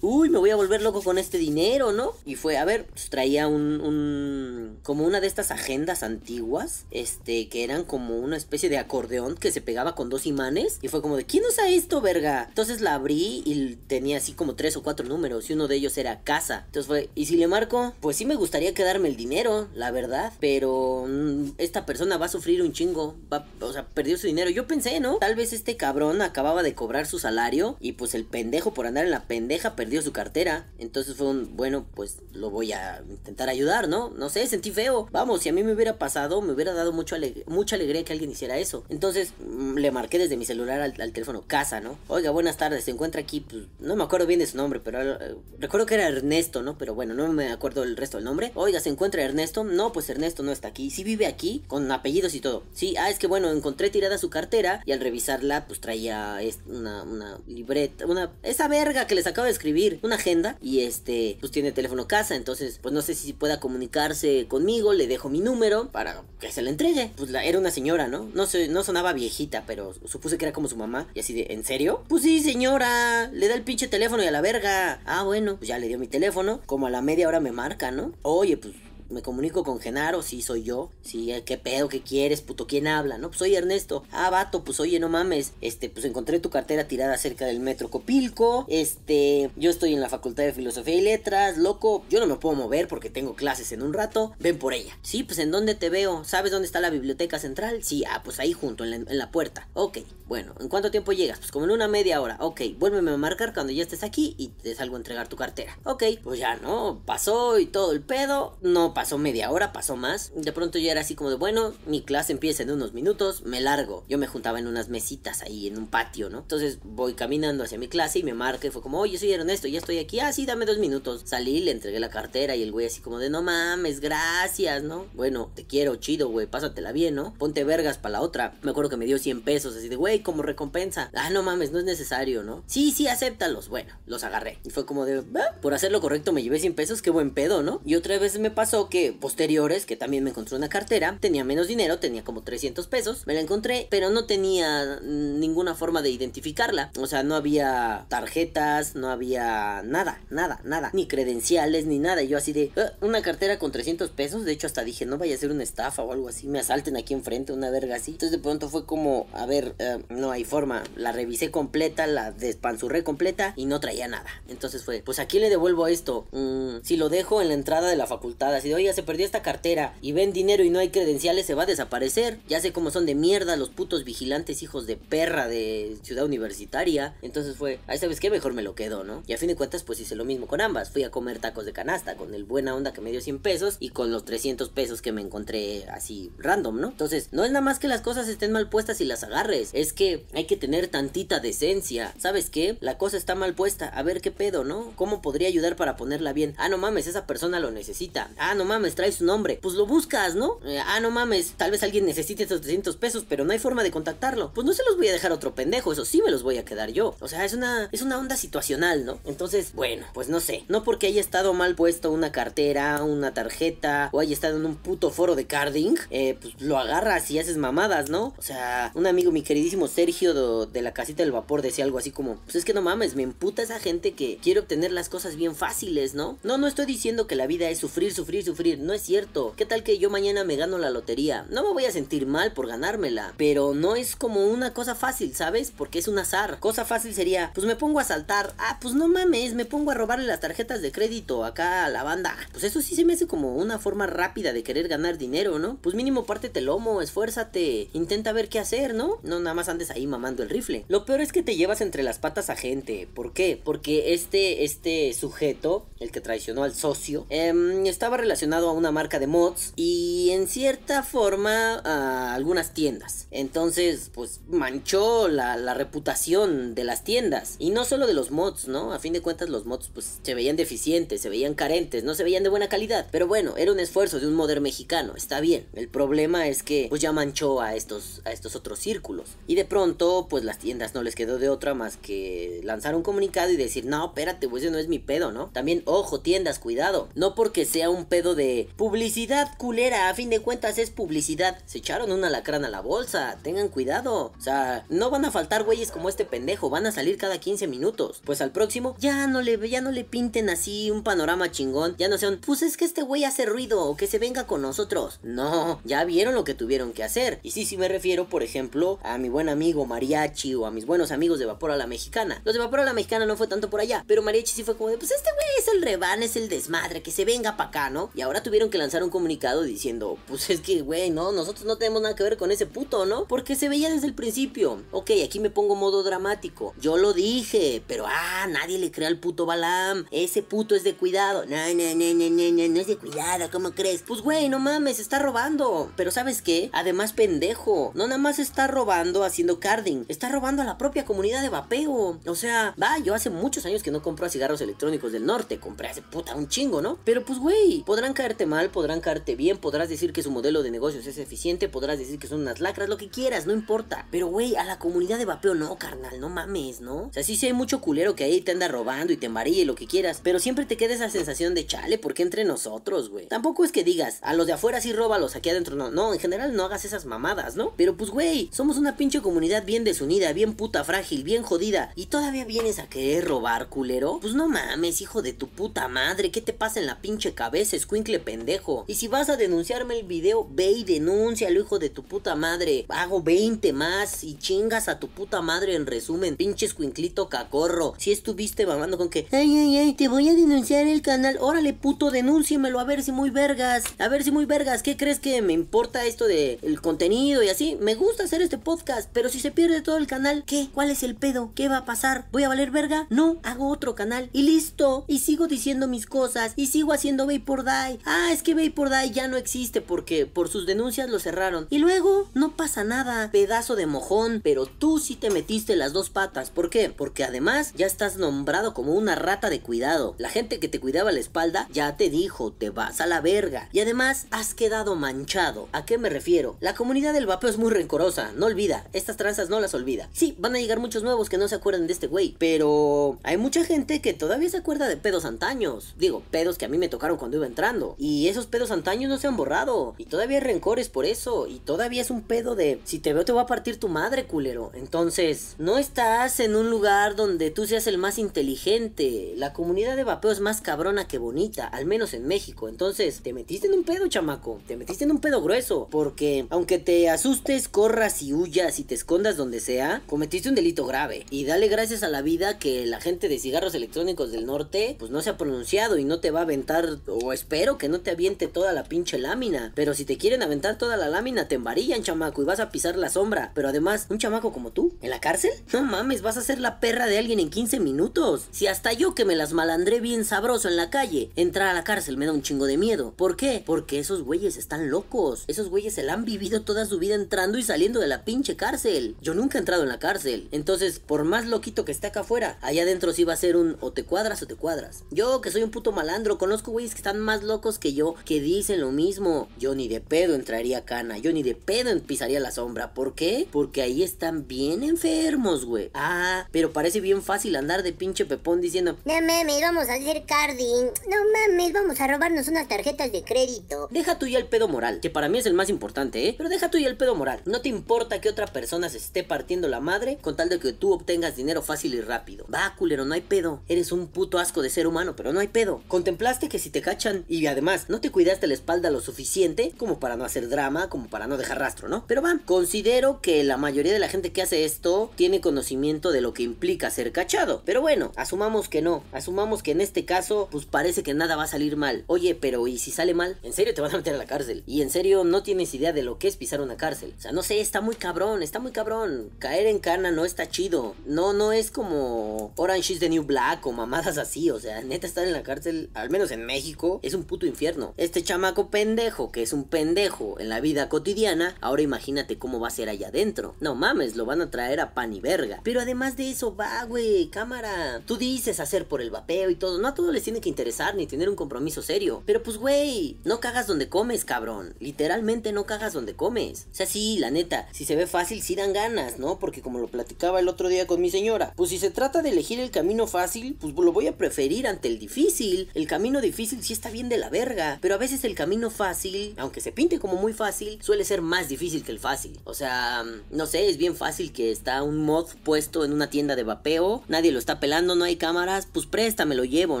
Uy, 0.00 0.28
me 0.28 0.38
voy 0.38 0.50
a 0.50 0.56
volver 0.56 0.82
loco 0.82 1.02
con 1.02 1.18
este 1.18 1.38
dinero, 1.38 1.92
¿no? 1.92 2.12
Y 2.24 2.36
fue, 2.36 2.58
a 2.58 2.64
ver, 2.64 2.86
pues 2.86 3.08
traía 3.08 3.48
un, 3.48 4.78
como 4.82 5.04
una 5.04 5.20
de 5.20 5.26
estas 5.26 5.50
agendas 5.50 6.02
antiguas, 6.02 6.84
este, 6.90 7.48
que 7.48 7.64
eran 7.64 7.84
como 7.84 8.16
una 8.16 8.36
especie 8.36 8.68
de 8.68 8.78
acordeón 8.78 9.36
que 9.36 9.50
se 9.50 9.60
pegaba 9.60 9.94
con 9.94 10.08
dos 10.08 10.26
imanes 10.26 10.78
y 10.82 10.88
fue 10.88 11.02
como 11.02 11.16
de, 11.16 11.24
¿quién 11.24 11.44
usa 11.44 11.68
esto, 11.68 12.00
verga? 12.00 12.46
Entonces 12.48 12.80
la 12.80 12.94
abrí 12.94 13.42
y 13.44 13.76
tenía 13.86 14.18
así 14.18 14.32
como 14.32 14.54
tres 14.54 14.76
o 14.76 14.82
cuatro 14.82 15.06
números 15.06 15.50
y 15.50 15.54
uno 15.54 15.66
de 15.66 15.76
ellos 15.76 15.98
era 15.98 16.20
casa. 16.20 16.64
Entonces 16.66 16.86
fue, 16.86 17.10
¿y 17.14 17.26
si 17.26 17.36
le 17.36 17.48
marco? 17.48 17.94
Pues 18.00 18.16
sí 18.16 18.26
me 18.26 18.36
gustaría 18.36 18.74
quedarme 18.74 19.08
el 19.08 19.16
dinero, 19.16 19.68
la 19.74 19.90
verdad, 19.90 20.32
pero 20.40 21.06
mm, 21.08 21.52
esta 21.58 21.86
persona 21.86 22.16
va 22.16 22.26
a 22.26 22.30
sufrir 22.30 22.62
un 22.62 22.72
chingo, 22.72 23.16
va, 23.32 23.46
o 23.60 23.72
sea, 23.72 23.86
perdió 23.86 24.16
su 24.18 24.26
dinero. 24.26 24.50
Yo 24.50 24.66
pensé, 24.66 25.00
¿no? 25.00 25.16
Tal 25.16 25.34
vez 25.34 25.52
este 25.52 25.76
cabrón 25.76 26.22
acababa 26.22 26.62
de 26.62 26.74
cobrar 26.76 27.06
su 27.06 27.18
salario 27.18 27.76
y 27.80 27.92
pues 27.92 28.14
el 28.14 28.24
pendejo 28.24 28.72
por 28.72 28.86
andar 28.86 29.04
en 29.04 29.10
la 29.10 29.24
pendeja 29.26 29.74
perdió 29.74 30.00
su 30.02 30.12
cartera. 30.12 30.68
Entonces 30.78 31.16
fue 31.16 31.26
un, 31.26 31.56
bueno, 31.56 31.86
pues 31.96 32.18
lo 32.32 32.50
voy 32.50 32.72
a 32.72 33.02
intentar 33.10 33.48
ayudar, 33.48 33.88
¿no? 33.88 34.10
No 34.10 34.28
sé, 34.28 34.46
sentí 34.46 34.70
feo. 34.70 35.08
Vamos, 35.10 35.42
si 35.42 35.48
a 35.48 35.52
mí 35.52 35.64
me 35.64 35.72
hubiera 35.72 35.98
pasado, 35.98 36.40
me 36.42 36.52
hubiera 36.52 36.72
dado 36.72 36.92
mucho 36.92 37.16
aleg- 37.16 37.44
mucha 37.46 37.74
alegría 37.74 38.04
que 38.04 38.12
alguien 38.12 38.30
hiciera 38.30 38.58
eso. 38.58 38.84
Entonces 38.88 39.32
mm, 39.44 39.74
le 39.78 39.90
marqué 39.90 40.18
desde 40.18 40.36
mi 40.36 40.44
celular 40.44 40.80
al, 40.80 40.92
teléfono 41.12 41.42
casa, 41.46 41.80
¿no? 41.80 41.98
Oiga, 42.06 42.30
buenas 42.30 42.56
tardes, 42.58 42.84
se 42.84 42.90
encuentra 42.92 43.20
aquí, 43.20 43.40
pues 43.40 43.64
no 43.80 43.96
me 43.96 44.04
acuerdo 44.04 44.26
bien 44.26 44.38
de 44.40 44.46
su 44.46 44.56
nombre, 44.56 44.78
pero 44.80 45.00
eh, 45.02 45.34
recuerdo 45.58 45.86
que 45.86 45.94
era 45.94 46.06
Ernesto, 46.06 46.62
¿no? 46.62 46.76
Pero 46.78 46.94
bueno, 46.94 47.14
no 47.14 47.32
me 47.32 47.50
acuerdo 47.50 47.82
el 47.82 47.96
resto 47.96 48.18
del 48.18 48.24
nombre. 48.24 48.52
Oiga, 48.54 48.80
¿se 48.80 48.90
encuentra 48.90 49.22
Ernesto? 49.22 49.64
No, 49.64 49.92
pues 49.92 50.08
Ernesto 50.10 50.42
no 50.42 50.52
está 50.52 50.68
aquí. 50.68 50.90
Sí 50.90 51.02
vive 51.04 51.26
aquí, 51.26 51.64
con 51.68 51.90
apellidos 51.90 52.34
y 52.34 52.40
todo. 52.40 52.62
Sí, 52.74 52.94
ah, 52.98 53.08
es 53.10 53.18
que 53.18 53.26
bueno, 53.26 53.50
encontré 53.50 53.88
tirada 53.90 54.18
su 54.18 54.28
cartera 54.28 54.82
y 54.84 54.92
al 54.92 55.00
revisarla, 55.00 55.66
pues 55.66 55.80
traía 55.80 56.42
es- 56.42 56.65
una, 56.68 57.02
una 57.02 57.38
libreta, 57.46 58.06
una... 58.06 58.32
Esa 58.42 58.68
verga 58.68 59.06
que 59.06 59.14
les 59.14 59.26
acabo 59.26 59.46
de 59.46 59.52
escribir, 59.52 59.98
una 60.02 60.16
agenda 60.16 60.58
y 60.60 60.80
este, 60.80 61.36
pues 61.40 61.52
tiene 61.52 61.72
teléfono 61.72 62.08
casa, 62.08 62.36
entonces, 62.36 62.78
pues 62.82 62.94
no 62.94 63.02
sé 63.02 63.14
si 63.14 63.32
pueda 63.32 63.60
comunicarse 63.60 64.46
conmigo, 64.48 64.92
le 64.92 65.06
dejo 65.06 65.28
mi 65.28 65.40
número 65.40 65.90
para 65.90 66.22
que 66.40 66.52
se 66.52 66.62
la 66.62 66.70
entregue. 66.70 67.12
Pues 67.16 67.30
la, 67.30 67.44
era 67.44 67.58
una 67.58 67.70
señora, 67.70 68.08
¿no? 68.08 68.28
No, 68.34 68.46
sé, 68.46 68.68
no 68.68 68.84
sonaba 68.84 69.12
viejita, 69.12 69.64
pero 69.66 69.94
supuse 70.06 70.38
que 70.38 70.44
era 70.44 70.52
como 70.52 70.68
su 70.68 70.76
mamá 70.76 71.08
y 71.14 71.20
así 71.20 71.34
de, 71.34 71.46
¿en 71.50 71.64
serio? 71.64 72.04
Pues 72.08 72.22
sí, 72.22 72.40
señora, 72.40 73.30
le 73.32 73.48
da 73.48 73.54
el 73.54 73.62
pinche 73.62 73.88
teléfono 73.88 74.22
y 74.22 74.26
a 74.26 74.30
la 74.30 74.40
verga. 74.40 75.00
Ah, 75.06 75.22
bueno, 75.22 75.56
pues 75.56 75.68
ya 75.68 75.78
le 75.78 75.88
dio 75.88 75.98
mi 75.98 76.08
teléfono, 76.08 76.60
como 76.66 76.86
a 76.86 76.90
la 76.90 77.02
media 77.02 77.28
hora 77.28 77.40
me 77.40 77.52
marca, 77.52 77.90
¿no? 77.90 78.12
Oye, 78.22 78.56
pues 78.56 78.74
me 79.10 79.22
comunico 79.22 79.64
con 79.64 79.80
Genaro, 79.80 80.22
sí 80.22 80.42
soy 80.42 80.62
yo. 80.62 80.90
Sí, 81.02 81.32
eh, 81.32 81.44
qué 81.44 81.58
pedo, 81.58 81.88
qué 81.88 82.02
quieres, 82.02 82.40
puto, 82.40 82.66
¿quién 82.66 82.86
habla? 82.86 83.18
No, 83.18 83.28
pues 83.28 83.38
soy 83.38 83.54
Ernesto. 83.54 84.04
Ah, 84.10 84.30
vato, 84.30 84.64
pues 84.64 84.80
oye, 84.80 84.98
no 85.00 85.08
mames. 85.08 85.52
Este, 85.60 85.88
pues 85.88 86.04
encontré 86.04 86.40
tu 86.40 86.50
cartera 86.50 86.88
tirada 86.88 87.16
cerca 87.18 87.46
del 87.46 87.60
metro 87.60 87.90
Copilco. 87.90 88.66
Este, 88.68 89.50
yo 89.56 89.70
estoy 89.70 89.94
en 89.94 90.00
la 90.00 90.08
Facultad 90.08 90.44
de 90.44 90.52
Filosofía 90.52 90.94
y 90.94 91.00
Letras, 91.00 91.58
loco. 91.58 92.04
Yo 92.10 92.20
no 92.20 92.26
me 92.26 92.36
puedo 92.36 92.54
mover 92.54 92.88
porque 92.88 93.10
tengo 93.10 93.34
clases 93.34 93.72
en 93.72 93.82
un 93.82 93.92
rato. 93.92 94.34
Ven 94.38 94.58
por 94.58 94.74
ella. 94.74 94.98
Sí, 95.02 95.22
pues 95.22 95.38
en 95.38 95.50
dónde 95.50 95.74
te 95.74 95.90
veo. 95.90 96.24
¿Sabes 96.24 96.52
dónde 96.52 96.66
está 96.66 96.80
la 96.80 96.90
biblioteca 96.90 97.38
central? 97.38 97.82
Sí, 97.82 98.04
ah, 98.10 98.22
pues 98.24 98.40
ahí 98.40 98.52
junto, 98.52 98.84
en 98.84 99.06
la, 99.08 99.30
puerta. 99.30 99.68
Ok, 99.74 99.98
bueno, 100.28 100.54
¿en 100.60 100.68
cuánto 100.68 100.90
tiempo 100.90 101.12
llegas? 101.12 101.38
Pues 101.38 101.50
como 101.50 101.64
en 101.64 101.72
una 101.72 101.88
media 101.88 102.20
hora. 102.20 102.36
Ok, 102.40 102.62
vuélveme 102.78 103.10
a 103.10 103.16
marcar 103.16 103.52
cuando 103.52 103.72
ya 103.72 103.82
estés 103.82 104.02
aquí 104.02 104.34
y 104.38 104.48
te 104.48 104.74
salgo 104.74 104.96
a 104.96 104.98
entregar 104.98 105.28
tu 105.28 105.36
cartera. 105.36 105.76
Ok, 105.84 106.04
pues 106.22 106.38
ya, 106.38 106.56
¿no? 106.56 107.02
Pasó 107.04 107.58
y 107.58 107.66
todo 107.66 107.92
el 107.92 108.02
pedo. 108.02 108.56
No 108.62 108.94
pasó 108.96 109.18
media 109.18 109.50
hora, 109.50 109.74
pasó 109.74 109.94
más. 109.94 110.32
De 110.34 110.52
pronto 110.52 110.78
ya 110.78 110.90
era 110.90 111.02
así 111.02 111.14
como 111.14 111.28
de, 111.28 111.36
bueno, 111.36 111.74
mi 111.86 112.00
clase 112.00 112.32
empieza 112.32 112.62
en 112.62 112.70
unos 112.70 112.94
minutos, 112.94 113.42
me 113.44 113.60
largo. 113.60 114.04
Yo 114.08 114.16
me 114.16 114.26
juntaba 114.26 114.58
en 114.58 114.66
unas 114.66 114.88
mesitas 114.88 115.42
ahí 115.42 115.66
en 115.66 115.76
un 115.76 115.86
patio, 115.86 116.30
¿no? 116.30 116.38
Entonces 116.38 116.78
voy 116.82 117.12
caminando 117.12 117.62
hacia 117.62 117.76
mi 117.76 117.88
clase 117.88 118.20
y 118.20 118.22
me 118.22 118.32
marca 118.32 118.66
y 118.66 118.70
fue 118.70 118.80
como, 118.80 118.98
oye, 118.98 119.18
soy 119.18 119.32
Ernesto, 119.32 119.68
ya 119.68 119.80
estoy 119.80 119.98
aquí. 119.98 120.18
Ah, 120.20 120.32
sí, 120.32 120.46
dame 120.46 120.64
dos 120.64 120.78
minutos. 120.78 121.20
Salí, 121.26 121.60
le 121.60 121.72
entregué 121.72 122.00
la 122.00 122.08
cartera 122.08 122.56
y 122.56 122.62
el 122.62 122.72
güey 122.72 122.86
así 122.86 123.02
como 123.02 123.18
de, 123.18 123.28
no 123.28 123.42
mames, 123.42 124.00
gracias, 124.00 124.82
¿no? 124.82 125.04
Bueno, 125.12 125.50
te 125.54 125.66
quiero, 125.66 125.96
chido, 125.96 126.30
güey, 126.30 126.46
pásatela 126.46 126.92
bien, 126.92 127.14
¿no? 127.14 127.34
Ponte 127.34 127.64
vergas 127.64 127.98
para 127.98 128.12
la 128.14 128.22
otra. 128.22 128.54
Me 128.62 128.70
acuerdo 128.70 128.88
que 128.88 128.96
me 128.96 129.04
dio 129.04 129.18
100 129.18 129.42
pesos, 129.42 129.76
así 129.76 129.90
de, 129.90 129.96
güey, 129.96 130.20
como 130.22 130.42
recompensa. 130.42 131.10
Ah, 131.14 131.28
no 131.28 131.42
mames, 131.42 131.70
no 131.70 131.78
es 131.80 131.84
necesario, 131.84 132.42
¿no? 132.44 132.64
Sí, 132.66 132.92
sí, 132.92 133.08
acéptalos. 133.08 133.68
Bueno, 133.68 133.92
los 134.06 134.24
agarré. 134.24 134.58
Y 134.64 134.70
fue 134.70 134.86
como 134.86 135.04
de, 135.04 135.20
"Va". 135.20 135.52
por 135.60 135.74
hacer 135.74 135.92
lo 135.92 136.00
correcto 136.00 136.32
me 136.32 136.42
llevé 136.42 136.58
100 136.58 136.74
pesos, 136.74 137.02
qué 137.02 137.10
buen 137.10 137.34
pedo, 137.34 137.62
¿no? 137.62 137.82
Y 137.84 137.94
otra 137.94 138.18
vez 138.18 138.38
me 138.38 138.50
pasó 138.50 138.85
que 138.88 139.12
posteriores, 139.12 139.86
que 139.86 139.96
también 139.96 140.24
me 140.24 140.30
encontré 140.30 140.56
una 140.56 140.68
cartera, 140.68 141.18
tenía 141.20 141.44
menos 141.44 141.68
dinero, 141.68 141.98
tenía 141.98 142.24
como 142.24 142.42
300 142.42 142.86
pesos, 142.86 143.26
me 143.26 143.34
la 143.34 143.40
encontré, 143.40 143.86
pero 143.90 144.10
no 144.10 144.26
tenía 144.26 145.00
ninguna 145.00 145.74
forma 145.74 146.02
de 146.02 146.10
identificarla. 146.10 146.90
O 146.98 147.06
sea, 147.06 147.22
no 147.22 147.34
había 147.34 148.06
tarjetas, 148.08 148.94
no 148.94 149.10
había 149.10 149.82
nada, 149.84 150.20
nada, 150.30 150.60
nada, 150.64 150.90
ni 150.92 151.06
credenciales, 151.06 151.86
ni 151.86 151.98
nada. 151.98 152.22
Y 152.22 152.28
yo 152.28 152.38
así 152.38 152.52
de, 152.52 152.70
"Ah, 152.76 152.92
una 153.00 153.22
cartera 153.22 153.58
con 153.58 153.72
300 153.72 154.10
pesos, 154.10 154.44
de 154.44 154.52
hecho 154.52 154.66
hasta 154.66 154.84
dije, 154.84 155.06
no 155.06 155.18
vaya 155.18 155.34
a 155.34 155.38
ser 155.38 155.50
una 155.50 155.62
estafa 155.62 156.02
o 156.02 156.12
algo 156.12 156.28
así, 156.28 156.46
me 156.46 156.58
asalten 156.58 156.96
aquí 156.96 157.14
enfrente, 157.14 157.52
una 157.52 157.70
verga 157.70 157.96
así. 157.96 158.12
Entonces 158.12 158.32
de 158.32 158.42
pronto 158.42 158.68
fue 158.68 158.86
como, 158.86 159.26
a 159.32 159.46
ver, 159.46 159.74
eh, 159.78 159.98
no 160.08 160.30
hay 160.30 160.44
forma, 160.44 160.82
la 160.96 161.12
revisé 161.12 161.50
completa, 161.50 162.06
la 162.06 162.32
despanzurré 162.32 163.04
completa 163.04 163.52
y 163.56 163.66
no 163.66 163.80
traía 163.80 164.08
nada. 164.08 164.28
Entonces 164.48 164.84
fue, 164.84 165.02
pues 165.04 165.18
a 165.18 165.26
quién 165.26 165.42
le 165.42 165.50
devuelvo 165.50 165.86
esto? 165.86 166.26
Mm, 166.32 166.78
si 166.82 166.96
lo 166.96 167.08
dejo 167.08 167.42
en 167.42 167.48
la 167.48 167.54
entrada 167.54 167.88
de 167.88 167.96
la 167.96 168.06
facultad, 168.06 168.54
así 168.54 168.68
de, 168.68 168.74
oiga, 168.76 168.92
se 168.92 169.02
perdió 169.02 169.26
esta 169.26 169.42
cartera 169.42 169.94
y 170.00 170.12
ven 170.12 170.32
dinero 170.32 170.62
y 170.62 170.70
no 170.70 170.78
hay 170.78 170.90
credenciales, 170.90 171.46
se 171.46 171.54
va 171.54 171.64
a 171.64 171.66
desaparecer. 171.66 172.38
Ya 172.48 172.60
sé 172.60 172.72
cómo 172.72 172.90
son 172.90 173.06
de 173.06 173.14
mierda 173.14 173.56
los 173.56 173.70
putos 173.70 174.04
vigilantes 174.04 174.62
hijos 174.62 174.86
de 174.86 174.96
perra 174.96 175.48
de 175.48 175.96
ciudad 176.02 176.24
universitaria. 176.24 177.14
Entonces 177.22 177.56
fue, 177.56 177.80
ahí 177.86 177.98
sabes 177.98 178.20
qué, 178.20 178.30
mejor 178.30 178.52
me 178.54 178.62
lo 178.62 178.74
quedo, 178.74 179.04
¿no? 179.04 179.22
Y 179.26 179.32
a 179.32 179.38
fin 179.38 179.48
de 179.48 179.56
cuentas, 179.56 179.82
pues 179.82 180.00
hice 180.00 180.14
lo 180.14 180.24
mismo 180.24 180.46
con 180.46 180.60
ambas. 180.60 180.90
Fui 180.90 181.04
a 181.04 181.10
comer 181.10 181.38
tacos 181.38 181.64
de 181.64 181.72
canasta 181.72 182.16
con 182.16 182.34
el 182.34 182.44
buena 182.44 182.74
onda 182.74 182.92
que 182.92 183.00
me 183.00 183.10
dio 183.10 183.20
100 183.20 183.38
pesos 183.40 183.76
y 183.80 183.90
con 183.90 184.10
los 184.10 184.24
300 184.24 184.68
pesos 184.68 185.02
que 185.02 185.12
me 185.12 185.22
encontré 185.22 185.86
así 185.90 186.30
random, 186.38 186.80
¿no? 186.80 186.88
Entonces, 186.88 187.28
no 187.32 187.44
es 187.44 187.50
nada 187.50 187.62
más 187.62 187.78
que 187.78 187.88
las 187.88 188.02
cosas 188.02 188.28
estén 188.28 188.52
mal 188.52 188.68
puestas 188.68 189.00
y 189.00 189.04
las 189.04 189.24
agarres, 189.24 189.70
es 189.72 189.92
que 189.92 190.26
hay 190.34 190.44
que 190.44 190.56
tener 190.56 190.88
tantita 190.88 191.40
decencia. 191.40 192.14
¿Sabes 192.18 192.50
qué? 192.50 192.76
La 192.80 192.98
cosa 192.98 193.16
está 193.16 193.34
mal 193.34 193.54
puesta, 193.54 193.88
a 193.88 194.02
ver 194.02 194.20
qué 194.20 194.30
pedo, 194.30 194.64
¿no? 194.64 194.92
¿Cómo 194.96 195.22
podría 195.22 195.48
ayudar 195.48 195.76
para 195.76 195.96
ponerla 195.96 196.32
bien? 196.32 196.54
Ah, 196.58 196.68
no 196.68 196.78
mames, 196.78 197.06
esa 197.06 197.26
persona 197.26 197.60
lo 197.60 197.70
necesita. 197.70 198.30
Ah, 198.36 198.54
no 198.54 198.64
mames, 198.66 198.94
trae 198.94 199.10
su 199.12 199.24
nombre. 199.24 199.58
Pues 199.62 199.74
lo 199.74 199.86
buscas, 199.86 200.34
¿no? 200.34 200.58
Eh, 200.64 200.78
ah, 200.84 201.00
no 201.00 201.10
mames, 201.10 201.52
tal 201.56 201.70
vez 201.70 201.82
alguien 201.82 202.04
necesite 202.06 202.44
esos 202.44 202.60
300 202.60 202.96
pesos, 202.96 203.24
pero 203.28 203.44
no 203.44 203.52
hay 203.52 203.58
forma 203.58 203.82
de 203.82 203.90
contactarlo. 203.90 204.52
Pues 204.54 204.66
no 204.66 204.72
se 204.74 204.82
los 204.84 204.96
voy 204.96 205.08
a 205.08 205.12
dejar 205.12 205.32
otro 205.32 205.54
pendejo, 205.54 205.92
eso 205.92 206.04
sí 206.04 206.20
me 206.22 206.30
los 206.30 206.42
voy 206.42 206.58
a 206.58 206.64
quedar 206.64 206.90
yo. 206.90 207.14
O 207.20 207.28
sea, 207.28 207.44
es 207.44 207.54
una, 207.54 207.88
es 207.92 208.02
una 208.02 208.18
onda 208.18 208.36
situacional, 208.36 209.04
¿no? 209.04 209.18
Entonces, 209.24 209.72
bueno, 209.74 210.06
pues 210.14 210.28
no 210.28 210.40
sé. 210.40 210.64
No 210.68 210.84
porque 210.84 211.06
haya 211.06 211.20
estado 211.20 211.54
mal 211.54 211.74
puesto 211.74 212.10
una 212.10 212.32
cartera, 212.32 213.02
una 213.02 213.32
tarjeta, 213.34 214.10
o 214.12 214.20
haya 214.20 214.32
estado 214.32 214.56
en 214.56 214.66
un 214.66 214.76
puto 214.76 215.10
foro 215.10 215.34
de 215.36 215.46
carding, 215.46 215.94
eh, 216.10 216.36
pues 216.40 216.60
lo 216.60 216.78
agarras 216.78 217.30
y 217.30 217.38
haces 217.38 217.56
mamadas, 217.56 218.10
¿no? 218.10 218.34
O 218.38 218.42
sea, 218.42 218.90
un 218.94 219.06
amigo, 219.06 219.30
mi 219.32 219.42
queridísimo 219.42 219.88
Sergio 219.88 220.34
do- 220.34 220.66
de 220.66 220.82
la 220.82 220.92
casita 220.92 221.22
del 221.22 221.32
vapor, 221.32 221.62
decía 221.62 221.84
algo 221.84 221.98
así 221.98 222.10
como, 222.10 222.36
pues 222.44 222.56
es 222.56 222.64
que 222.64 222.74
no 222.74 222.82
mames, 222.82 223.14
me 223.14 223.22
emputa 223.22 223.62
esa 223.62 223.78
gente 223.78 224.12
que 224.14 224.38
quiere 224.42 224.60
obtener 224.60 224.90
las 224.92 225.08
cosas 225.08 225.36
bien 225.36 225.54
fáciles, 225.54 226.14
¿no? 226.14 226.38
No, 226.42 226.58
no 226.58 226.66
estoy 226.66 226.86
diciendo 226.86 227.26
que 227.26 227.36
la 227.36 227.46
vida 227.46 227.68
es 227.70 227.78
sufrir, 227.78 228.12
sufrir, 228.12 228.44
sufrir, 228.44 228.55
no 228.56 228.94
es 228.94 229.02
cierto. 229.02 229.52
¿Qué 229.54 229.66
tal 229.66 229.82
que 229.82 229.98
yo 229.98 230.08
mañana 230.08 230.42
me 230.42 230.56
gano 230.56 230.78
la 230.78 230.90
lotería? 230.90 231.46
No 231.50 231.62
me 231.62 231.72
voy 231.72 231.84
a 231.84 231.90
sentir 231.92 232.26
mal 232.26 232.52
por 232.52 232.66
ganármela, 232.66 233.34
pero 233.36 233.74
no 233.74 233.96
es 233.96 234.16
como 234.16 234.46
una 234.46 234.72
cosa 234.72 234.94
fácil, 234.94 235.34
¿sabes? 235.34 235.72
Porque 235.76 235.98
es 235.98 236.08
un 236.08 236.18
azar. 236.18 236.58
Cosa 236.58 236.86
fácil 236.86 237.14
sería, 237.14 237.50
pues 237.54 237.66
me 237.66 237.76
pongo 237.76 238.00
a 238.00 238.04
saltar, 238.04 238.54
ah, 238.58 238.78
pues 238.80 238.94
no 238.94 239.08
mames, 239.08 239.52
me 239.52 239.66
pongo 239.66 239.90
a 239.90 239.94
robarle 239.94 240.26
las 240.26 240.40
tarjetas 240.40 240.80
de 240.80 240.90
crédito 240.90 241.44
acá 241.44 241.84
a 241.84 241.90
la 241.90 242.02
banda. 242.02 242.34
Pues 242.52 242.64
eso 242.64 242.80
sí 242.80 242.96
se 242.96 243.04
me 243.04 243.12
hace 243.12 243.26
como 243.26 243.54
una 243.56 243.78
forma 243.78 244.06
rápida 244.06 244.54
de 244.54 244.62
querer 244.62 244.88
ganar 244.88 245.18
dinero, 245.18 245.58
¿no? 245.58 245.76
Pues 245.82 245.94
mínimo 245.94 246.24
pártete 246.24 246.60
el 246.60 246.66
lomo, 246.66 247.02
esfuérzate, 247.02 247.90
intenta 247.92 248.32
ver 248.32 248.48
qué 248.48 248.58
hacer, 248.58 248.94
¿no? 248.94 249.18
No 249.22 249.38
nada 249.38 249.54
más 249.54 249.68
andes 249.68 249.90
ahí 249.90 250.06
mamando 250.06 250.42
el 250.42 250.48
rifle. 250.48 250.86
Lo 250.88 251.04
peor 251.04 251.20
es 251.20 251.32
que 251.32 251.42
te 251.42 251.56
llevas 251.56 251.82
entre 251.82 252.02
las 252.02 252.18
patas 252.18 252.48
a 252.48 252.56
gente. 252.56 253.06
¿Por 253.12 253.34
qué? 253.34 253.60
Porque 253.62 254.14
este, 254.14 254.64
este 254.64 255.12
sujeto, 255.12 255.86
el 256.00 256.10
que 256.10 256.22
traicionó 256.22 256.64
al 256.64 256.74
socio, 256.74 257.26
em, 257.28 257.84
estaba 257.86 258.16
relacionado 258.16 258.45
a 258.54 258.72
una 258.72 258.92
marca 258.92 259.18
de 259.18 259.26
mods 259.26 259.72
y 259.76 260.30
en 260.30 260.46
cierta 260.46 261.02
forma 261.02 261.80
a 261.84 262.34
algunas 262.34 262.72
tiendas. 262.74 263.26
Entonces, 263.30 264.10
pues 264.14 264.40
manchó 264.48 265.28
la, 265.28 265.56
reputación 265.74 266.74
de 266.74 266.84
las 266.84 267.04
tiendas. 267.04 267.56
Y 267.58 267.70
no 267.70 267.84
solo 267.84 268.06
de 268.06 268.14
los 268.14 268.30
mods, 268.30 268.66
¿no? 268.68 268.92
A 268.92 268.98
fin 268.98 269.12
de 269.12 269.20
cuentas 269.20 269.50
los 269.50 269.66
mods 269.66 269.90
pues 269.92 270.20
se 270.22 270.34
veían 270.34 270.56
deficientes, 270.56 271.20
se 271.20 271.28
veían 271.28 271.54
carentes, 271.54 272.02
no 272.04 272.14
se 272.14 272.24
veían 272.24 272.42
de 272.42 272.48
buena 272.48 272.68
calidad. 272.68 273.08
Pero 273.10 273.26
bueno, 273.26 273.56
era 273.56 273.72
un 273.72 273.80
esfuerzo 273.80 274.20
de 274.20 274.26
un 274.26 274.34
modder 274.34 274.60
mexicano, 274.60 275.14
está 275.16 275.40
bien. 275.40 275.66
El 275.74 275.88
problema 275.88 276.48
es 276.48 276.62
que 276.62 276.86
pues 276.88 277.02
ya 277.02 277.12
manchó 277.12 277.60
a 277.60 277.74
estos, 277.74 278.22
a 278.24 278.32
estos 278.32 278.56
otros 278.56 278.78
círculos. 278.78 279.30
Y 279.46 279.54
de 279.54 279.64
pronto 279.64 280.28
pues 280.30 280.44
las 280.44 280.58
tiendas 280.58 280.94
no 280.94 281.02
les 281.02 281.14
quedó 281.14 281.38
de 281.38 281.48
otra 281.48 281.74
más 281.74 281.96
que 281.96 282.60
lanzar 282.64 282.94
un 282.94 283.02
comunicado 283.02 283.50
y 283.50 283.56
decir, 283.56 283.84
no, 283.84 284.06
espérate, 284.06 284.48
pues 284.48 284.62
ese 284.62 284.72
no 284.72 284.78
es 284.78 284.88
mi 284.88 284.98
pedo, 284.98 285.32
¿no? 285.32 285.50
También, 285.52 285.82
ojo, 285.84 286.20
tiendas, 286.20 286.58
cuidado. 286.58 287.08
No 287.14 287.34
porque 287.34 287.64
sea 287.64 287.90
un 287.90 288.06
pedo 288.06 288.34
de 288.36 288.68
publicidad 288.76 289.56
culera, 289.58 290.08
a 290.08 290.14
fin 290.14 290.30
de 290.30 290.40
cuentas 290.40 290.78
es 290.78 290.90
publicidad. 290.90 291.58
Se 291.66 291.78
echaron 291.78 292.12
una 292.12 292.30
lacrana 292.30 292.68
a 292.68 292.70
la 292.70 292.80
bolsa, 292.80 293.38
tengan 293.42 293.68
cuidado. 293.68 294.32
O 294.38 294.40
sea, 294.40 294.86
no 294.88 295.10
van 295.10 295.24
a 295.24 295.30
faltar 295.30 295.64
güeyes 295.64 295.90
como 295.90 296.08
este 296.08 296.24
pendejo, 296.24 296.70
van 296.70 296.86
a 296.86 296.92
salir 296.92 297.16
cada 297.16 297.38
15 297.38 297.66
minutos. 297.66 298.22
Pues 298.24 298.40
al 298.40 298.52
próximo, 298.52 298.96
ya 298.98 299.26
no 299.26 299.42
le, 299.42 299.68
ya 299.68 299.80
no 299.80 299.90
le 299.90 300.04
pinten 300.04 300.50
así 300.50 300.90
un 300.90 301.02
panorama 301.02 301.50
chingón. 301.50 301.96
Ya 301.98 302.08
no 302.08 302.18
sean, 302.18 302.40
pues 302.44 302.62
es 302.62 302.76
que 302.76 302.84
este 302.84 303.02
güey 303.02 303.24
hace 303.24 303.46
ruido 303.46 303.82
o 303.82 303.96
que 303.96 304.06
se 304.06 304.18
venga 304.18 304.46
con 304.46 304.62
nosotros. 304.62 305.18
No, 305.22 305.80
ya 305.84 306.04
vieron 306.04 306.34
lo 306.34 306.44
que 306.44 306.54
tuvieron 306.54 306.92
que 306.92 307.04
hacer. 307.04 307.40
Y 307.42 307.50
sí, 307.52 307.64
sí 307.64 307.76
me 307.76 307.88
refiero, 307.88 308.28
por 308.28 308.42
ejemplo, 308.42 308.98
a 309.02 309.18
mi 309.18 309.28
buen 309.28 309.48
amigo 309.48 309.86
Mariachi 309.86 310.54
o 310.54 310.66
a 310.66 310.70
mis 310.70 310.86
buenos 310.86 311.10
amigos 311.10 311.38
de 311.38 311.46
Vapor 311.46 311.70
a 311.70 311.76
la 311.76 311.86
Mexicana. 311.86 312.40
Los 312.44 312.54
de 312.54 312.60
Vapor 312.60 312.80
a 312.80 312.84
la 312.84 312.92
Mexicana 312.92 313.26
no 313.26 313.36
fue 313.36 313.46
tanto 313.46 313.70
por 313.70 313.80
allá, 313.80 314.04
pero 314.06 314.22
Mariachi 314.22 314.54
sí 314.54 314.64
fue 314.64 314.76
como 314.76 314.90
de, 314.90 314.98
pues 314.98 315.10
este 315.10 315.30
güey 315.32 315.46
es 315.58 315.68
el 315.68 315.82
reban, 315.82 316.22
es 316.22 316.36
el 316.36 316.48
desmadre, 316.48 317.02
que 317.02 317.10
se 317.10 317.24
venga 317.24 317.56
pa' 317.56 317.64
acá, 317.64 317.90
¿no? 317.90 318.10
Y 318.16 318.22
ahora 318.22 318.42
tuvieron 318.42 318.70
que 318.70 318.78
lanzar 318.78 319.04
un 319.04 319.10
comunicado 319.10 319.62
diciendo, 319.62 320.16
pues 320.26 320.48
es 320.48 320.62
que, 320.62 320.80
güey, 320.80 321.10
no, 321.10 321.32
nosotros 321.32 321.66
no 321.66 321.76
tenemos 321.76 322.00
nada 322.00 322.16
que 322.16 322.22
ver 322.22 322.38
con 322.38 322.50
ese 322.50 322.64
puto, 322.64 323.04
¿no? 323.04 323.26
Porque 323.26 323.56
se 323.56 323.68
veía 323.68 323.90
desde 323.90 324.06
el 324.06 324.14
principio. 324.14 324.82
Ok, 324.90 325.10
aquí 325.22 325.38
me 325.38 325.50
pongo 325.50 325.74
modo 325.74 326.02
dramático. 326.02 326.74
Yo 326.80 326.96
lo 326.96 327.12
dije, 327.12 327.82
pero 327.86 328.06
ah, 328.08 328.46
nadie 328.48 328.78
le 328.78 328.90
cree 328.90 329.06
al 329.06 329.18
puto 329.18 329.44
Balam. 329.44 330.06
Ese 330.10 330.42
puto 330.42 330.74
es 330.74 330.82
de 330.82 330.94
cuidado. 330.94 331.44
No, 331.44 331.56
no, 331.56 331.94
no, 331.94 332.14
no, 332.14 332.30
no, 332.30 332.50
no, 332.52 332.68
no 332.68 332.80
es 332.80 332.86
de 332.86 332.96
cuidado, 332.96 333.50
¿cómo 333.52 333.72
crees? 333.72 334.02
Pues 334.02 334.22
güey, 334.22 334.48
no 334.48 334.60
mames, 334.60 334.98
está 334.98 335.18
robando. 335.18 335.92
Pero 335.94 336.10
¿sabes 336.10 336.40
qué? 336.40 336.70
Además, 336.72 337.12
pendejo. 337.12 337.92
No 337.94 338.06
nada 338.06 338.16
más 338.16 338.38
está 338.38 338.66
robando 338.66 339.24
haciendo 339.24 339.60
carding. 339.60 340.06
Está 340.08 340.30
robando 340.30 340.62
a 340.62 340.64
la 340.64 340.78
propia 340.78 341.04
comunidad 341.04 341.42
de 341.42 341.50
vapeo. 341.50 342.18
O 342.24 342.34
sea, 342.34 342.74
va, 342.82 342.98
yo 342.98 343.14
hace 343.14 343.28
muchos 343.28 343.66
años 343.66 343.82
que 343.82 343.90
no 343.90 344.00
compro 344.00 344.30
cigarros 344.30 344.62
electrónicos 344.62 345.12
del 345.12 345.26
norte. 345.26 345.58
Compré 345.58 345.88
hace 345.88 346.00
puta 346.00 346.34
un 346.34 346.48
chingo, 346.48 346.80
¿no? 346.80 346.98
Pero 347.04 347.22
pues 347.22 347.38
güey, 347.38 347.82
podrán 348.06 348.14
caerte 348.28 348.46
mal, 348.46 348.70
podrán 348.70 349.00
caerte 349.00 349.34
bien, 349.34 349.58
podrás 349.58 349.88
decir 349.88 350.12
que 350.12 350.22
su 350.22 350.30
modelo 350.30 350.62
de 350.62 350.70
negocios 350.70 351.08
es 351.08 351.18
eficiente, 351.18 351.68
podrás 351.68 351.98
decir 351.98 352.20
que 352.20 352.28
son 352.28 352.42
unas 352.42 352.60
lacras, 352.60 352.88
lo 352.88 352.98
que 352.98 353.08
quieras, 353.08 353.46
no 353.46 353.52
importa. 353.52 354.06
Pero 354.12 354.28
güey, 354.28 354.54
a 354.54 354.62
la 354.62 354.78
comunidad 354.78 355.18
de 355.18 355.24
vapeo 355.24 355.56
no, 355.56 355.76
carnal, 355.76 356.20
no 356.20 356.28
mames, 356.28 356.80
¿no? 356.80 357.06
O 357.06 357.12
sea, 357.12 357.24
sí, 357.24 357.34
sí 357.34 357.46
hay 357.46 357.52
mucho 357.52 357.80
culero 357.80 358.14
que 358.14 358.22
ahí 358.22 358.40
te 358.42 358.52
anda 358.52 358.68
robando 358.68 359.12
y 359.12 359.16
te 359.16 359.26
embarilla 359.26 359.62
y 359.62 359.64
lo 359.64 359.74
que 359.74 359.88
quieras, 359.88 360.20
pero 360.22 360.38
siempre 360.38 360.66
te 360.66 360.76
queda 360.76 360.94
esa 360.94 361.10
sensación 361.10 361.54
de 361.54 361.66
chale, 361.66 361.98
porque 361.98 362.22
entre 362.22 362.44
nosotros, 362.44 363.10
güey. 363.10 363.26
Tampoco 363.26 363.64
es 363.64 363.72
que 363.72 363.82
digas, 363.82 364.20
a 364.22 364.34
los 364.34 364.46
de 364.46 364.52
afuera 364.52 364.80
sí 364.80 364.92
róbalos, 364.92 365.34
aquí 365.34 365.50
adentro 365.50 365.74
no. 365.74 365.90
No, 365.90 366.12
en 366.12 366.20
general 366.20 366.54
no 366.54 366.62
hagas 366.62 366.84
esas 366.84 367.06
mamadas, 367.06 367.56
¿no? 367.56 367.74
Pero 367.76 367.96
pues 367.96 368.10
güey, 368.10 368.50
somos 368.52 368.78
una 368.78 368.96
pinche 368.96 369.20
comunidad 369.20 369.64
bien 369.64 369.82
desunida, 369.82 370.32
bien 370.32 370.54
puta 370.54 370.84
frágil, 370.84 371.24
bien 371.24 371.42
jodida, 371.42 371.90
y 371.96 372.06
todavía 372.06 372.44
vienes 372.44 372.78
a 372.78 372.88
querer 372.88 373.24
robar, 373.24 373.68
culero. 373.68 374.20
Pues 374.20 374.34
no 374.34 374.48
mames, 374.48 375.00
hijo 375.00 375.22
de 375.22 375.32
tu 375.32 375.48
puta 375.48 375.88
madre, 375.88 376.30
¿qué 376.30 376.40
te 376.40 376.52
pasa 376.52 376.78
en 376.78 376.86
la 376.86 377.00
pinche 377.00 377.34
cabeza, 377.34 377.74
escuincle 377.96 378.18
pendejo? 378.18 378.84
Y 378.86 378.96
si 378.96 379.08
vas 379.08 379.30
a 379.30 379.36
denunciarme 379.36 379.98
el 379.98 380.06
video, 380.06 380.46
ve 380.50 380.70
y 380.70 380.84
denúncialo, 380.84 381.60
hijo 381.60 381.78
de 381.78 381.88
tu 381.88 382.02
puta 382.02 382.34
madre. 382.34 382.84
Hago 382.90 383.22
20 383.22 383.72
más 383.72 384.22
y 384.22 384.36
chingas 384.36 384.88
a 384.88 384.98
tu 384.98 385.08
puta 385.08 385.40
madre 385.40 385.74
en 385.74 385.86
resumen, 385.86 386.36
pinche 386.36 386.66
escuinclito 386.66 387.30
cacorro. 387.30 387.94
Si 387.96 388.12
estuviste 388.12 388.66
mamando 388.66 388.98
con 388.98 389.08
que, 389.08 389.26
ay, 389.32 389.56
ay, 389.56 389.76
ay, 389.78 389.94
te 389.94 390.08
voy 390.08 390.28
a 390.28 390.34
denunciar 390.34 390.86
el 390.86 391.00
canal. 391.00 391.38
Órale, 391.40 391.72
puto, 391.72 392.10
denúnciemelo 392.10 392.80
a 392.80 392.84
ver 392.84 393.02
si 393.02 393.12
muy 393.12 393.30
vergas. 393.30 393.84
A 393.98 394.08
ver 394.08 394.22
si 394.24 394.30
muy 394.30 394.44
vergas, 394.44 394.82
¿qué 394.82 394.98
crees 394.98 395.18
que 395.18 395.40
me 395.40 395.54
importa 395.54 396.04
esto 396.04 396.26
de 396.26 396.58
el 396.62 396.82
contenido 396.82 397.42
y 397.42 397.48
así? 397.48 397.78
Me 397.80 397.94
gusta 397.94 398.24
hacer 398.24 398.42
este 398.42 398.58
podcast, 398.58 399.08
pero 399.14 399.30
si 399.30 399.40
se 399.40 399.52
pierde 399.52 399.80
todo 399.80 399.96
el 399.96 400.06
canal, 400.06 400.44
¿qué? 400.46 400.68
¿Cuál 400.74 400.90
es 400.90 401.02
el 401.02 401.16
pedo? 401.16 401.52
¿Qué 401.54 401.68
va 401.68 401.78
a 401.78 401.84
pasar? 401.86 402.26
¿Voy 402.30 402.42
a 402.42 402.48
valer 402.48 402.70
verga? 402.70 403.06
No, 403.08 403.38
hago 403.42 403.70
otro 403.70 403.94
canal 403.94 404.28
y 404.34 404.42
listo. 404.42 405.06
Y 405.08 405.20
sigo 405.20 405.46
diciendo 405.46 405.88
mis 405.88 406.04
cosas 406.04 406.52
y 406.56 406.66
sigo 406.66 406.92
haciendo 406.92 407.26
Vapor 407.26 407.64
Ah, 408.04 408.30
es 408.32 408.42
que 408.42 408.54
Vapor 408.54 408.90
Die 408.90 409.10
ya 409.12 409.28
no 409.28 409.36
existe 409.36 409.80
porque 409.80 410.26
por 410.26 410.48
sus 410.48 410.66
denuncias 410.66 411.08
lo 411.08 411.18
cerraron. 411.18 411.66
Y 411.70 411.78
luego, 411.78 412.28
no 412.34 412.56
pasa 412.56 412.84
nada, 412.84 413.30
pedazo 413.30 413.76
de 413.76 413.86
mojón, 413.86 414.40
pero 414.42 414.66
tú 414.66 414.98
sí 414.98 415.14
te 415.14 415.30
metiste 415.30 415.76
las 415.76 415.92
dos 415.92 416.10
patas. 416.10 416.50
¿Por 416.50 416.70
qué? 416.70 416.90
Porque 416.90 417.24
además 417.24 417.72
ya 417.74 417.86
estás 417.86 418.16
nombrado 418.16 418.74
como 418.74 418.94
una 418.94 419.14
rata 419.14 419.50
de 419.50 419.60
cuidado. 419.60 420.14
La 420.18 420.30
gente 420.30 420.58
que 420.58 420.68
te 420.68 420.80
cuidaba 420.80 421.12
la 421.12 421.20
espalda 421.20 421.68
ya 421.72 421.96
te 421.96 422.10
dijo, 422.10 422.52
te 422.52 422.70
vas 422.70 423.00
a 423.00 423.06
la 423.06 423.20
verga. 423.20 423.68
Y 423.72 423.80
además 423.80 424.26
has 424.30 424.54
quedado 424.54 424.96
manchado. 424.96 425.68
¿A 425.72 425.84
qué 425.84 425.98
me 425.98 426.10
refiero? 426.10 426.56
La 426.60 426.74
comunidad 426.74 427.12
del 427.12 427.26
vapeo 427.26 427.50
es 427.50 427.58
muy 427.58 427.70
rencorosa, 427.70 428.32
no 428.36 428.46
olvida, 428.46 428.86
estas 428.92 429.16
tranzas 429.16 429.48
no 429.48 429.60
las 429.60 429.74
olvida. 429.74 430.08
Sí, 430.12 430.34
van 430.38 430.54
a 430.54 430.58
llegar 430.58 430.78
muchos 430.78 431.02
nuevos 431.02 431.28
que 431.28 431.38
no 431.38 431.48
se 431.48 431.54
acuerdan 431.54 431.86
de 431.86 431.92
este 431.92 432.06
güey, 432.06 432.34
pero 432.38 433.18
hay 433.22 433.36
mucha 433.36 433.64
gente 433.64 434.00
que 434.00 434.14
todavía 434.14 434.48
se 434.50 434.56
acuerda 434.56 434.88
de 434.88 434.96
pedos 434.96 435.24
antaños. 435.24 435.94
Digo, 435.98 436.22
pedos 436.30 436.58
que 436.58 436.64
a 436.64 436.68
mí 436.68 436.78
me 436.78 436.88
tocaron 436.88 437.18
cuando 437.18 437.36
iba 437.36 437.46
entrando. 437.46 437.75
Y 437.98 438.28
esos 438.28 438.46
pedos 438.46 438.70
antaños 438.70 439.08
no 439.08 439.18
se 439.18 439.26
han 439.26 439.36
borrado. 439.36 439.94
Y 439.98 440.06
todavía 440.06 440.38
hay 440.38 440.44
rencores 440.44 440.88
por 440.88 441.04
eso. 441.04 441.46
Y 441.46 441.58
todavía 441.58 442.02
es 442.02 442.10
un 442.10 442.22
pedo 442.22 442.54
de 442.54 442.80
si 442.84 442.98
te 442.98 443.12
veo 443.12 443.24
te 443.24 443.32
va 443.32 443.42
a 443.42 443.46
partir 443.46 443.78
tu 443.78 443.88
madre, 443.88 444.26
culero. 444.26 444.70
Entonces, 444.74 445.54
no 445.58 445.78
estás 445.78 446.40
en 446.40 446.56
un 446.56 446.70
lugar 446.70 447.16
donde 447.16 447.50
tú 447.50 447.66
seas 447.66 447.86
el 447.86 447.98
más 447.98 448.18
inteligente. 448.18 449.34
La 449.36 449.52
comunidad 449.52 449.96
de 449.96 450.04
vapeo 450.04 450.30
es 450.30 450.40
más 450.40 450.60
cabrona 450.60 451.08
que 451.08 451.18
bonita, 451.18 451.66
al 451.66 451.86
menos 451.86 452.14
en 452.14 452.26
México. 452.26 452.68
Entonces, 452.68 453.20
te 453.22 453.32
metiste 453.32 453.66
en 453.66 453.74
un 453.74 453.84
pedo, 453.84 454.06
chamaco. 454.08 454.60
Te 454.66 454.76
metiste 454.76 455.04
en 455.04 455.10
un 455.10 455.20
pedo 455.20 455.42
grueso. 455.42 455.88
Porque 455.90 456.46
aunque 456.50 456.78
te 456.78 457.10
asustes, 457.10 457.68
corras 457.68 458.22
y 458.22 458.32
huyas 458.32 458.78
y 458.78 458.84
te 458.84 458.94
escondas 458.94 459.36
donde 459.36 459.60
sea, 459.60 460.02
cometiste 460.06 460.48
un 460.48 460.54
delito 460.54 460.86
grave. 460.86 461.26
Y 461.30 461.44
dale 461.44 461.68
gracias 461.68 462.02
a 462.02 462.08
la 462.08 462.22
vida 462.22 462.58
que 462.58 462.86
la 462.86 463.00
gente 463.00 463.28
de 463.28 463.38
cigarros 463.38 463.74
electrónicos 463.74 464.30
del 464.30 464.46
norte, 464.46 464.96
pues 464.98 465.10
no 465.10 465.22
se 465.22 465.30
ha 465.30 465.36
pronunciado 465.36 465.98
y 465.98 466.04
no 466.04 466.20
te 466.20 466.30
va 466.30 466.40
a 466.40 466.42
aventar, 466.42 466.98
o 467.06 467.32
que 467.74 467.88
no 467.88 468.00
te 468.00 468.12
aviente 468.12 468.46
toda 468.46 468.72
la 468.72 468.84
pinche 468.84 469.18
lámina. 469.18 469.72
Pero 469.74 469.94
si 469.94 470.04
te 470.04 470.16
quieren 470.16 470.42
aventar 470.42 470.78
toda 470.78 470.96
la 470.96 471.08
lámina, 471.08 471.48
te 471.48 471.56
embarillan, 471.56 472.04
chamaco, 472.04 472.40
y 472.42 472.44
vas 472.44 472.60
a 472.60 472.70
pisar 472.70 472.96
la 472.96 473.10
sombra. 473.10 473.50
Pero 473.54 473.68
además, 473.68 474.06
un 474.08 474.18
chamaco 474.18 474.52
como 474.52 474.70
tú, 474.70 474.94
¿en 475.02 475.10
la 475.10 475.20
cárcel? 475.20 475.50
No 475.72 475.82
mames, 475.82 476.22
vas 476.22 476.36
a 476.36 476.42
ser 476.42 476.60
la 476.60 476.78
perra 476.78 477.06
de 477.06 477.18
alguien 477.18 477.40
en 477.40 477.50
15 477.50 477.80
minutos. 477.80 478.46
Si 478.52 478.68
hasta 478.68 478.92
yo 478.92 479.14
que 479.14 479.24
me 479.24 479.36
las 479.36 479.52
malandré 479.52 480.00
bien 480.00 480.24
sabroso 480.24 480.68
en 480.68 480.76
la 480.76 480.90
calle, 480.90 481.30
entrar 481.34 481.68
a 481.68 481.74
la 481.74 481.84
cárcel 481.84 482.16
me 482.16 482.26
da 482.26 482.32
un 482.32 482.42
chingo 482.42 482.66
de 482.66 482.78
miedo. 482.78 483.12
¿Por 483.16 483.36
qué? 483.36 483.62
Porque 483.66 483.98
esos 483.98 484.22
güeyes 484.22 484.56
están 484.56 484.90
locos. 484.90 485.44
Esos 485.48 485.68
güeyes 485.68 485.94
se 485.94 486.02
la 486.02 486.12
han 486.12 486.24
vivido 486.24 486.62
toda 486.62 486.86
su 486.86 486.98
vida 486.98 487.14
entrando 487.14 487.58
y 487.58 487.62
saliendo 487.62 488.00
de 488.00 488.06
la 488.06 488.24
pinche 488.24 488.56
cárcel. 488.56 489.16
Yo 489.20 489.34
nunca 489.34 489.58
he 489.58 489.60
entrado 489.60 489.82
en 489.82 489.88
la 489.88 489.98
cárcel. 489.98 490.48
Entonces, 490.52 491.00
por 491.00 491.24
más 491.24 491.46
loquito 491.46 491.84
que 491.84 491.92
esté 491.92 492.06
acá 492.06 492.20
afuera, 492.20 492.58
allá 492.62 492.82
adentro 492.82 493.12
sí 493.12 493.24
va 493.24 493.32
a 493.32 493.36
ser 493.36 493.56
un 493.56 493.76
o 493.80 493.92
te 493.92 494.04
cuadras 494.04 494.42
o 494.42 494.46
te 494.46 494.54
cuadras. 494.54 495.04
Yo, 495.10 495.40
que 495.40 495.50
soy 495.50 495.62
un 495.62 495.70
puto 495.70 495.92
malandro, 495.92 496.38
conozco 496.38 496.70
güeyes 496.70 496.92
que 496.92 496.98
están 496.98 497.18
más 497.18 497.42
locos 497.42 497.55
que 497.60 497.94
yo, 497.94 498.14
que 498.24 498.40
dicen 498.40 498.80
lo 498.80 498.92
mismo. 498.92 499.48
Yo 499.58 499.74
ni 499.74 499.88
de 499.88 500.00
pedo 500.00 500.34
entraría 500.34 500.78
a 500.78 500.84
cana, 500.84 501.18
yo 501.18 501.32
ni 501.32 501.42
de 501.42 501.54
pedo 501.54 501.90
pisaría 502.06 502.40
la 502.40 502.50
sombra. 502.50 502.94
¿Por 502.94 503.14
qué? 503.14 503.46
Porque 503.50 503.82
ahí 503.82 504.02
están 504.02 504.46
bien 504.46 504.82
enfermos, 504.82 505.64
güey. 505.64 505.90
Ah, 505.94 506.48
pero 506.52 506.72
parece 506.72 507.00
bien 507.00 507.22
fácil 507.22 507.56
andar 507.56 507.82
de 507.82 507.92
pinche 507.92 508.24
pepón 508.24 508.60
diciendo, 508.60 508.96
No 509.04 509.14
mames, 509.14 509.60
vamos 509.60 509.88
a 509.88 509.94
hacer 509.94 510.24
carding. 510.26 510.90
No 511.08 511.16
mames, 511.32 511.72
vamos 511.72 512.00
a 512.00 512.06
robarnos 512.06 512.48
unas 512.48 512.68
tarjetas 512.68 513.10
de 513.12 513.22
crédito. 513.22 513.88
Deja 513.90 514.18
tú 514.18 514.26
ya 514.26 514.38
el 514.38 514.46
pedo 514.46 514.68
moral, 514.68 515.00
que 515.00 515.10
para 515.10 515.28
mí 515.28 515.38
es 515.38 515.46
el 515.46 515.54
más 515.54 515.70
importante, 515.70 516.28
¿eh? 516.28 516.34
Pero 516.36 516.48
deja 516.48 516.70
tú 516.70 516.78
ya 516.78 516.88
el 516.88 516.96
pedo 516.96 517.14
moral. 517.14 517.40
No 517.44 517.60
te 517.60 517.68
importa 517.68 518.20
que 518.20 518.28
otra 518.28 518.46
persona 518.46 518.88
se 518.88 518.98
esté 518.98 519.24
partiendo 519.24 519.68
la 519.68 519.80
madre 519.80 520.18
con 520.20 520.36
tal 520.36 520.48
de 520.48 520.58
que 520.58 520.72
tú 520.72 520.92
obtengas 520.92 521.36
dinero 521.36 521.62
fácil 521.62 521.94
y 521.94 522.00
rápido. 522.00 522.46
Va, 522.52 522.74
culero, 522.76 523.04
no 523.04 523.14
hay 523.14 523.22
pedo. 523.22 523.62
Eres 523.68 523.92
un 523.92 524.08
puto 524.08 524.38
asco 524.38 524.62
de 524.62 524.70
ser 524.70 524.86
humano, 524.86 525.14
pero 525.16 525.32
no 525.32 525.40
hay 525.40 525.48
pedo. 525.48 525.82
Contemplaste 525.88 526.48
que 526.48 526.58
si 526.58 526.70
te 526.70 526.82
cachan 526.82 527.24
y 527.28 527.40
además 527.48 527.86
no 527.88 528.00
te 528.00 528.10
cuidaste 528.10 528.46
la 528.46 528.54
espalda 528.54 528.90
lo 528.90 529.00
suficiente 529.00 529.72
como 529.76 529.98
para 529.98 530.16
no 530.16 530.24
hacer 530.24 530.48
drama, 530.48 530.88
como 530.88 531.08
para 531.08 531.26
no 531.26 531.36
dejar 531.36 531.58
rastro, 531.58 531.88
¿no? 531.88 532.04
Pero 532.06 532.22
va, 532.22 532.38
considero 532.44 533.20
que 533.20 533.44
la 533.44 533.56
mayoría 533.56 533.92
de 533.92 533.98
la 533.98 534.08
gente 534.08 534.32
que 534.32 534.42
hace 534.42 534.64
esto 534.64 535.10
tiene 535.16 535.40
conocimiento 535.40 536.12
de 536.12 536.20
lo 536.20 536.34
que 536.34 536.42
implica 536.42 536.90
ser 536.90 537.12
cachado. 537.12 537.62
Pero 537.64 537.80
bueno, 537.80 538.12
asumamos 538.16 538.68
que 538.68 538.82
no. 538.82 539.02
Asumamos 539.12 539.62
que 539.62 539.72
en 539.72 539.80
este 539.80 540.04
caso, 540.04 540.48
pues 540.50 540.64
parece 540.64 541.02
que 541.02 541.14
nada 541.14 541.36
va 541.36 541.44
a 541.44 541.48
salir 541.48 541.76
mal. 541.76 542.04
Oye, 542.06 542.34
pero 542.34 542.66
¿y 542.66 542.78
si 542.78 542.90
sale 542.90 543.14
mal? 543.14 543.38
¿En 543.42 543.52
serio 543.52 543.74
te 543.74 543.80
van 543.80 543.94
a 543.94 543.98
meter 543.98 544.14
a 544.14 544.18
la 544.18 544.26
cárcel? 544.26 544.62
Y 544.66 544.82
en 544.82 544.90
serio 544.90 545.24
no 545.24 545.42
tienes 545.42 545.74
idea 545.74 545.92
de 545.92 546.02
lo 546.02 546.18
que 546.18 546.28
es 546.28 546.36
pisar 546.36 546.60
una 546.60 546.76
cárcel. 546.76 547.14
O 547.18 547.20
sea, 547.20 547.32
no 547.32 547.42
sé, 547.42 547.60
está 547.60 547.80
muy 547.80 547.96
cabrón, 547.96 548.42
está 548.42 548.58
muy 548.58 548.72
cabrón. 548.72 549.30
Caer 549.38 549.66
en 549.66 549.78
cana 549.78 550.10
no 550.10 550.24
está 550.24 550.48
chido. 550.48 550.94
No, 551.06 551.32
no 551.32 551.52
es 551.52 551.70
como 551.70 552.52
Orange 552.56 552.94
is 552.94 553.00
the 553.00 553.08
New 553.08 553.24
Black 553.24 553.66
o 553.66 553.72
mamadas 553.72 554.18
así. 554.18 554.50
O 554.50 554.60
sea, 554.60 554.82
neta 554.82 555.06
estar 555.06 555.24
en 555.24 555.32
la 555.32 555.42
cárcel, 555.42 555.90
al 555.94 556.10
menos 556.10 556.30
en 556.30 556.44
México, 556.44 557.00
es 557.02 557.14
un 557.14 557.24
puto 557.26 557.46
infierno. 557.46 557.94
Este 557.96 558.22
chamaco 558.22 558.70
pendejo, 558.70 559.30
que 559.30 559.42
es 559.42 559.52
un 559.52 559.64
pendejo 559.64 560.38
en 560.38 560.48
la 560.48 560.60
vida 560.60 560.88
cotidiana, 560.88 561.54
ahora 561.60 561.82
imagínate 561.82 562.38
cómo 562.38 562.60
va 562.60 562.68
a 562.68 562.70
ser 562.70 562.88
allá 562.88 563.08
adentro. 563.08 563.54
No 563.60 563.74
mames, 563.74 564.16
lo 564.16 564.24
van 564.24 564.40
a 564.40 564.50
traer 564.50 564.80
a 564.80 564.94
pan 564.94 565.12
y 565.12 565.20
verga. 565.20 565.60
Pero 565.62 565.80
además 565.80 566.16
de 566.16 566.30
eso, 566.30 566.54
va, 566.54 566.84
güey, 566.84 567.28
cámara. 567.28 568.02
Tú 568.06 568.16
dices 568.16 568.60
hacer 568.60 568.86
por 568.86 569.00
el 569.00 569.10
vapeo 569.10 569.50
y 569.50 569.56
todo. 569.56 569.78
No 569.78 569.88
a 569.88 569.94
todos 569.94 570.12
les 570.12 570.22
tiene 570.22 570.40
que 570.40 570.48
interesar 570.48 570.94
ni 570.94 571.06
tener 571.06 571.28
un 571.28 571.36
compromiso 571.36 571.82
serio. 571.82 572.22
Pero 572.26 572.42
pues, 572.42 572.58
güey, 572.58 573.16
no 573.24 573.40
cagas 573.40 573.66
donde 573.66 573.88
comes, 573.88 574.24
cabrón. 574.24 574.74
Literalmente 574.80 575.52
no 575.52 575.66
cagas 575.66 575.92
donde 575.92 576.14
comes. 576.14 576.66
O 576.70 576.74
sea, 576.74 576.86
sí, 576.86 577.18
la 577.18 577.30
neta, 577.30 577.68
si 577.72 577.84
se 577.84 577.96
ve 577.96 578.06
fácil, 578.06 578.42
sí 578.42 578.54
dan 578.54 578.72
ganas, 578.72 579.18
¿no? 579.18 579.38
Porque 579.38 579.62
como 579.62 579.78
lo 579.78 579.88
platicaba 579.88 580.40
el 580.40 580.48
otro 580.48 580.68
día 580.68 580.86
con 580.86 581.00
mi 581.00 581.10
señora, 581.10 581.52
pues 581.56 581.70
si 581.70 581.78
se 581.78 581.90
trata 581.90 582.22
de 582.22 582.30
elegir 582.30 582.60
el 582.60 582.70
camino 582.70 583.06
fácil, 583.06 583.56
pues 583.60 583.74
lo 583.74 583.92
voy 583.92 584.06
a 584.06 584.16
preferir 584.16 584.66
ante 584.66 584.88
el 584.88 584.98
difícil. 584.98 585.68
El 585.74 585.86
camino 585.86 586.20
difícil 586.20 586.62
sí 586.62 586.72
está 586.72 586.90
bien 586.90 587.08
de 587.08 587.15
la 587.18 587.30
verga. 587.30 587.78
Pero 587.80 587.94
a 587.94 587.98
veces 587.98 588.24
el 588.24 588.34
camino 588.34 588.70
fácil, 588.70 589.34
aunque 589.38 589.60
se 589.60 589.72
pinte 589.72 589.98
como 589.98 590.16
muy 590.16 590.32
fácil, 590.32 590.78
suele 590.82 591.04
ser 591.04 591.22
más 591.22 591.48
difícil 591.48 591.84
que 591.84 591.92
el 591.92 591.98
fácil. 591.98 592.38
O 592.44 592.54
sea, 592.54 593.04
no 593.30 593.46
sé, 593.46 593.68
es 593.68 593.76
bien 593.76 593.96
fácil 593.96 594.32
que 594.32 594.50
está 594.50 594.82
un 594.82 595.04
mod 595.04 595.26
puesto 595.44 595.84
en 595.84 595.92
una 595.92 596.10
tienda 596.10 596.36
de 596.36 596.42
vapeo, 596.42 597.02
nadie 597.08 597.32
lo 597.32 597.38
está 597.38 597.60
pelando, 597.60 597.94
no 597.94 598.04
hay 598.04 598.16
cámaras, 598.16 598.66
pues 598.70 598.86
préstame, 598.86 599.34
lo 599.34 599.44
llevo, 599.44 599.80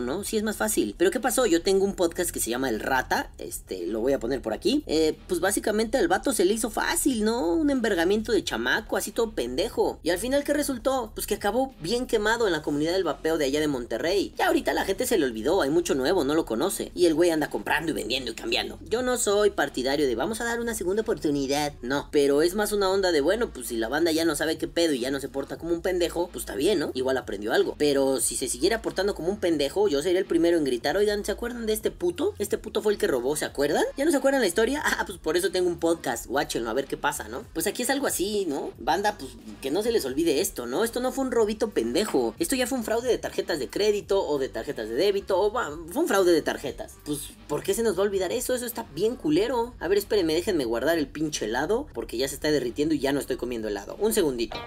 ¿no? 0.00 0.24
Sí 0.24 0.36
es 0.36 0.42
más 0.42 0.56
fácil. 0.56 0.94
Pero 0.98 1.10
¿qué 1.10 1.20
pasó? 1.20 1.46
Yo 1.46 1.62
tengo 1.62 1.84
un 1.84 1.94
podcast 1.94 2.30
que 2.30 2.40
se 2.40 2.50
llama 2.50 2.68
El 2.68 2.80
Rata, 2.80 3.30
este, 3.38 3.86
lo 3.86 4.00
voy 4.00 4.12
a 4.12 4.20
poner 4.20 4.42
por 4.42 4.52
aquí. 4.52 4.82
Eh, 4.86 5.16
pues 5.26 5.40
básicamente 5.40 5.98
al 5.98 6.08
vato 6.08 6.32
se 6.32 6.44
le 6.44 6.54
hizo 6.54 6.70
fácil, 6.70 7.24
¿no? 7.24 7.52
Un 7.52 7.70
envergamiento 7.70 8.32
de 8.32 8.44
chamaco, 8.44 8.96
así 8.96 9.12
todo 9.12 9.32
pendejo. 9.32 9.98
Y 10.02 10.10
al 10.10 10.18
final, 10.18 10.44
¿qué 10.44 10.52
resultó? 10.52 11.12
Pues 11.14 11.26
que 11.26 11.34
acabó 11.34 11.74
bien 11.80 12.06
quemado 12.06 12.46
en 12.46 12.52
la 12.52 12.62
comunidad 12.62 12.92
del 12.92 13.04
vapeo 13.04 13.38
de 13.38 13.46
allá 13.46 13.60
de 13.60 13.68
Monterrey. 13.68 14.32
Ya 14.36 14.48
ahorita 14.48 14.72
la 14.72 14.84
gente 14.84 15.06
se 15.06 15.18
le 15.18 15.24
olvidó, 15.24 15.62
hay 15.62 15.70
mucho 15.70 15.94
nuevo, 15.94 16.24
no 16.24 16.34
lo 16.34 16.44
conoce. 16.44 16.92
Y 16.94 17.06
el 17.06 17.14
güey 17.14 17.25
anda 17.32 17.50
comprando 17.50 17.92
y 17.92 17.94
vendiendo 17.94 18.30
y 18.30 18.34
cambiando. 18.34 18.78
Yo 18.82 19.02
no 19.02 19.16
soy 19.16 19.50
partidario 19.50 20.06
de 20.06 20.14
vamos 20.14 20.40
a 20.40 20.44
dar 20.44 20.60
una 20.60 20.74
segunda 20.74 21.02
oportunidad, 21.02 21.74
no. 21.82 22.08
Pero 22.10 22.42
es 22.42 22.54
más 22.54 22.72
una 22.72 22.90
onda 22.90 23.12
de, 23.12 23.20
bueno, 23.20 23.50
pues 23.52 23.68
si 23.68 23.76
la 23.76 23.88
banda 23.88 24.12
ya 24.12 24.24
no 24.24 24.36
sabe 24.36 24.58
qué 24.58 24.68
pedo 24.68 24.92
y 24.92 25.00
ya 25.00 25.10
no 25.10 25.20
se 25.20 25.28
porta 25.28 25.58
como 25.58 25.72
un 25.72 25.82
pendejo, 25.82 26.28
pues 26.28 26.42
está 26.42 26.54
bien, 26.54 26.78
¿no? 26.78 26.90
Igual 26.94 27.16
aprendió 27.16 27.52
algo. 27.52 27.74
Pero 27.78 28.20
si 28.20 28.36
se 28.36 28.48
siguiera 28.48 28.82
portando 28.82 29.14
como 29.14 29.28
un 29.28 29.38
pendejo, 29.38 29.88
yo 29.88 30.02
sería 30.02 30.18
el 30.18 30.26
primero 30.26 30.56
en 30.56 30.64
gritar, 30.64 30.96
oigan, 30.96 31.24
¿se 31.24 31.32
acuerdan 31.32 31.66
de 31.66 31.72
este 31.72 31.90
puto? 31.90 32.34
Este 32.38 32.58
puto 32.58 32.82
fue 32.82 32.92
el 32.92 32.98
que 32.98 33.06
robó, 33.06 33.36
¿se 33.36 33.44
acuerdan? 33.44 33.84
¿Ya 33.96 34.04
no 34.04 34.10
se 34.10 34.16
acuerdan 34.16 34.40
la 34.40 34.46
historia? 34.46 34.82
Ah, 34.98 35.04
pues 35.04 35.18
por 35.18 35.36
eso 35.36 35.50
tengo 35.50 35.68
un 35.68 35.78
podcast, 35.78 36.24
guáchenlo, 36.26 36.70
a 36.70 36.72
ver 36.72 36.86
qué 36.86 36.96
pasa, 36.96 37.28
¿no? 37.28 37.44
Pues 37.52 37.66
aquí 37.66 37.82
es 37.82 37.90
algo 37.90 38.06
así, 38.06 38.46
¿no? 38.48 38.70
Banda, 38.78 39.18
pues 39.18 39.32
que 39.60 39.70
no 39.70 39.82
se 39.82 39.92
les 39.92 40.06
olvide 40.06 40.40
esto, 40.40 40.66
¿no? 40.66 40.84
Esto 40.84 41.00
no 41.00 41.12
fue 41.12 41.24
un 41.24 41.32
robito 41.32 41.70
pendejo. 41.70 42.34
Esto 42.38 42.56
ya 42.56 42.66
fue 42.66 42.78
un 42.78 42.84
fraude 42.84 43.08
de 43.08 43.18
tarjetas 43.18 43.58
de 43.58 43.68
crédito 43.68 44.26
o 44.26 44.38
de 44.38 44.48
tarjetas 44.48 44.88
de 44.88 44.94
débito 44.94 45.38
o 45.38 45.52
fue 45.52 46.02
un 46.02 46.08
fraude 46.08 46.32
de 46.32 46.40
tarjetas. 46.40 46.94
Pues, 47.04 47.15
¿por 47.48 47.62
qué 47.62 47.74
se 47.74 47.82
nos 47.82 47.96
va 47.96 48.00
a 48.00 48.06
olvidar 48.06 48.32
eso? 48.32 48.54
Eso 48.54 48.66
está 48.66 48.86
bien 48.94 49.16
culero. 49.16 49.74
A 49.80 49.88
ver, 49.88 49.98
espérenme, 49.98 50.34
déjenme 50.34 50.64
guardar 50.64 50.98
el 50.98 51.06
pinche 51.06 51.44
helado 51.44 51.86
porque 51.92 52.16
ya 52.16 52.28
se 52.28 52.34
está 52.34 52.50
derritiendo 52.50 52.94
y 52.94 52.98
ya 52.98 53.12
no 53.12 53.20
estoy 53.20 53.36
comiendo 53.36 53.68
helado. 53.68 53.96
Un 53.98 54.12
segundito. 54.12 54.58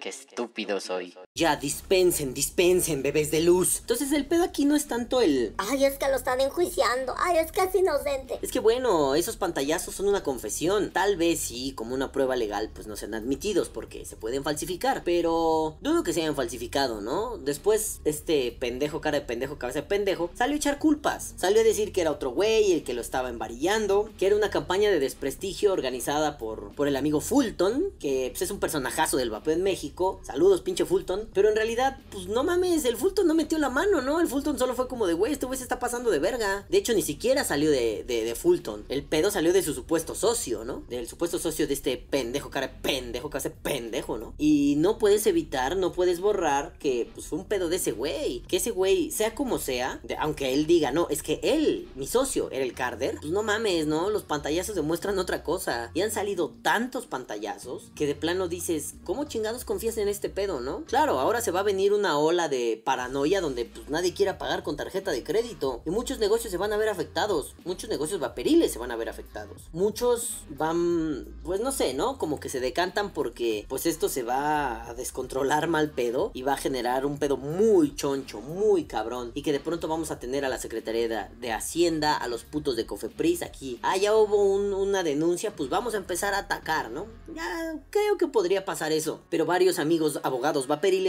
Qué 0.00 0.08
estúpido 0.08 0.80
soy. 0.80 1.25
Ya, 1.36 1.54
dispensen, 1.56 2.32
dispensen, 2.32 3.02
bebés 3.02 3.30
de 3.30 3.42
luz. 3.42 3.80
Entonces 3.80 4.10
el 4.12 4.24
pedo 4.24 4.42
aquí 4.42 4.64
no 4.64 4.74
es 4.74 4.88
tanto 4.88 5.20
el... 5.20 5.52
Ay, 5.58 5.84
es 5.84 5.98
que 5.98 6.08
lo 6.08 6.16
están 6.16 6.40
enjuiciando. 6.40 7.14
Ay, 7.18 7.36
es 7.36 7.52
que 7.52 7.60
es 7.60 7.74
inocente. 7.74 8.38
Es 8.40 8.50
que 8.50 8.58
bueno, 8.58 9.14
esos 9.14 9.36
pantallazos 9.36 9.94
son 9.94 10.08
una 10.08 10.22
confesión. 10.22 10.92
Tal 10.92 11.18
vez 11.18 11.40
sí, 11.40 11.72
como 11.72 11.94
una 11.94 12.10
prueba 12.10 12.36
legal, 12.36 12.70
pues 12.72 12.86
no 12.86 12.96
sean 12.96 13.12
admitidos 13.12 13.68
porque 13.68 14.06
se 14.06 14.16
pueden 14.16 14.44
falsificar. 14.44 15.02
Pero 15.04 15.76
dudo 15.82 16.02
que 16.02 16.14
se 16.14 16.22
hayan 16.22 16.36
falsificado, 16.36 17.02
¿no? 17.02 17.36
Después, 17.36 18.00
este 18.06 18.56
pendejo, 18.58 19.02
cara 19.02 19.20
de 19.20 19.26
pendejo, 19.26 19.58
cabeza 19.58 19.82
de 19.82 19.88
pendejo, 19.88 20.30
salió 20.32 20.54
a 20.54 20.56
echar 20.56 20.78
culpas. 20.78 21.34
Salió 21.36 21.60
a 21.60 21.64
decir 21.64 21.92
que 21.92 22.00
era 22.00 22.12
otro 22.12 22.30
güey, 22.30 22.72
el 22.72 22.82
que 22.82 22.94
lo 22.94 23.02
estaba 23.02 23.28
embarillando, 23.28 24.08
que 24.18 24.26
era 24.26 24.36
una 24.36 24.48
campaña 24.48 24.90
de 24.90 25.00
desprestigio 25.00 25.74
organizada 25.74 26.38
por, 26.38 26.74
por 26.74 26.88
el 26.88 26.96
amigo 26.96 27.20
Fulton, 27.20 27.92
que 28.00 28.30
pues, 28.30 28.40
es 28.40 28.50
un 28.50 28.58
personajazo 28.58 29.18
del 29.18 29.28
vapeo 29.28 29.52
en 29.52 29.62
México. 29.62 30.18
Saludos, 30.22 30.62
pinche 30.62 30.86
Fulton. 30.86 31.25
Pero 31.32 31.48
en 31.48 31.56
realidad, 31.56 31.98
pues 32.10 32.26
no 32.26 32.44
mames, 32.44 32.84
el 32.84 32.96
Fulton 32.96 33.26
no 33.26 33.34
metió 33.34 33.58
la 33.58 33.70
mano, 33.70 34.00
¿no? 34.02 34.20
El 34.20 34.28
Fulton 34.28 34.58
solo 34.58 34.74
fue 34.74 34.88
como 34.88 35.06
de, 35.06 35.14
güey, 35.14 35.32
este 35.32 35.46
güey 35.46 35.56
se 35.56 35.64
está 35.64 35.78
pasando 35.78 36.10
de 36.10 36.18
verga. 36.18 36.66
De 36.68 36.78
hecho, 36.78 36.94
ni 36.94 37.02
siquiera 37.02 37.44
salió 37.44 37.70
de, 37.70 38.04
de, 38.06 38.24
de 38.24 38.34
Fulton. 38.34 38.84
El 38.88 39.04
pedo 39.04 39.30
salió 39.30 39.52
de 39.52 39.62
su 39.62 39.74
supuesto 39.74 40.14
socio, 40.14 40.64
¿no? 40.64 40.84
Del 40.88 41.08
supuesto 41.08 41.38
socio 41.38 41.66
de 41.66 41.74
este 41.74 41.96
pendejo, 41.96 42.50
cara 42.50 42.68
de 42.68 42.74
pendejo, 42.80 43.30
que 43.30 43.38
hace 43.38 43.50
pendejo, 43.50 44.18
¿no? 44.18 44.34
Y 44.38 44.74
no 44.78 44.98
puedes 44.98 45.26
evitar, 45.26 45.76
no 45.76 45.92
puedes 45.92 46.20
borrar 46.20 46.76
que 46.78 47.10
pues 47.14 47.32
un 47.32 47.44
pedo 47.44 47.68
de 47.68 47.76
ese 47.76 47.92
güey. 47.92 48.40
Que 48.48 48.56
ese 48.56 48.70
güey, 48.70 49.10
sea 49.10 49.34
como 49.34 49.58
sea, 49.58 50.00
aunque 50.18 50.52
él 50.54 50.66
diga, 50.66 50.92
no, 50.92 51.06
es 51.10 51.22
que 51.22 51.40
él, 51.42 51.88
mi 51.94 52.06
socio, 52.06 52.50
era 52.50 52.64
el 52.64 52.74
Carder. 52.74 53.18
Pues 53.20 53.32
no 53.32 53.42
mames, 53.42 53.86
¿no? 53.86 54.10
Los 54.10 54.24
pantallazos 54.24 54.74
demuestran 54.74 55.18
otra 55.18 55.42
cosa. 55.42 55.90
Y 55.94 56.02
han 56.02 56.10
salido 56.10 56.54
tantos 56.62 57.06
pantallazos 57.06 57.90
que 57.94 58.06
de 58.06 58.14
plano 58.14 58.48
dices, 58.48 58.94
¿cómo 59.04 59.24
chingados 59.24 59.64
confías 59.64 59.96
en 59.98 60.08
este 60.08 60.28
pedo, 60.28 60.60
no? 60.60 60.84
Claro, 60.84 61.15
ahora 61.18 61.40
se 61.40 61.50
va 61.50 61.60
a 61.60 61.64
venir 61.64 61.92
una 61.92 62.18
ola 62.18 62.48
de 62.48 62.80
paranoia 62.84 63.40
donde 63.40 63.64
pues, 63.64 63.88
nadie 63.88 64.14
quiera 64.14 64.38
pagar 64.38 64.62
con 64.62 64.76
tarjeta 64.76 65.10
de 65.10 65.22
crédito. 65.22 65.82
Y 65.86 65.90
muchos 65.90 66.18
negocios 66.18 66.50
se 66.50 66.58
van 66.58 66.72
a 66.72 66.76
ver 66.76 66.88
afectados. 66.88 67.54
Muchos 67.64 67.90
negocios 67.90 68.20
vaporiles 68.20 68.72
se 68.72 68.78
van 68.78 68.90
a 68.90 68.96
ver 68.96 69.08
afectados. 69.08 69.62
Muchos 69.72 70.44
van, 70.50 71.26
pues 71.44 71.60
no 71.60 71.72
sé, 71.72 71.94
¿no? 71.94 72.18
Como 72.18 72.40
que 72.40 72.48
se 72.48 72.60
decantan 72.60 73.12
porque 73.12 73.66
pues 73.68 73.86
esto 73.86 74.08
se 74.08 74.22
va 74.22 74.88
a 74.88 74.94
descontrolar 74.94 75.68
mal 75.68 75.90
pedo 75.90 76.30
y 76.34 76.42
va 76.42 76.54
a 76.54 76.56
generar 76.56 77.06
un 77.06 77.18
pedo 77.18 77.36
muy 77.36 77.94
choncho, 77.94 78.40
muy 78.40 78.84
cabrón. 78.84 79.32
Y 79.34 79.42
que 79.42 79.52
de 79.52 79.60
pronto 79.60 79.88
vamos 79.88 80.10
a 80.10 80.18
tener 80.18 80.44
a 80.44 80.48
la 80.48 80.58
Secretaría 80.58 81.30
de, 81.40 81.52
Hacienda, 81.52 82.16
a 82.16 82.28
los 82.28 82.44
putos 82.44 82.76
de 82.76 82.86
Cofepris 82.86 83.42
aquí. 83.42 83.78
Ah, 83.82 83.96
ya 83.96 84.14
hubo 84.14 84.42
una 84.54 85.02
denuncia, 85.02 85.54
pues 85.54 85.70
vamos 85.70 85.94
a 85.94 85.96
empezar 85.96 86.34
a 86.34 86.38
atacar, 86.38 86.90
¿no? 86.90 87.06
Ya 87.34 87.80
creo 87.90 88.18
que 88.18 88.26
podría 88.26 88.64
pasar 88.64 88.92
eso. 88.92 89.20
Pero 89.30 89.46
varios 89.46 89.78
amigos 89.78 90.20
abogados 90.22 90.66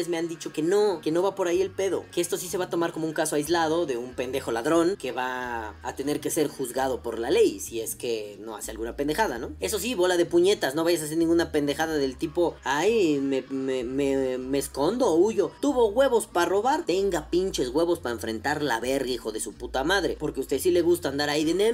me 0.08 0.18
han 0.18 0.28
dicho 0.28 0.54
que 0.54 0.62
no, 0.62 1.02
que 1.02 1.12
no 1.12 1.24
va 1.24 1.36
por 1.36 1.48
ahí 1.48 1.62
el 1.62 1.72
pedo. 1.72 2.06
Que 2.12 2.22
esto 2.22 2.38
sí 2.38 2.48
se 2.48 2.58
va 2.58 2.66
a 2.66 2.70
tomar 2.70 2.93
como 2.93 3.08
un 3.08 3.14
caso 3.14 3.36
aislado 3.36 3.86
de 3.86 3.98
un 3.98 4.14
pendejo 4.14 4.52
ladrón 4.52 4.95
que 4.98 5.12
va 5.12 5.76
a 5.82 5.95
tener 5.95 6.20
que 6.20 6.30
ser 6.30 6.48
juzgado 6.48 7.02
por 7.02 7.20
la 7.20 7.32
ley 7.32 7.60
si 7.60 7.82
es 7.82 7.95
que 7.95 8.38
no 8.39 8.56
hace 8.56 8.72
alguna 8.72 8.95
pendejada, 8.95 9.39
¿no? 9.39 9.52
Eso 9.60 9.80
sí, 9.80 9.95
bola 9.95 10.18
de 10.18 10.26
puñetas, 10.26 10.76
no 10.76 10.84
vayas 10.84 11.02
a 11.02 11.06
hacer 11.06 11.18
ninguna 11.18 11.52
pendejada 11.52 11.95
del 11.95 12.18
tipo, 12.18 12.56
ay, 12.64 13.20
me, 13.20 13.43
me, 13.50 13.84
me, 13.84 14.38
me 14.38 14.58
escondo, 14.58 15.14
huyo. 15.16 15.52
Tuvo 15.62 15.88
huevos 15.88 16.28
para 16.28 16.50
robar, 16.50 16.86
tenga 16.86 17.30
pinches 17.30 17.70
huevos 17.70 18.00
para 18.00 18.14
enfrentar 18.14 18.62
la 18.62 18.80
verga, 18.80 19.10
hijo 19.10 19.32
de 19.32 19.39
su 19.39 19.54
puta 19.54 19.84
madre. 19.84 20.18
Porque 20.20 20.39
a 20.39 20.43
usted 20.43 20.60
sí 20.60 20.72
le 20.72 20.82
gusta 20.82 21.10
andar 21.10 21.30
ahí 21.30 21.43
de, 21.45 21.54
no 21.54 21.68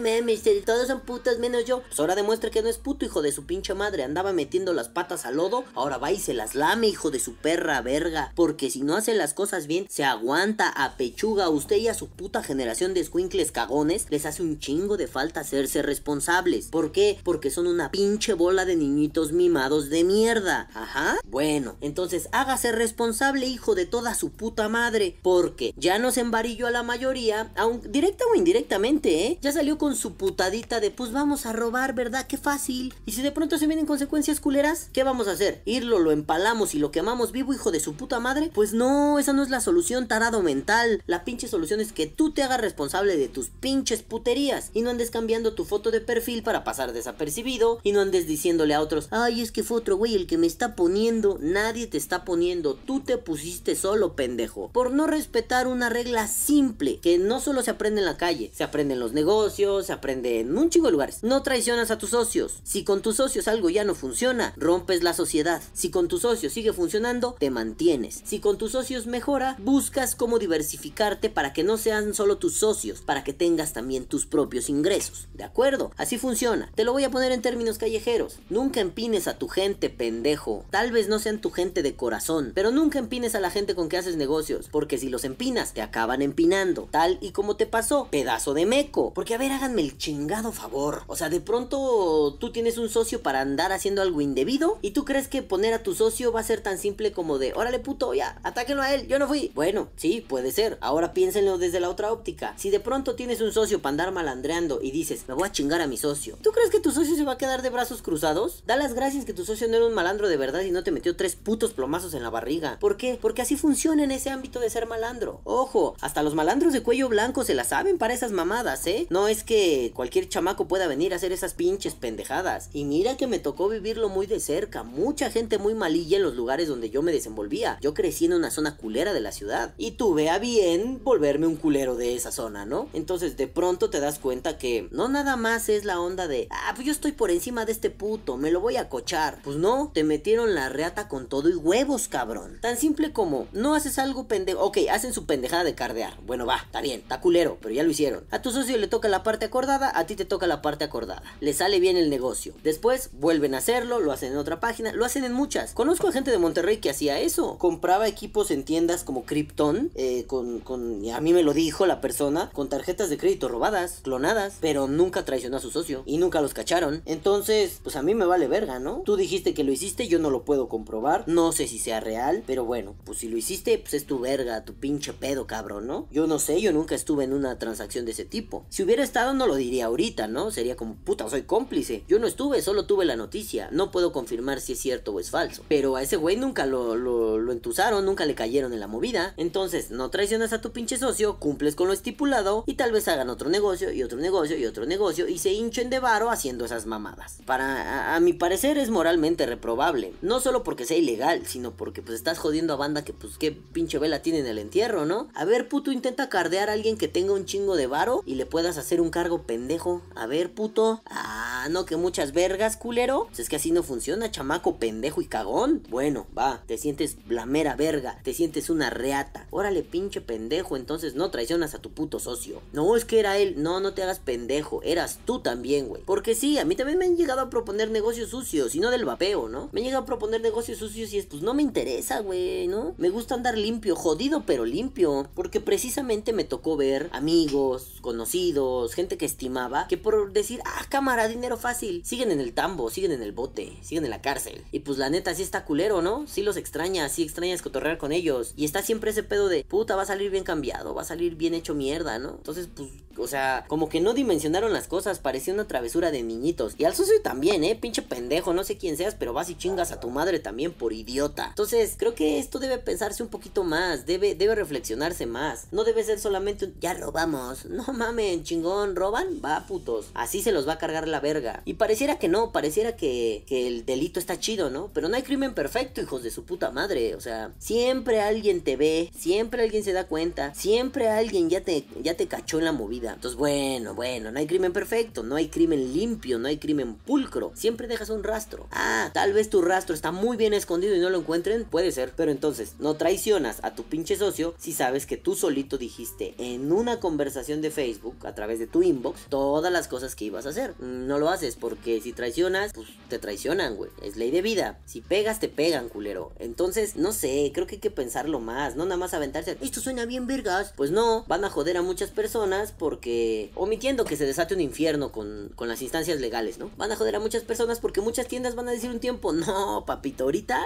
todos 0.66 0.88
son 0.88 1.02
putas 1.02 1.40
menos 1.40 1.66
yo. 1.66 1.82
Pues 1.82 2.00
ahora 2.00 2.16
demuestra 2.16 2.50
que 2.50 2.62
no 2.62 2.70
es 2.70 2.78
puto, 2.78 3.06
hijo 3.06 3.22
de 3.22 3.32
su 3.32 3.46
pinche 3.46 3.74
madre. 3.74 4.04
Andaba 4.04 4.34
metiendo 4.34 4.74
las 4.74 4.90
patas 4.90 5.26
al 5.26 5.38
lodo, 5.38 5.64
ahora 5.74 5.98
va 5.98 6.12
y 6.12 6.20
se 6.20 6.34
las 6.34 6.56
lame, 6.56 6.88
hijo 6.88 7.12
de 7.12 7.20
su 7.20 7.36
perra 7.36 7.82
verga. 7.82 8.13
Porque 8.36 8.70
si 8.70 8.82
no 8.82 8.96
hace 8.96 9.14
las 9.14 9.34
cosas 9.34 9.68
bien, 9.68 9.86
se 9.90 10.04
aguanta 10.04 10.70
a 10.70 10.98
pechuga. 10.98 11.50
Usted 11.50 11.78
y 11.78 11.88
a 11.88 11.94
su 11.94 12.10
puta 12.10 12.44
generación 12.44 12.94
de 12.94 13.04
squinkles 13.04 13.52
cagones 13.52 14.08
les 14.10 14.26
hace 14.26 14.42
un 14.42 14.60
chingo 14.60 14.98
de 14.98 15.08
falta 15.08 15.42
hacerse 15.42 15.82
responsables. 15.82 16.68
¿Por 16.68 16.92
qué? 16.92 17.20
Porque 17.24 17.50
son 17.50 17.68
una 17.68 17.92
pinche 17.92 18.34
bola 18.34 18.66
de 18.66 18.76
niñitos 18.76 19.32
mimados 19.32 19.90
de 19.90 20.04
mierda. 20.04 20.70
Ajá. 20.74 21.18
Bueno, 21.26 21.76
entonces 21.82 22.30
hágase 22.32 22.72
responsable, 22.72 23.48
hijo 23.48 23.76
de 23.76 23.86
toda 23.86 24.16
su 24.16 24.32
puta 24.32 24.70
madre. 24.70 25.18
Porque 25.22 25.74
ya 25.78 26.00
nos 26.00 26.18
embarilló 26.18 26.68
a 26.68 26.72
la 26.72 26.84
mayoría, 26.84 27.52
aun 27.56 27.82
directa 27.92 28.26
o 28.32 28.36
indirectamente, 28.36 29.28
¿eh? 29.28 29.40
Ya 29.42 29.52
salió 29.52 29.78
con 29.78 29.96
su 29.96 30.14
putadita 30.16 30.80
de 30.80 30.92
pues 30.92 31.12
vamos 31.12 31.46
a 31.46 31.54
robar, 31.54 31.94
¿verdad? 31.94 32.28
Qué 32.28 32.38
fácil. 32.38 32.94
Y 33.06 33.14
si 33.14 33.22
de 33.22 33.32
pronto 33.32 33.58
se 33.58 33.68
vienen 33.68 33.86
consecuencias 33.86 34.40
culeras, 34.40 34.90
¿qué 34.94 35.04
vamos 35.04 35.28
a 35.28 35.32
hacer? 35.32 35.62
¿Irlo, 35.66 36.00
lo 36.00 36.12
empalamos 36.12 36.76
y 36.76 36.80
lo 36.80 36.92
quemamos 36.92 37.32
vivo, 37.32 37.54
hijo 37.54 37.72
de 37.72 37.80
su 37.80 37.93
puta 37.94 38.20
madre? 38.20 38.52
Pues 38.54 38.74
no, 38.74 39.20
esa 39.20 39.34
no 39.34 39.44
es 39.44 39.50
la 39.50 39.62
solución, 39.62 40.08
tarado 40.08 40.42
mental. 40.42 41.02
La 41.08 41.24
pinche 41.24 41.48
solución 41.48 41.80
es 41.80 41.94
que 41.94 42.08
tú 42.08 42.32
te 42.32 42.44
hagas 42.44 42.60
responsable 42.60 43.18
de 43.18 43.28
tus 43.28 43.50
pinches 43.50 44.02
puterías 44.02 44.72
y 44.74 44.82
no 44.82 44.90
andes 44.90 45.12
cambiando 45.12 45.54
tu 45.54 45.66
foto 45.66 45.92
de 45.92 46.02
perfil 46.02 46.44
para 46.44 46.64
pasar 46.64 46.94
desapercibido 46.94 47.80
y 47.84 47.92
no 47.92 48.02
andes 48.02 48.28
diciéndole 48.28 48.74
a 48.74 48.82
otros, 48.82 49.08
ay, 49.12 49.42
es 49.42 49.52
que 49.52 49.64
fue 49.64 49.78
otro 49.78 49.96
güey 49.96 50.16
el 50.16 50.28
que 50.28 50.38
me 50.38 50.48
está 50.48 50.76
poniendo. 50.76 51.38
Nadie 51.40 51.88
te 51.88 51.98
está 51.98 52.26
poniendo, 52.26 52.76
tú 52.76 53.02
te 53.02 53.18
pusiste 53.18 53.76
solo, 53.76 54.16
pendejo. 54.16 54.70
Por 54.74 54.92
no 54.92 55.08
respetar 55.08 55.68
una 55.68 55.90
regla 55.90 56.28
simple 56.28 57.00
que 57.00 57.18
no 57.18 57.40
solo 57.40 57.62
se 57.62 57.72
aprende 57.72 58.02
en 58.02 58.06
la 58.06 58.18
calle, 58.18 58.52
se 58.54 58.64
aprende 58.64 58.96
en 58.96 59.00
los 59.00 59.14
negocios, 59.14 59.86
se 59.86 59.94
aprende 59.94 60.40
en 60.40 60.58
un 60.58 60.70
chingo 60.70 60.88
de 60.88 60.94
lugares. 60.94 61.24
No 61.24 61.44
traicionas 61.44 61.92
a 61.92 61.98
tus 61.98 62.12
socios. 62.12 62.56
Si 62.64 62.84
con 62.84 63.02
tus 63.02 63.18
socios 63.18 63.48
algo 63.48 63.70
ya 63.70 63.84
no 63.84 63.96
funciona, 63.96 64.54
rompes 64.58 65.04
la 65.04 65.14
sociedad. 65.14 65.62
Si 65.74 65.90
con 65.92 66.08
tus 66.08 66.22
socios 66.22 66.54
sigue 66.54 66.74
funcionando, 66.74 67.36
te 67.40 67.50
mantienes. 67.50 67.83
Si 68.24 68.40
con 68.40 68.58
tus 68.58 68.72
socios 68.72 69.08
mejora, 69.08 69.58
buscas 69.60 70.16
cómo 70.16 70.40
diversificarte 70.40 71.30
para 71.30 71.52
que 71.52 71.66
no 71.66 71.78
sean 71.78 72.14
solo 72.14 72.38
tus 72.38 72.54
socios, 72.54 73.02
para 73.02 73.26
que 73.26 73.34
tengas 73.34 73.74
también 73.74 74.06
tus 74.06 74.26
propios 74.26 74.70
ingresos. 74.70 75.28
¿De 75.34 75.44
acuerdo? 75.44 75.92
Así 75.98 76.18
funciona. 76.18 76.72
Te 76.76 76.86
lo 76.86 76.94
voy 76.94 77.04
a 77.04 77.12
poner 77.12 77.34
en 77.34 77.42
términos 77.42 77.78
callejeros. 77.78 78.40
Nunca 78.50 78.80
empines 78.80 79.28
a 79.28 79.38
tu 79.38 79.50
gente, 79.50 79.90
pendejo. 79.90 80.64
Tal 80.70 80.94
vez 80.94 81.10
no 81.10 81.20
sean 81.20 81.42
tu 81.42 81.50
gente 81.50 81.84
de 81.84 81.94
corazón, 81.94 82.54
pero 82.56 82.72
nunca 82.72 83.00
empines 83.00 83.36
a 83.36 83.42
la 83.42 83.52
gente 83.52 83.76
con 83.76 83.90
que 83.90 83.98
haces 83.98 84.16
negocios, 84.16 84.70
porque 84.72 84.98
si 84.98 85.10
los 85.10 85.26
empinas, 85.26 85.74
te 85.74 85.82
acaban 85.82 86.22
empinando. 86.22 86.88
Tal 86.90 87.18
y 87.20 87.32
como 87.32 87.58
te 87.58 87.66
pasó, 87.66 88.08
pedazo 88.10 88.54
de 88.54 88.66
meco. 88.66 89.12
Porque 89.14 89.36
a 89.36 89.38
ver, 89.38 89.52
háganme 89.52 89.82
el 89.82 89.98
chingado 89.98 90.54
favor. 90.54 91.04
O 91.08 91.18
sea, 91.18 91.28
de 91.28 91.42
pronto 91.42 92.38
tú 92.40 92.54
tienes 92.54 92.78
un 92.78 92.88
socio 92.88 93.22
para 93.22 93.42
andar 93.42 93.74
haciendo 93.74 94.02
algo 94.02 94.22
indebido 94.22 94.80
y 94.82 94.92
tú 94.92 95.04
crees 95.04 95.28
que 95.28 95.44
poner 95.44 95.74
a 95.74 95.84
tu 95.84 95.94
socio 95.94 96.32
va 96.32 96.40
a 96.40 96.44
ser 96.44 96.62
tan 96.62 96.78
simple 96.78 97.12
como 97.12 97.40
de, 97.40 97.52
órale 97.54 97.73
puto, 97.80 98.14
ya, 98.14 98.40
atáquenlo 98.44 98.82
a 98.82 98.94
él, 98.94 99.08
yo 99.08 99.20
no 99.20 99.28
fui. 99.28 99.52
Bueno, 99.56 99.90
sí, 99.96 100.26
puede 100.28 100.52
ser. 100.52 100.78
Ahora 100.82 101.14
piénsenlo 101.14 101.58
desde 101.58 101.80
la 101.80 101.90
otra 101.90 102.12
óptica. 102.12 102.54
Si 102.58 102.70
de 102.70 102.80
pronto 102.80 103.16
tienes 103.16 103.42
un 103.42 103.52
socio 103.52 103.82
para 103.82 103.92
andar 103.92 104.12
malandreando 104.12 104.80
y 104.82 104.92
dices, 104.92 105.26
me 105.28 105.34
voy 105.34 105.48
a 105.48 105.52
chingar 105.52 105.82
a 105.82 105.88
mi 105.88 105.98
socio, 105.98 106.38
¿tú 106.42 106.52
crees 106.52 106.70
que 106.70 106.80
tu 106.80 106.92
socio 106.92 107.16
se 107.16 107.24
va 107.24 107.34
a 107.34 107.38
quedar 107.38 107.62
de 107.62 107.70
brazos 107.70 108.02
cruzados? 108.02 108.64
Da 108.66 108.76
las 108.76 108.94
gracias 108.94 109.26
que 109.26 109.34
tu 109.34 109.46
socio 109.46 109.68
no 109.68 109.78
era 109.78 109.86
un 109.86 109.94
malandro 109.94 110.28
de 110.28 110.38
verdad 110.38 110.62
y 110.62 110.72
no 110.72 110.84
te 110.84 110.92
metió 110.92 111.16
tres 111.16 111.36
putos 111.36 111.74
plomazos 111.74 112.14
en 112.14 112.24
la 112.24 112.30
barriga. 112.30 112.78
¿Por 112.80 112.98
qué? 112.98 113.18
Porque 113.22 113.42
así 113.42 113.56
funciona 113.56 114.04
en 114.04 114.12
ese 114.12 114.30
ámbito 114.30 114.60
de 114.60 114.70
ser 114.70 114.88
malandro. 114.88 115.42
Ojo, 115.44 115.96
hasta 116.02 116.24
los 116.24 116.36
malandros 116.36 116.74
de 116.74 116.84
cuello 116.84 117.10
blanco 117.10 117.44
se 117.44 117.54
la 117.54 117.64
saben 117.64 117.98
para 117.98 118.14
esas 118.14 118.32
mamadas, 118.32 118.86
¿eh? 118.88 119.08
No 119.10 119.28
es 119.28 119.44
que 119.44 119.92
cualquier 119.96 120.30
chamaco 120.30 120.68
pueda 120.68 120.88
venir 120.88 121.14
a 121.14 121.18
hacer 121.18 121.32
esas 121.32 121.54
pinches 121.54 121.96
pendejadas. 121.96 122.70
Y 122.74 122.86
mira 122.86 123.18
que 123.18 123.28
me 123.28 123.40
tocó 123.40 123.70
vivirlo 123.70 124.10
muy 124.10 124.26
de 124.26 124.40
cerca. 124.40 124.84
Mucha 124.84 125.30
gente 125.30 125.58
muy 125.58 125.74
malilla 125.74 126.18
en 126.18 126.24
los 126.24 126.36
lugares 126.36 126.68
donde 126.68 126.90
yo 126.90 127.02
me 127.02 127.12
desenvolvía. 127.12 127.63
Yo 127.82 127.94
crecí 127.94 128.26
en 128.26 128.34
una 128.34 128.52
zona 128.52 128.78
culera 128.78 129.14
de 129.14 129.22
la 129.22 129.32
ciudad. 129.32 129.74
Y 129.78 129.92
tuve 129.92 130.30
a 130.30 130.40
bien 130.40 131.02
volverme 131.04 131.48
un 131.48 131.56
culero 131.56 131.96
de 131.96 132.16
esa 132.16 132.32
zona, 132.32 132.66
¿no? 132.66 132.90
Entonces 132.94 133.38
de 133.38 133.48
pronto 133.48 133.90
te 133.90 134.00
das 134.00 134.20
cuenta 134.20 134.58
que 134.58 134.88
no 134.92 135.08
nada 135.10 135.36
más 135.36 135.70
es 135.70 135.86
la 135.86 136.00
onda 136.00 136.28
de, 136.28 136.48
ah, 136.52 136.72
pues 136.76 136.86
yo 136.86 136.92
estoy 136.92 137.12
por 137.12 137.32
encima 137.32 137.66
de 137.66 137.72
este 137.72 137.90
puto, 137.90 138.38
me 138.38 138.52
lo 138.52 138.62
voy 138.62 138.78
a 138.78 138.90
cochar. 138.90 139.40
Pues 139.44 139.58
no, 139.58 139.92
te 139.94 140.04
metieron 140.04 140.56
la 140.56 140.70
reata 140.70 141.08
con 141.08 141.28
todo 141.28 141.50
y 141.50 141.56
huevos, 141.56 142.08
cabrón. 142.08 142.60
Tan 142.62 142.78
simple 142.78 143.14
como, 143.14 143.48
no 143.52 143.76
haces 143.76 144.00
algo 144.00 144.28
pendejo. 144.28 144.62
Ok, 144.62 144.78
hacen 144.92 145.14
su 145.14 145.26
pendejada 145.26 145.64
de 145.64 145.76
cardear. 145.76 146.18
Bueno, 146.26 146.46
va, 146.46 146.58
está 146.58 146.82
bien, 146.82 147.02
está 147.02 147.22
culero, 147.22 147.58
pero 147.62 147.74
ya 147.74 147.84
lo 147.84 147.92
hicieron. 147.92 148.26
A 148.32 148.42
tu 148.42 148.52
socio 148.52 148.78
le 148.78 148.88
toca 148.88 149.10
la 149.10 149.24
parte 149.24 149.46
acordada, 149.46 149.92
a 149.94 150.06
ti 150.06 150.16
te 150.16 150.26
toca 150.26 150.48
la 150.48 150.62
parte 150.62 150.84
acordada. 150.84 151.24
Le 151.40 151.54
sale 151.54 151.80
bien 151.80 151.98
el 151.98 152.10
negocio. 152.10 152.54
Después 152.64 153.10
vuelven 153.14 153.56
a 153.56 153.60
hacerlo, 153.60 154.00
lo 154.00 154.12
hacen 154.12 154.34
en 154.34 154.38
otra 154.38 154.60
página, 154.60 154.92
lo 154.94 155.06
hacen 155.06 155.24
en 155.24 155.34
muchas. 155.34 155.74
Conozco 155.74 156.08
a 156.08 156.12
gente 156.12 156.32
de 156.32 156.38
Monterrey 156.38 156.78
que 156.78 156.90
hacía 156.90 157.20
eso. 157.20 157.53
Compraba 157.58 158.08
equipos 158.08 158.52
en 158.52 158.64
tiendas 158.64 159.04
como 159.04 159.26
Krypton, 159.26 159.92
eh, 159.96 160.26
con, 160.28 160.60
con, 160.60 161.10
a 161.10 161.22
mí 161.22 161.34
me 161.34 161.44
lo 161.44 161.54
dijo 161.54 161.86
la 161.86 162.02
persona, 162.02 162.50
con 162.54 162.70
tarjetas 162.70 163.10
de 163.10 163.18
crédito 163.18 163.48
robadas, 163.48 164.00
clonadas, 164.02 164.58
pero 164.62 164.88
nunca 164.88 165.26
traicionó 165.26 165.58
a 165.58 165.62
su 165.62 165.72
socio 165.72 166.04
y 166.06 166.18
nunca 166.18 166.42
los 166.42 166.54
cacharon. 166.54 167.02
Entonces, 167.06 167.80
pues 167.84 167.96
a 167.96 168.02
mí 168.02 168.16
me 168.16 168.26
vale 168.26 168.48
verga, 168.48 168.80
¿no? 168.80 169.02
Tú 169.06 169.16
dijiste 169.16 169.54
que 169.54 169.64
lo 169.64 169.72
hiciste, 169.72 170.08
yo 170.08 170.20
no 170.20 170.30
lo 170.30 170.44
puedo 170.44 170.68
comprobar, 170.68 171.24
no 171.28 171.52
sé 171.52 171.68
si 171.68 171.80
sea 171.80 172.00
real, 172.00 172.44
pero 172.46 172.66
bueno, 172.66 172.96
pues 173.06 173.20
si 173.20 173.30
lo 173.30 173.38
hiciste, 173.38 173.78
pues 173.80 173.94
es 173.94 174.06
tu 174.06 174.20
verga, 174.20 174.66
tu 174.66 174.74
pinche 174.74 175.14
pedo, 175.14 175.48
cabrón, 175.48 175.88
¿no? 175.88 176.08
Yo 176.12 176.28
no 176.28 176.40
sé, 176.40 176.62
yo 176.62 176.72
nunca 176.72 176.96
estuve 176.96 177.24
en 177.24 177.34
una 177.34 177.58
transacción 177.58 178.06
de 178.06 178.12
ese 178.12 178.26
tipo. 178.26 178.66
Si 178.70 178.84
hubiera 178.84 179.04
estado, 179.04 179.34
no 179.34 179.48
lo 179.48 179.56
diría 179.56 179.86
ahorita, 179.86 180.28
¿no? 180.28 180.52
Sería 180.52 180.76
como, 180.76 180.96
puta, 180.96 181.30
soy 181.30 181.44
cómplice. 181.44 182.04
Yo 182.08 182.20
no 182.20 182.28
estuve, 182.28 182.62
solo 182.62 182.86
tuve 182.86 183.06
la 183.06 183.16
noticia. 183.16 183.70
No 183.72 183.92
puedo 183.92 184.12
confirmar 184.12 184.62
si 184.62 184.74
es 184.74 184.80
cierto 184.80 185.12
o 185.12 185.20
es 185.20 185.30
falso. 185.30 185.64
Pero 185.68 185.96
a 185.96 186.02
ese 186.02 186.18
güey 186.18 186.36
nunca 186.38 186.66
lo, 186.66 186.96
lo, 186.96 187.38
lo 187.44 187.52
entusaron, 187.52 188.06
nunca 188.06 188.26
le 188.26 188.36
cayeron 188.36 188.74
en 188.74 188.80
la 188.80 188.88
movida. 188.88 189.34
Entonces, 189.38 189.92
no 189.92 190.10
traicionas 190.10 190.54
a 190.54 190.62
tu 190.62 190.72
pinche 190.72 190.98
socio, 190.98 191.38
cumples 191.40 191.76
con 191.76 191.88
lo 191.88 191.94
estipulado 191.94 192.64
y 192.66 192.76
tal 192.76 192.92
vez 192.92 193.08
hagan 193.08 193.30
otro 193.30 193.50
negocio 193.50 193.92
y 193.92 194.04
otro 194.04 194.20
negocio 194.20 194.58
y 194.58 194.66
otro 194.66 194.86
negocio 194.86 195.28
y 195.28 195.38
se 195.40 195.54
hinchen 195.54 195.90
de 195.90 196.00
varo 196.00 196.30
haciendo 196.30 196.66
esas 196.66 196.86
mamadas. 196.86 197.40
Para, 197.46 198.16
a, 198.16 198.20
mi 198.20 198.34
parecer, 198.34 198.78
es 198.78 198.90
moralmente 198.90 199.46
reprobable. 199.46 200.14
No 200.22 200.40
solo 200.40 200.64
porque 200.64 200.86
sea 200.86 200.98
ilegal, 200.98 201.46
sino 201.46 201.72
porque 201.72 202.02
pues 202.02 202.16
estás 202.16 202.38
jodiendo 202.38 202.74
a 202.74 202.78
banda 202.78 203.04
que 203.04 203.14
pues 203.14 203.38
qué 203.38 203.52
pinche 203.52 204.00
vela 204.00 204.22
tiene 204.22 204.40
en 204.40 204.48
el 204.48 204.58
entierro, 204.58 205.06
¿no? 205.06 205.30
A 205.36 205.46
ver, 205.46 205.68
puto, 205.68 205.92
intenta 205.92 206.30
cardear 206.30 206.70
a 206.70 206.74
alguien 206.74 206.98
que 206.98 207.08
tenga 207.08 207.34
un 207.34 207.46
chingo 207.46 207.76
de 207.76 207.88
varo 207.88 208.24
y 208.26 208.36
le 208.36 208.46
puedas 208.46 208.78
hacer 208.78 209.02
un 209.02 209.10
cargo 209.10 209.44
pendejo. 209.44 210.02
A 210.16 210.26
ver, 210.26 210.54
puto. 210.54 211.02
Ah, 211.06 211.68
no, 211.70 211.86
que 211.86 211.96
muchas 211.96 212.34
vergas, 212.34 212.78
culero. 212.78 213.26
Pues 213.28 213.40
es 213.40 213.50
que 213.50 213.56
así 213.58 213.72
no 213.72 213.84
funciona, 213.84 214.32
chamaco 214.32 214.78
pendejo 214.78 215.22
y 215.22 215.26
cagón. 215.26 215.84
Bueno, 215.90 216.28
va, 216.38 216.64
te 216.66 216.78
sientes 216.78 217.18
la 217.34 217.46
mera 217.46 217.76
verga, 217.76 218.20
te 218.24 218.34
sientes 218.34 218.70
una 218.70 218.90
reata. 218.90 219.48
Órale, 219.52 219.84
pinche 219.84 220.22
pendejo, 220.22 220.78
entonces 220.78 221.16
no 221.16 221.32
traicionas 221.32 221.74
a 221.76 221.80
tu 221.80 221.92
puto 221.92 222.20
socio. 222.20 222.62
No, 222.72 222.96
es 222.96 223.06
que 223.06 223.20
era 223.20 223.38
él. 223.38 223.56
No, 223.58 223.80
no 223.80 223.94
te 223.94 224.04
hagas 224.04 224.20
pendejo. 224.20 224.82
Eras 224.84 225.20
tú 225.26 225.40
también, 225.40 225.88
güey. 225.88 226.04
Porque 226.06 226.36
sí, 226.36 226.58
a 226.58 226.66
mí 226.66 226.76
también 226.76 226.98
me 226.98 227.06
han 227.06 227.18
llegado 227.18 227.42
a 227.42 227.50
proponer 227.50 227.92
negocios 227.92 228.30
sucios 228.30 228.76
y 228.76 228.80
no 228.80 228.92
del 228.92 229.06
vapeo, 229.06 229.50
¿no? 229.50 229.70
Me 229.72 229.82
han 229.82 229.86
llegado 229.86 230.04
a 230.04 230.06
proponer 230.06 230.42
negocios 230.42 230.80
sucios 230.80 231.14
y 231.14 231.18
es, 231.18 231.26
pues 231.26 231.42
no 231.42 231.54
me 231.54 231.62
interesa, 231.62 232.20
güey, 232.20 232.68
¿no? 232.68 232.94
Me 232.98 233.10
gusta 233.10 233.36
andar 233.36 233.58
limpio, 233.58 233.96
jodido, 233.96 234.44
pero 234.46 234.66
limpio. 234.66 235.28
Porque 235.36 235.60
precisamente 235.60 236.34
me 236.34 236.44
tocó 236.44 236.78
ver 236.78 237.10
amigos, 237.12 237.98
conocidos, 238.02 238.94
gente 238.94 239.18
que 239.18 239.26
estimaba, 239.26 239.88
que 239.88 239.98
por 239.98 240.34
decir, 240.34 240.62
ah, 240.66 240.86
cámara, 240.90 241.28
dinero 241.28 241.58
fácil. 241.58 242.04
Siguen 242.06 242.32
en 242.32 242.40
el 242.40 242.54
tambo, 242.54 242.90
siguen 242.90 243.12
en 243.12 243.22
el 243.22 243.32
bote, 243.32 243.78
siguen 243.82 244.04
en 244.04 244.12
la 244.12 244.22
cárcel. 244.22 244.64
Y 244.72 244.80
pues 244.80 244.98
la 244.98 245.10
neta, 245.10 245.34
sí 245.34 245.42
está 245.42 245.66
culero, 245.66 246.02
¿no? 246.02 246.28
Sí 246.28 246.42
los 246.42 246.58
extraña, 246.58 247.10
sí 247.10 247.23
extrañas 247.24 247.62
cotorrear 247.62 247.98
con 247.98 248.12
ellos. 248.12 248.54
Y 248.56 248.66
está 248.66 248.82
siempre 248.82 249.12
ese 249.12 249.24
pedo 249.24 249.48
de, 249.48 249.64
puta, 249.64 249.96
va 249.96 250.04
a 250.04 250.06
salir 250.06 250.32
bien 250.32 250.44
cambiado, 250.44 250.94
va 250.94 251.02
a 251.02 251.06
salir 251.06 251.36
bien 251.36 251.54
hecho 251.54 251.74
mierda, 251.76 252.20
¿no? 252.20 252.32
Entonces, 252.32 252.70
pues, 252.74 252.90
o 253.18 253.28
sea, 253.28 253.66
como 253.68 253.90
que 253.90 254.02
no 254.02 254.14
dimensionaron 254.14 254.74
las 254.74 254.88
cosas, 254.88 255.20
parecía 255.20 255.54
una 255.54 255.68
travesura 255.68 256.12
de 256.12 256.24
niñitos. 256.24 256.76
Y 256.78 256.86
al 256.86 256.96
socio 256.96 257.22
también, 257.22 257.64
¿eh? 257.64 257.76
Pinche 257.76 258.02
pendejo, 258.02 258.54
no 258.54 258.64
sé 258.64 258.78
quién 258.78 258.98
seas, 258.98 259.16
pero 259.16 259.34
vas 259.34 259.50
y 259.50 259.56
chingas 259.56 259.92
a 259.92 260.00
tu 260.00 260.10
madre 260.10 260.40
también 260.40 260.72
por 260.72 260.94
idiota. 260.94 261.48
Entonces, 261.50 261.96
creo 261.98 262.16
que 262.16 262.40
esto 262.40 262.60
debe 262.60 262.78
pensarse 262.78 263.24
un 263.24 263.30
poquito 263.30 263.64
más, 263.64 264.06
debe, 264.06 264.36
debe 264.36 264.56
reflexionarse 264.56 265.26
más. 265.26 265.68
No 265.72 265.84
debe 265.84 266.04
ser 266.04 266.20
solamente 266.20 266.66
un, 266.66 266.76
ya 266.80 266.94
robamos. 266.94 267.66
No 267.66 267.92
mamen, 267.94 268.44
chingón, 268.44 268.96
roban, 268.96 269.42
va 269.44 269.66
putos. 269.68 270.08
Así 270.14 270.42
se 270.42 270.52
los 270.52 270.68
va 270.68 270.74
a 270.74 270.78
cargar 270.78 271.08
la 271.08 271.20
verga. 271.20 271.62
Y 271.66 271.76
pareciera 271.76 272.20
que 272.20 272.28
no, 272.28 272.52
pareciera 272.52 272.96
que, 272.96 273.44
que 273.48 273.68
el 273.68 273.86
delito 273.86 274.20
está 274.20 274.40
chido, 274.40 274.70
¿no? 274.70 274.90
Pero 274.94 275.10
no 275.10 275.16
hay 275.16 275.24
crimen 275.24 275.54
perfecto, 275.54 276.02
hijos 276.02 276.24
de 276.24 276.32
su 276.32 276.46
puta 276.46 276.72
madre. 276.72 277.16
O 277.16 277.22
sea, 277.22 277.52
siempre 277.60 278.22
alguien 278.22 278.62
te 278.62 278.76
ve, 278.76 279.12
siempre 279.18 279.64
alguien 279.64 279.84
se 279.84 279.94
da 279.94 280.08
cuenta, 280.08 280.54
siempre 280.54 281.10
alguien 281.10 281.50
ya 281.50 281.62
te, 281.62 281.86
ya 282.02 282.16
te 282.16 282.28
cachó 282.28 282.60
en 282.60 282.66
la 282.66 282.72
movida. 282.72 283.03
Entonces, 283.12 283.38
bueno, 283.38 283.94
bueno, 283.94 284.32
no 284.32 284.40
hay 284.40 284.48
crimen 284.48 284.74
perfecto, 284.74 285.24
no 285.24 285.36
hay 285.36 285.50
crimen 285.50 285.94
limpio, 285.94 286.40
no 286.40 286.48
hay 286.48 286.58
crimen 286.58 286.96
pulcro. 286.96 287.52
Siempre 287.56 287.88
dejas 287.88 288.10
un 288.10 288.24
rastro. 288.24 288.68
Ah, 288.72 289.10
tal 289.14 289.34
vez 289.34 289.50
tu 289.50 289.62
rastro 289.62 289.94
está 289.94 290.12
muy 290.12 290.38
bien 290.38 290.54
escondido 290.54 290.96
y 290.96 291.00
no 291.00 291.10
lo 291.10 291.20
encuentren, 291.20 291.66
puede 291.66 291.92
ser. 291.92 292.14
Pero 292.16 292.32
entonces, 292.32 292.76
no 292.80 292.96
traicionas 292.96 293.60
a 293.64 293.76
tu 293.76 293.84
pinche 293.84 294.16
socio 294.16 294.54
si 294.58 294.74
sabes 294.74 295.06
que 295.06 295.18
tú 295.18 295.36
solito 295.36 295.78
dijiste 295.78 296.36
en 296.38 296.72
una 296.72 297.00
conversación 297.00 297.62
de 297.62 297.72
Facebook, 297.72 298.16
a 298.26 298.36
través 298.36 298.60
de 298.60 298.68
tu 298.68 298.84
inbox, 298.84 299.28
todas 299.30 299.72
las 299.72 299.88
cosas 299.88 300.16
que 300.16 300.26
ibas 300.26 300.46
a 300.46 300.50
hacer. 300.50 300.74
No 300.80 301.20
lo 301.20 301.30
haces 301.30 301.56
porque 301.56 302.02
si 302.02 302.14
traicionas, 302.14 302.72
pues 302.74 302.88
te 303.10 303.20
traicionan, 303.20 303.76
güey. 303.76 303.92
Es 304.02 304.16
ley 304.16 304.32
de 304.32 304.42
vida. 304.42 304.80
Si 304.86 305.02
pegas, 305.02 305.40
te 305.40 305.50
pegan, 305.50 305.90
culero. 305.90 306.32
Entonces, 306.40 306.96
no 306.96 307.12
sé, 307.12 307.52
creo 307.54 307.68
que 307.68 307.76
hay 307.76 307.82
que 307.82 307.92
pensarlo 307.92 308.40
más. 308.40 308.76
No 308.76 308.86
nada 308.86 308.98
más 308.98 309.14
aventarse. 309.14 309.58
Esto 309.62 309.82
suena 309.82 310.06
bien, 310.06 310.28
vergas. 310.28 310.74
Pues 310.76 310.92
no, 310.92 311.26
van 311.28 311.44
a 311.46 311.50
joder 311.50 311.78
a 311.78 311.82
muchas 311.82 312.12
personas 312.12 312.72
porque. 312.94 313.50
Omitiendo 313.56 314.06
que 314.06 314.16
se 314.16 314.28
desate 314.28 314.54
un 314.54 314.62
infierno 314.62 315.12
con, 315.12 315.52
con 315.56 315.68
las 315.68 315.82
instancias 315.82 316.20
legales, 316.20 316.60
¿no? 316.60 316.70
Van 316.78 316.92
a 316.92 316.96
joder 316.96 317.16
a 317.16 317.20
muchas 317.20 317.42
personas 317.42 317.80
porque 317.80 318.02
muchas 318.02 318.28
tiendas 318.28 318.54
van 318.54 318.68
a 318.68 318.72
decir 318.72 318.92
un 318.92 319.00
tiempo. 319.00 319.34
No, 319.34 319.84
papito, 319.86 320.26
ahorita. 320.26 320.62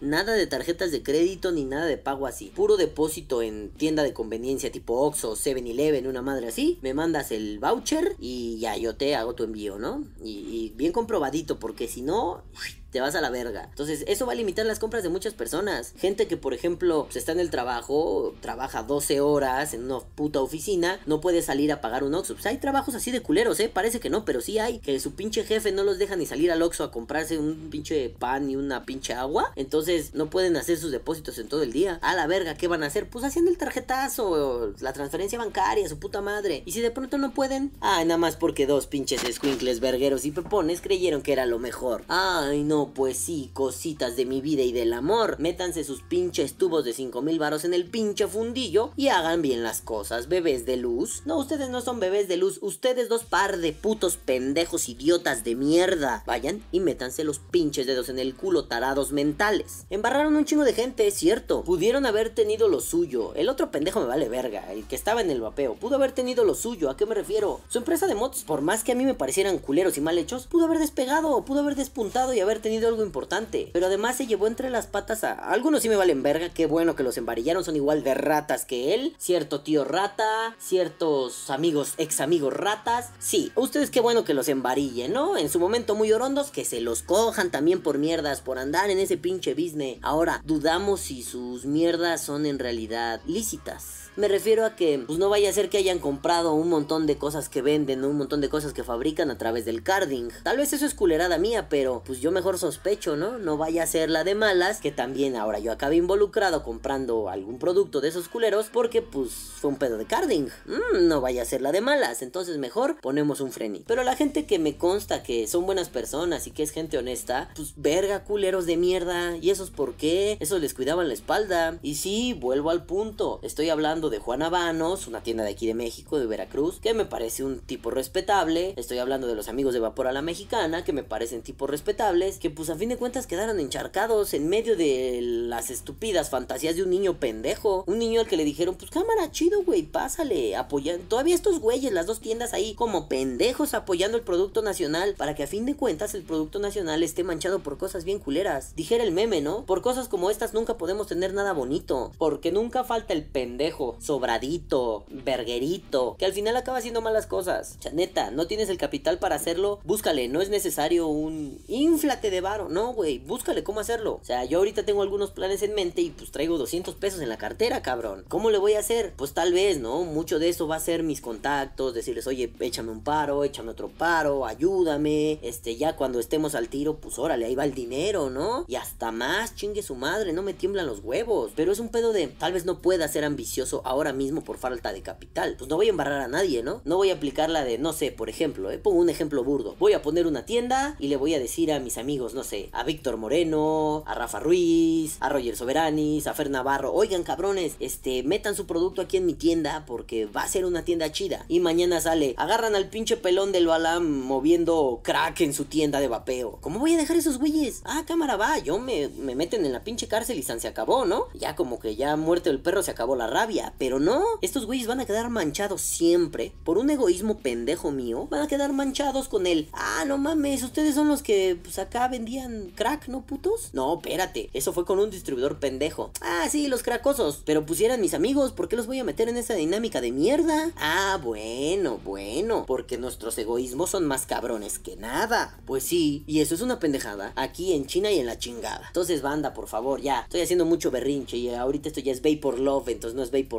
Nada 0.00 0.32
de 0.32 0.46
tarjetas 0.46 0.90
de 0.90 1.02
crédito 1.02 1.52
ni 1.52 1.64
nada 1.64 1.86
de 1.86 1.96
pago 1.96 2.26
así. 2.26 2.52
Puro 2.54 2.76
depósito 2.76 3.40
en 3.40 3.70
tienda 3.70 4.02
de 4.02 4.12
conveniencia 4.12 4.72
tipo 4.72 5.00
Oxxo, 5.00 5.36
7-Eleven, 5.36 6.08
una 6.08 6.22
madre 6.22 6.48
así. 6.48 6.78
Me 6.82 6.92
mandas 6.92 7.30
el 7.30 7.60
voucher 7.60 8.16
y 8.18 8.58
ya 8.58 8.76
yo 8.76 8.96
te 8.96 9.14
hago 9.14 9.34
tu 9.34 9.44
envío, 9.44 9.78
¿no? 9.78 10.04
Y, 10.22 10.30
y 10.30 10.72
bien 10.76 10.92
comprobadito 10.92 11.58
porque 11.58 11.86
si 11.86 12.02
no 12.02 12.42
te 12.90 13.00
vas 13.00 13.14
a 13.14 13.20
la 13.20 13.30
verga. 13.30 13.66
Entonces, 13.70 14.04
eso 14.06 14.26
va 14.26 14.32
a 14.32 14.36
limitar 14.36 14.64
las 14.66 14.78
compras 14.78 15.02
de 15.02 15.08
muchas 15.08 15.34
personas. 15.34 15.92
Gente 15.98 16.26
que, 16.26 16.36
por 16.36 16.54
ejemplo, 16.54 17.06
se 17.10 17.18
está 17.18 17.32
en 17.32 17.40
el 17.40 17.50
trabajo, 17.50 18.34
trabaja 18.40 18.82
12 18.82 19.20
horas 19.20 19.74
en 19.74 19.84
una 19.84 20.00
puta 20.00 20.40
oficina, 20.40 21.00
no 21.06 21.20
puede 21.20 21.42
salir 21.42 21.72
a 21.72 21.80
pagar 21.80 22.04
un 22.04 22.14
Oxxo. 22.14 22.34
Pues 22.34 22.46
hay 22.46 22.58
trabajos 22.58 22.94
así 22.94 23.10
de 23.10 23.20
culeros, 23.20 23.60
¿eh? 23.60 23.68
Parece 23.68 24.00
que 24.00 24.10
no, 24.10 24.24
pero 24.24 24.40
sí 24.40 24.58
hay. 24.58 24.78
Que 24.78 24.98
su 25.00 25.12
pinche 25.14 25.44
jefe 25.44 25.72
no 25.72 25.82
los 25.82 25.98
deja 25.98 26.16
ni 26.16 26.26
salir 26.26 26.50
al 26.50 26.62
Oxxo 26.62 26.84
a 26.84 26.90
comprarse 26.90 27.38
un 27.38 27.68
pinche 27.70 28.08
pan 28.10 28.50
y 28.50 28.56
una 28.56 28.84
pinche 28.84 29.12
agua. 29.12 29.52
Entonces, 29.56 30.14
no 30.14 30.30
pueden 30.30 30.56
hacer 30.56 30.78
sus 30.78 30.90
depósitos 30.90 31.38
en 31.38 31.48
todo 31.48 31.62
el 31.62 31.72
día. 31.72 31.98
A 32.02 32.14
la 32.14 32.26
verga, 32.26 32.54
¿qué 32.54 32.68
van 32.68 32.82
a 32.82 32.86
hacer? 32.86 33.08
Pues 33.08 33.24
haciendo 33.24 33.50
el 33.50 33.58
tarjetazo, 33.58 34.72
la 34.80 34.92
transferencia 34.92 35.38
bancaria, 35.38 35.88
su 35.88 35.98
puta 35.98 36.20
madre. 36.20 36.62
Y 36.64 36.72
si 36.72 36.80
de 36.80 36.90
pronto 36.90 37.18
no 37.18 37.32
pueden, 37.32 37.72
ay, 37.80 38.04
nada 38.06 38.18
más 38.18 38.36
porque 38.36 38.66
dos 38.66 38.86
pinches 38.86 39.22
squinkles 39.30 39.80
vergueros 39.80 40.24
y 40.24 40.30
pepones 40.30 40.80
creyeron 40.80 41.22
que 41.22 41.32
era 41.32 41.46
lo 41.46 41.58
mejor. 41.58 42.04
Ay, 42.08 42.64
no 42.64 42.77
pues 42.86 43.18
sí, 43.18 43.50
cositas 43.52 44.16
de 44.16 44.24
mi 44.24 44.40
vida 44.40 44.62
y 44.62 44.72
del 44.72 44.92
amor. 44.92 45.36
Métanse 45.38 45.84
sus 45.84 46.00
pinches 46.02 46.54
tubos 46.54 46.84
de 46.84 46.92
5 46.92 47.20
mil 47.22 47.38
varos 47.38 47.64
en 47.64 47.74
el 47.74 47.86
pinche 47.86 48.26
fundillo 48.26 48.92
y 48.96 49.08
hagan 49.08 49.42
bien 49.42 49.62
las 49.62 49.80
cosas, 49.80 50.28
bebés 50.28 50.64
de 50.64 50.76
luz. 50.76 51.22
No, 51.26 51.36
ustedes 51.38 51.68
no 51.70 51.80
son 51.80 52.00
bebés 52.00 52.28
de 52.28 52.36
luz, 52.36 52.58
ustedes 52.62 53.08
dos 53.08 53.24
par 53.24 53.58
de 53.58 53.72
putos 53.72 54.16
pendejos 54.16 54.88
idiotas 54.88 55.44
de 55.44 55.54
mierda. 55.54 56.22
Vayan 56.26 56.62
y 56.72 56.80
métanse 56.80 57.24
los 57.24 57.38
pinches 57.38 57.86
dedos 57.86 58.08
en 58.08 58.18
el 58.18 58.34
culo, 58.34 58.64
tarados 58.64 59.12
mentales. 59.12 59.86
Embarraron 59.90 60.36
un 60.36 60.44
chingo 60.44 60.64
de 60.64 60.72
gente, 60.72 61.06
es 61.06 61.14
cierto. 61.14 61.62
Pudieron 61.64 62.06
haber 62.06 62.30
tenido 62.30 62.68
lo 62.68 62.80
suyo. 62.80 63.34
El 63.34 63.48
otro 63.48 63.70
pendejo 63.70 64.00
me 64.00 64.06
vale 64.06 64.28
verga, 64.28 64.72
el 64.72 64.84
que 64.84 64.96
estaba 64.96 65.20
en 65.20 65.30
el 65.30 65.40
vapeo. 65.40 65.74
Pudo 65.74 65.96
haber 65.96 66.12
tenido 66.12 66.44
lo 66.44 66.54
suyo, 66.54 66.90
¿a 66.90 66.96
qué 66.96 67.06
me 67.06 67.14
refiero? 67.14 67.60
Su 67.68 67.78
empresa 67.78 68.06
de 68.06 68.14
motos, 68.14 68.44
por 68.44 68.60
más 68.60 68.84
que 68.84 68.92
a 68.92 68.94
mí 68.94 69.04
me 69.04 69.14
parecieran 69.14 69.58
culeros 69.58 69.96
y 69.96 70.00
mal 70.00 70.18
hechos, 70.18 70.46
pudo 70.46 70.66
haber 70.66 70.78
despegado, 70.78 71.44
pudo 71.44 71.60
haber 71.60 71.74
despuntado 71.74 72.34
y 72.34 72.40
haber 72.40 72.60
tenido 72.60 72.67
algo 72.76 73.02
importante. 73.02 73.70
Pero 73.72 73.86
además 73.86 74.16
se 74.16 74.26
llevó 74.26 74.46
entre 74.46 74.70
las 74.70 74.86
patas 74.86 75.24
a. 75.24 75.32
Algunos 75.32 75.82
sí 75.82 75.88
me 75.88 75.96
valen 75.96 76.22
verga, 76.22 76.50
qué 76.50 76.66
bueno 76.66 76.94
que 76.94 77.02
los 77.02 77.16
embarillaron, 77.16 77.64
son 77.64 77.76
igual 77.76 78.04
de 78.04 78.14
ratas 78.14 78.64
que 78.64 78.94
él. 78.94 79.14
Cierto 79.18 79.62
tío 79.62 79.84
rata, 79.84 80.56
ciertos 80.58 81.50
amigos, 81.50 81.94
ex 81.98 82.20
amigos 82.20 82.52
ratas. 82.52 83.10
Sí, 83.18 83.52
ustedes 83.54 83.90
qué 83.90 84.00
bueno 84.00 84.24
que 84.24 84.34
los 84.34 84.48
embarillen, 84.48 85.12
¿no? 85.12 85.36
En 85.36 85.48
su 85.48 85.58
momento 85.58 85.94
muy 85.94 86.12
orondos, 86.12 86.50
que 86.50 86.64
se 86.64 86.80
los 86.80 87.02
cojan 87.02 87.50
también 87.50 87.82
por 87.82 87.98
mierdas, 87.98 88.40
por 88.40 88.58
andar 88.58 88.90
en 88.90 88.98
ese 88.98 89.16
pinche 89.16 89.54
business. 89.54 89.98
Ahora, 90.02 90.42
dudamos 90.44 91.00
si 91.00 91.22
sus 91.22 91.64
mierdas 91.64 92.20
son 92.22 92.46
en 92.46 92.58
realidad 92.58 93.20
lícitas. 93.26 94.07
Me 94.18 94.26
refiero 94.26 94.66
a 94.66 94.74
que 94.74 94.98
pues 95.06 95.16
no 95.20 95.28
vaya 95.28 95.48
a 95.48 95.52
ser 95.52 95.70
que 95.70 95.78
hayan 95.78 96.00
comprado 96.00 96.52
un 96.52 96.68
montón 96.68 97.06
de 97.06 97.18
cosas 97.18 97.48
que 97.48 97.62
venden, 97.62 98.04
un 98.04 98.16
montón 98.16 98.40
de 98.40 98.48
cosas 98.48 98.72
que 98.72 98.82
fabrican 98.82 99.30
a 99.30 99.38
través 99.38 99.64
del 99.64 99.84
carding. 99.84 100.30
Tal 100.42 100.56
vez 100.56 100.72
eso 100.72 100.86
es 100.86 100.94
culerada 100.94 101.38
mía, 101.38 101.68
pero 101.68 102.02
pues 102.04 102.20
yo 102.20 102.32
mejor 102.32 102.58
sospecho, 102.58 103.14
¿no? 103.14 103.38
No 103.38 103.56
vaya 103.56 103.84
a 103.84 103.86
ser 103.86 104.10
la 104.10 104.24
de 104.24 104.34
malas, 104.34 104.80
que 104.80 104.90
también 104.90 105.36
ahora 105.36 105.60
yo 105.60 105.70
acabe 105.70 105.94
involucrado 105.94 106.64
comprando 106.64 107.28
algún 107.28 107.60
producto 107.60 108.00
de 108.00 108.08
esos 108.08 108.28
culeros 108.28 108.70
porque 108.72 109.02
pues 109.02 109.30
fue 109.30 109.70
un 109.70 109.76
pedo 109.76 109.96
de 109.98 110.06
carding. 110.06 110.48
Mm, 110.66 111.06
no 111.06 111.20
vaya 111.20 111.42
a 111.42 111.44
ser 111.44 111.62
la 111.62 111.70
de 111.70 111.80
malas, 111.80 112.20
entonces 112.20 112.58
mejor 112.58 113.00
ponemos 113.00 113.40
un 113.40 113.52
freni. 113.52 113.84
Pero 113.86 114.02
la 114.02 114.16
gente 114.16 114.46
que 114.46 114.58
me 114.58 114.76
consta 114.76 115.22
que 115.22 115.46
son 115.46 115.64
buenas 115.64 115.90
personas 115.90 116.48
y 116.48 116.50
que 116.50 116.64
es 116.64 116.72
gente 116.72 116.98
honesta, 116.98 117.50
pues 117.54 117.74
verga 117.76 118.24
culeros 118.24 118.66
de 118.66 118.78
mierda. 118.78 119.36
¿Y 119.36 119.50
esos 119.50 119.70
por 119.70 119.94
qué? 119.94 120.38
Esos 120.40 120.60
les 120.60 120.74
cuidaban 120.74 121.06
la 121.06 121.14
espalda. 121.14 121.78
Y 121.82 121.94
sí, 121.94 122.32
vuelvo 122.32 122.70
al 122.70 122.84
punto. 122.84 123.38
Estoy 123.44 123.70
hablando 123.70 124.07
de 124.10 124.18
Juan 124.18 124.42
Habanos, 124.42 125.06
una 125.06 125.22
tienda 125.22 125.44
de 125.44 125.50
aquí 125.50 125.66
de 125.66 125.74
México, 125.74 126.18
de 126.18 126.26
Veracruz, 126.26 126.78
que 126.80 126.94
me 126.94 127.04
parece 127.04 127.44
un 127.44 127.60
tipo 127.60 127.90
respetable. 127.90 128.74
Estoy 128.76 128.98
hablando 128.98 129.26
de 129.26 129.34
los 129.34 129.48
amigos 129.48 129.74
de 129.74 129.80
Vapor 129.80 130.06
a 130.06 130.12
la 130.12 130.22
Mexicana, 130.22 130.84
que 130.84 130.92
me 130.92 131.02
parecen 131.02 131.42
tipos 131.42 131.68
respetables, 131.68 132.38
que 132.38 132.50
pues 132.50 132.70
a 132.70 132.76
fin 132.76 132.88
de 132.88 132.96
cuentas 132.96 133.26
quedaron 133.26 133.60
encharcados 133.60 134.34
en 134.34 134.48
medio 134.48 134.76
de 134.76 135.20
las 135.22 135.70
estúpidas 135.70 136.30
fantasías 136.30 136.76
de 136.76 136.82
un 136.82 136.90
niño 136.90 137.18
pendejo. 137.18 137.84
Un 137.86 137.98
niño 137.98 138.20
al 138.20 138.28
que 138.28 138.36
le 138.36 138.44
dijeron, 138.44 138.74
pues 138.76 138.90
cámara, 138.90 139.30
chido, 139.30 139.62
güey, 139.64 139.82
pásale, 139.82 140.56
apoyando. 140.56 141.04
Todavía 141.08 141.34
estos 141.34 141.60
güeyes, 141.60 141.92
las 141.92 142.06
dos 142.06 142.20
tiendas 142.20 142.54
ahí, 142.54 142.74
como 142.74 143.08
pendejos 143.08 143.74
apoyando 143.74 144.16
el 144.16 144.24
producto 144.24 144.62
nacional, 144.62 145.14
para 145.16 145.34
que 145.34 145.42
a 145.42 145.48
fin 145.48 145.66
de 145.66 145.76
cuentas 145.76 146.14
el 146.14 146.22
producto 146.22 146.58
nacional 146.58 147.02
esté 147.02 147.24
manchado 147.24 147.60
por 147.60 147.78
cosas 147.78 148.04
bien 148.04 148.18
culeras. 148.18 148.74
Dijera 148.76 149.04
el 149.04 149.12
meme, 149.12 149.40
¿no? 149.40 149.64
Por 149.66 149.82
cosas 149.82 150.08
como 150.08 150.30
estas 150.30 150.54
nunca 150.54 150.78
podemos 150.78 151.06
tener 151.06 151.34
nada 151.34 151.52
bonito, 151.52 152.12
porque 152.18 152.52
nunca 152.52 152.84
falta 152.84 153.12
el 153.12 153.24
pendejo 153.24 153.87
sobradito, 153.98 155.04
verguerito, 155.08 156.16
que 156.18 156.26
al 156.26 156.32
final 156.32 156.56
acaba 156.56 156.78
haciendo 156.78 157.00
malas 157.00 157.26
cosas. 157.26 157.78
O 157.84 157.94
neta, 157.94 158.30
no 158.30 158.46
tienes 158.46 158.68
el 158.68 158.78
capital 158.78 159.18
para 159.18 159.36
hacerlo, 159.36 159.80
búscale, 159.84 160.28
no 160.28 160.40
es 160.40 160.50
necesario 160.50 161.06
un 161.06 161.60
inflate 161.68 162.30
de 162.30 162.40
varo, 162.40 162.68
no, 162.68 162.92
güey, 162.92 163.18
búscale 163.18 163.62
cómo 163.62 163.80
hacerlo. 163.80 164.18
O 164.22 164.24
sea, 164.24 164.44
yo 164.44 164.58
ahorita 164.58 164.84
tengo 164.84 165.02
algunos 165.02 165.30
planes 165.30 165.62
en 165.62 165.74
mente 165.74 166.02
y 166.02 166.10
pues 166.10 166.30
traigo 166.30 166.58
200 166.58 166.94
pesos 166.96 167.20
en 167.20 167.28
la 167.28 167.38
cartera, 167.38 167.82
cabrón. 167.82 168.24
¿Cómo 168.28 168.50
le 168.50 168.58
voy 168.58 168.74
a 168.74 168.80
hacer? 168.80 169.12
Pues 169.16 169.32
tal 169.32 169.52
vez, 169.52 169.78
¿no? 169.80 170.04
Mucho 170.04 170.38
de 170.38 170.48
eso 170.48 170.68
va 170.68 170.76
a 170.76 170.80
ser 170.80 171.02
mis 171.02 171.20
contactos, 171.20 171.94
decirles, 171.94 172.26
oye, 172.26 172.52
échame 172.60 172.90
un 172.90 173.02
paro, 173.02 173.44
échame 173.44 173.70
otro 173.70 173.88
paro, 173.88 174.46
ayúdame. 174.46 175.38
Este, 175.42 175.76
ya 175.76 175.96
cuando 175.96 176.20
estemos 176.20 176.54
al 176.54 176.68
tiro, 176.68 176.96
pues 176.96 177.18
órale, 177.18 177.46
ahí 177.46 177.54
va 177.54 177.64
el 177.64 177.74
dinero, 177.74 178.30
¿no? 178.30 178.64
Y 178.68 178.76
hasta 178.76 179.12
más, 179.12 179.54
chingue 179.54 179.82
su 179.82 179.94
madre, 179.94 180.32
no 180.32 180.42
me 180.42 180.54
tiemblan 180.54 180.86
los 180.86 181.00
huevos. 181.00 181.52
Pero 181.54 181.72
es 181.72 181.78
un 181.78 181.88
pedo 181.88 182.12
de, 182.12 182.28
tal 182.28 182.52
vez 182.52 182.64
no 182.64 182.80
pueda 182.80 183.08
ser 183.08 183.24
ambicioso 183.24 183.77
ahora 183.84 184.12
mismo 184.12 184.42
por 184.42 184.58
falta 184.58 184.92
de 184.92 185.02
capital. 185.02 185.54
Pues 185.58 185.68
no 185.68 185.76
voy 185.76 185.86
a 185.86 185.90
embarrar 185.90 186.20
a 186.20 186.28
nadie, 186.28 186.62
¿no? 186.62 186.80
No 186.84 186.96
voy 186.96 187.10
a 187.10 187.14
aplicar 187.14 187.50
la 187.50 187.64
de, 187.64 187.78
no 187.78 187.92
sé, 187.92 188.12
por 188.12 188.28
ejemplo, 188.28 188.70
¿eh? 188.70 188.78
pongo 188.78 188.98
un 188.98 189.10
ejemplo 189.10 189.44
burdo. 189.44 189.76
Voy 189.78 189.92
a 189.92 190.02
poner 190.02 190.26
una 190.26 190.44
tienda 190.44 190.96
y 190.98 191.08
le 191.08 191.16
voy 191.16 191.34
a 191.34 191.38
decir 191.38 191.72
a 191.72 191.80
mis 191.80 191.98
amigos, 191.98 192.34
no 192.34 192.44
sé, 192.44 192.68
a 192.72 192.84
Víctor 192.84 193.16
Moreno, 193.16 194.02
a 194.06 194.14
Rafa 194.14 194.40
Ruiz, 194.40 195.16
a 195.20 195.28
Roger 195.28 195.56
Soberanis, 195.56 196.26
a 196.26 196.34
Fer 196.34 196.50
Navarro. 196.50 196.92
Oigan, 196.92 197.22
cabrones, 197.22 197.76
este, 197.80 198.22
metan 198.22 198.54
su 198.54 198.66
producto 198.66 199.02
aquí 199.02 199.16
en 199.16 199.26
mi 199.26 199.34
tienda 199.34 199.84
porque 199.86 200.26
va 200.26 200.42
a 200.42 200.48
ser 200.48 200.64
una 200.64 200.84
tienda 200.84 201.12
chida. 201.12 201.44
Y 201.48 201.60
mañana 201.60 202.00
sale, 202.00 202.34
agarran 202.36 202.74
al 202.74 202.88
pinche 202.88 203.16
pelón 203.16 203.52
del 203.52 203.66
Balam 203.66 204.06
moviendo 204.06 205.00
crack 205.02 205.40
en 205.40 205.54
su 205.54 205.64
tienda 205.64 206.00
de 206.00 206.08
vapeo. 206.08 206.58
¿Cómo 206.60 206.78
voy 206.78 206.94
a 206.94 206.98
dejar 206.98 207.16
esos 207.16 207.38
güeyes? 207.38 207.82
Ah, 207.84 208.04
cámara 208.06 208.36
va, 208.36 208.58
yo 208.58 208.78
me, 208.78 209.08
me 209.08 209.34
meten 209.34 209.64
en 209.64 209.72
la 209.72 209.84
pinche 209.84 210.08
cárcel 210.08 210.38
y 210.38 210.42
San 210.42 210.60
se 210.60 210.68
acabó, 210.68 211.04
¿no? 211.04 211.26
Ya 211.34 211.56
como 211.56 211.78
que 211.78 211.96
ya 211.96 212.16
muerto 212.16 212.50
el 212.50 212.60
perro 212.60 212.82
se 212.82 212.90
acabó 212.90 213.16
la 213.16 213.26
rabia. 213.26 213.67
Pero 213.78 214.00
no, 214.00 214.24
estos 214.42 214.66
güeyes 214.66 214.86
van 214.86 215.00
a 215.00 215.06
quedar 215.06 215.30
manchados 215.30 215.80
siempre 215.80 216.52
por 216.64 216.78
un 216.78 216.90
egoísmo 216.90 217.38
pendejo 217.38 217.90
mío. 217.90 218.26
Van 218.30 218.42
a 218.42 218.48
quedar 218.48 218.72
manchados 218.72 219.28
con 219.28 219.46
el, 219.46 219.68
ah, 219.72 220.04
no 220.06 220.18
mames, 220.18 220.62
ustedes 220.62 220.94
son 220.94 221.08
los 221.08 221.22
que 221.22 221.58
pues 221.62 221.78
acá 221.78 222.08
vendían 222.08 222.72
crack, 222.74 223.08
¿no, 223.08 223.26
putos? 223.26 223.70
No, 223.72 223.96
espérate, 223.96 224.50
eso 224.52 224.72
fue 224.72 224.84
con 224.84 224.98
un 224.98 225.10
distribuidor 225.10 225.58
pendejo. 225.58 226.10
Ah, 226.20 226.46
sí, 226.50 226.68
los 226.68 226.82
cracosos. 226.82 227.42
Pero 227.44 227.66
pusieran 227.66 228.00
mis 228.00 228.14
amigos, 228.14 228.52
¿por 228.52 228.68
qué 228.68 228.76
los 228.76 228.86
voy 228.86 228.98
a 228.98 229.04
meter 229.04 229.28
en 229.28 229.36
esa 229.36 229.54
dinámica 229.54 230.00
de 230.00 230.12
mierda? 230.12 230.72
Ah, 230.76 231.18
bueno, 231.22 231.98
bueno, 232.04 232.64
porque 232.66 232.98
nuestros 232.98 233.36
egoísmos 233.38 233.90
son 233.90 234.06
más 234.06 234.26
cabrones 234.26 234.78
que 234.78 234.96
nada. 234.96 235.58
Pues 235.66 235.84
sí, 235.84 236.24
y 236.26 236.40
eso 236.40 236.54
es 236.54 236.60
una 236.60 236.78
pendejada. 236.78 237.32
Aquí 237.36 237.72
en 237.72 237.86
China 237.86 238.10
y 238.10 238.18
en 238.18 238.26
la 238.26 238.38
chingada. 238.38 238.86
Entonces, 238.88 239.22
banda, 239.22 239.54
por 239.54 239.68
favor, 239.68 240.00
ya. 240.00 240.20
Estoy 240.20 240.40
haciendo 240.42 240.64
mucho 240.64 240.90
berrinche 240.90 241.36
y 241.36 241.48
ahorita 241.50 241.88
esto 241.88 242.00
ya 242.00 242.12
es 242.12 242.20
por 242.36 242.58
Love, 242.58 242.88
entonces 242.88 243.16
no 243.16 243.22
es 243.22 243.30
por 243.46 243.57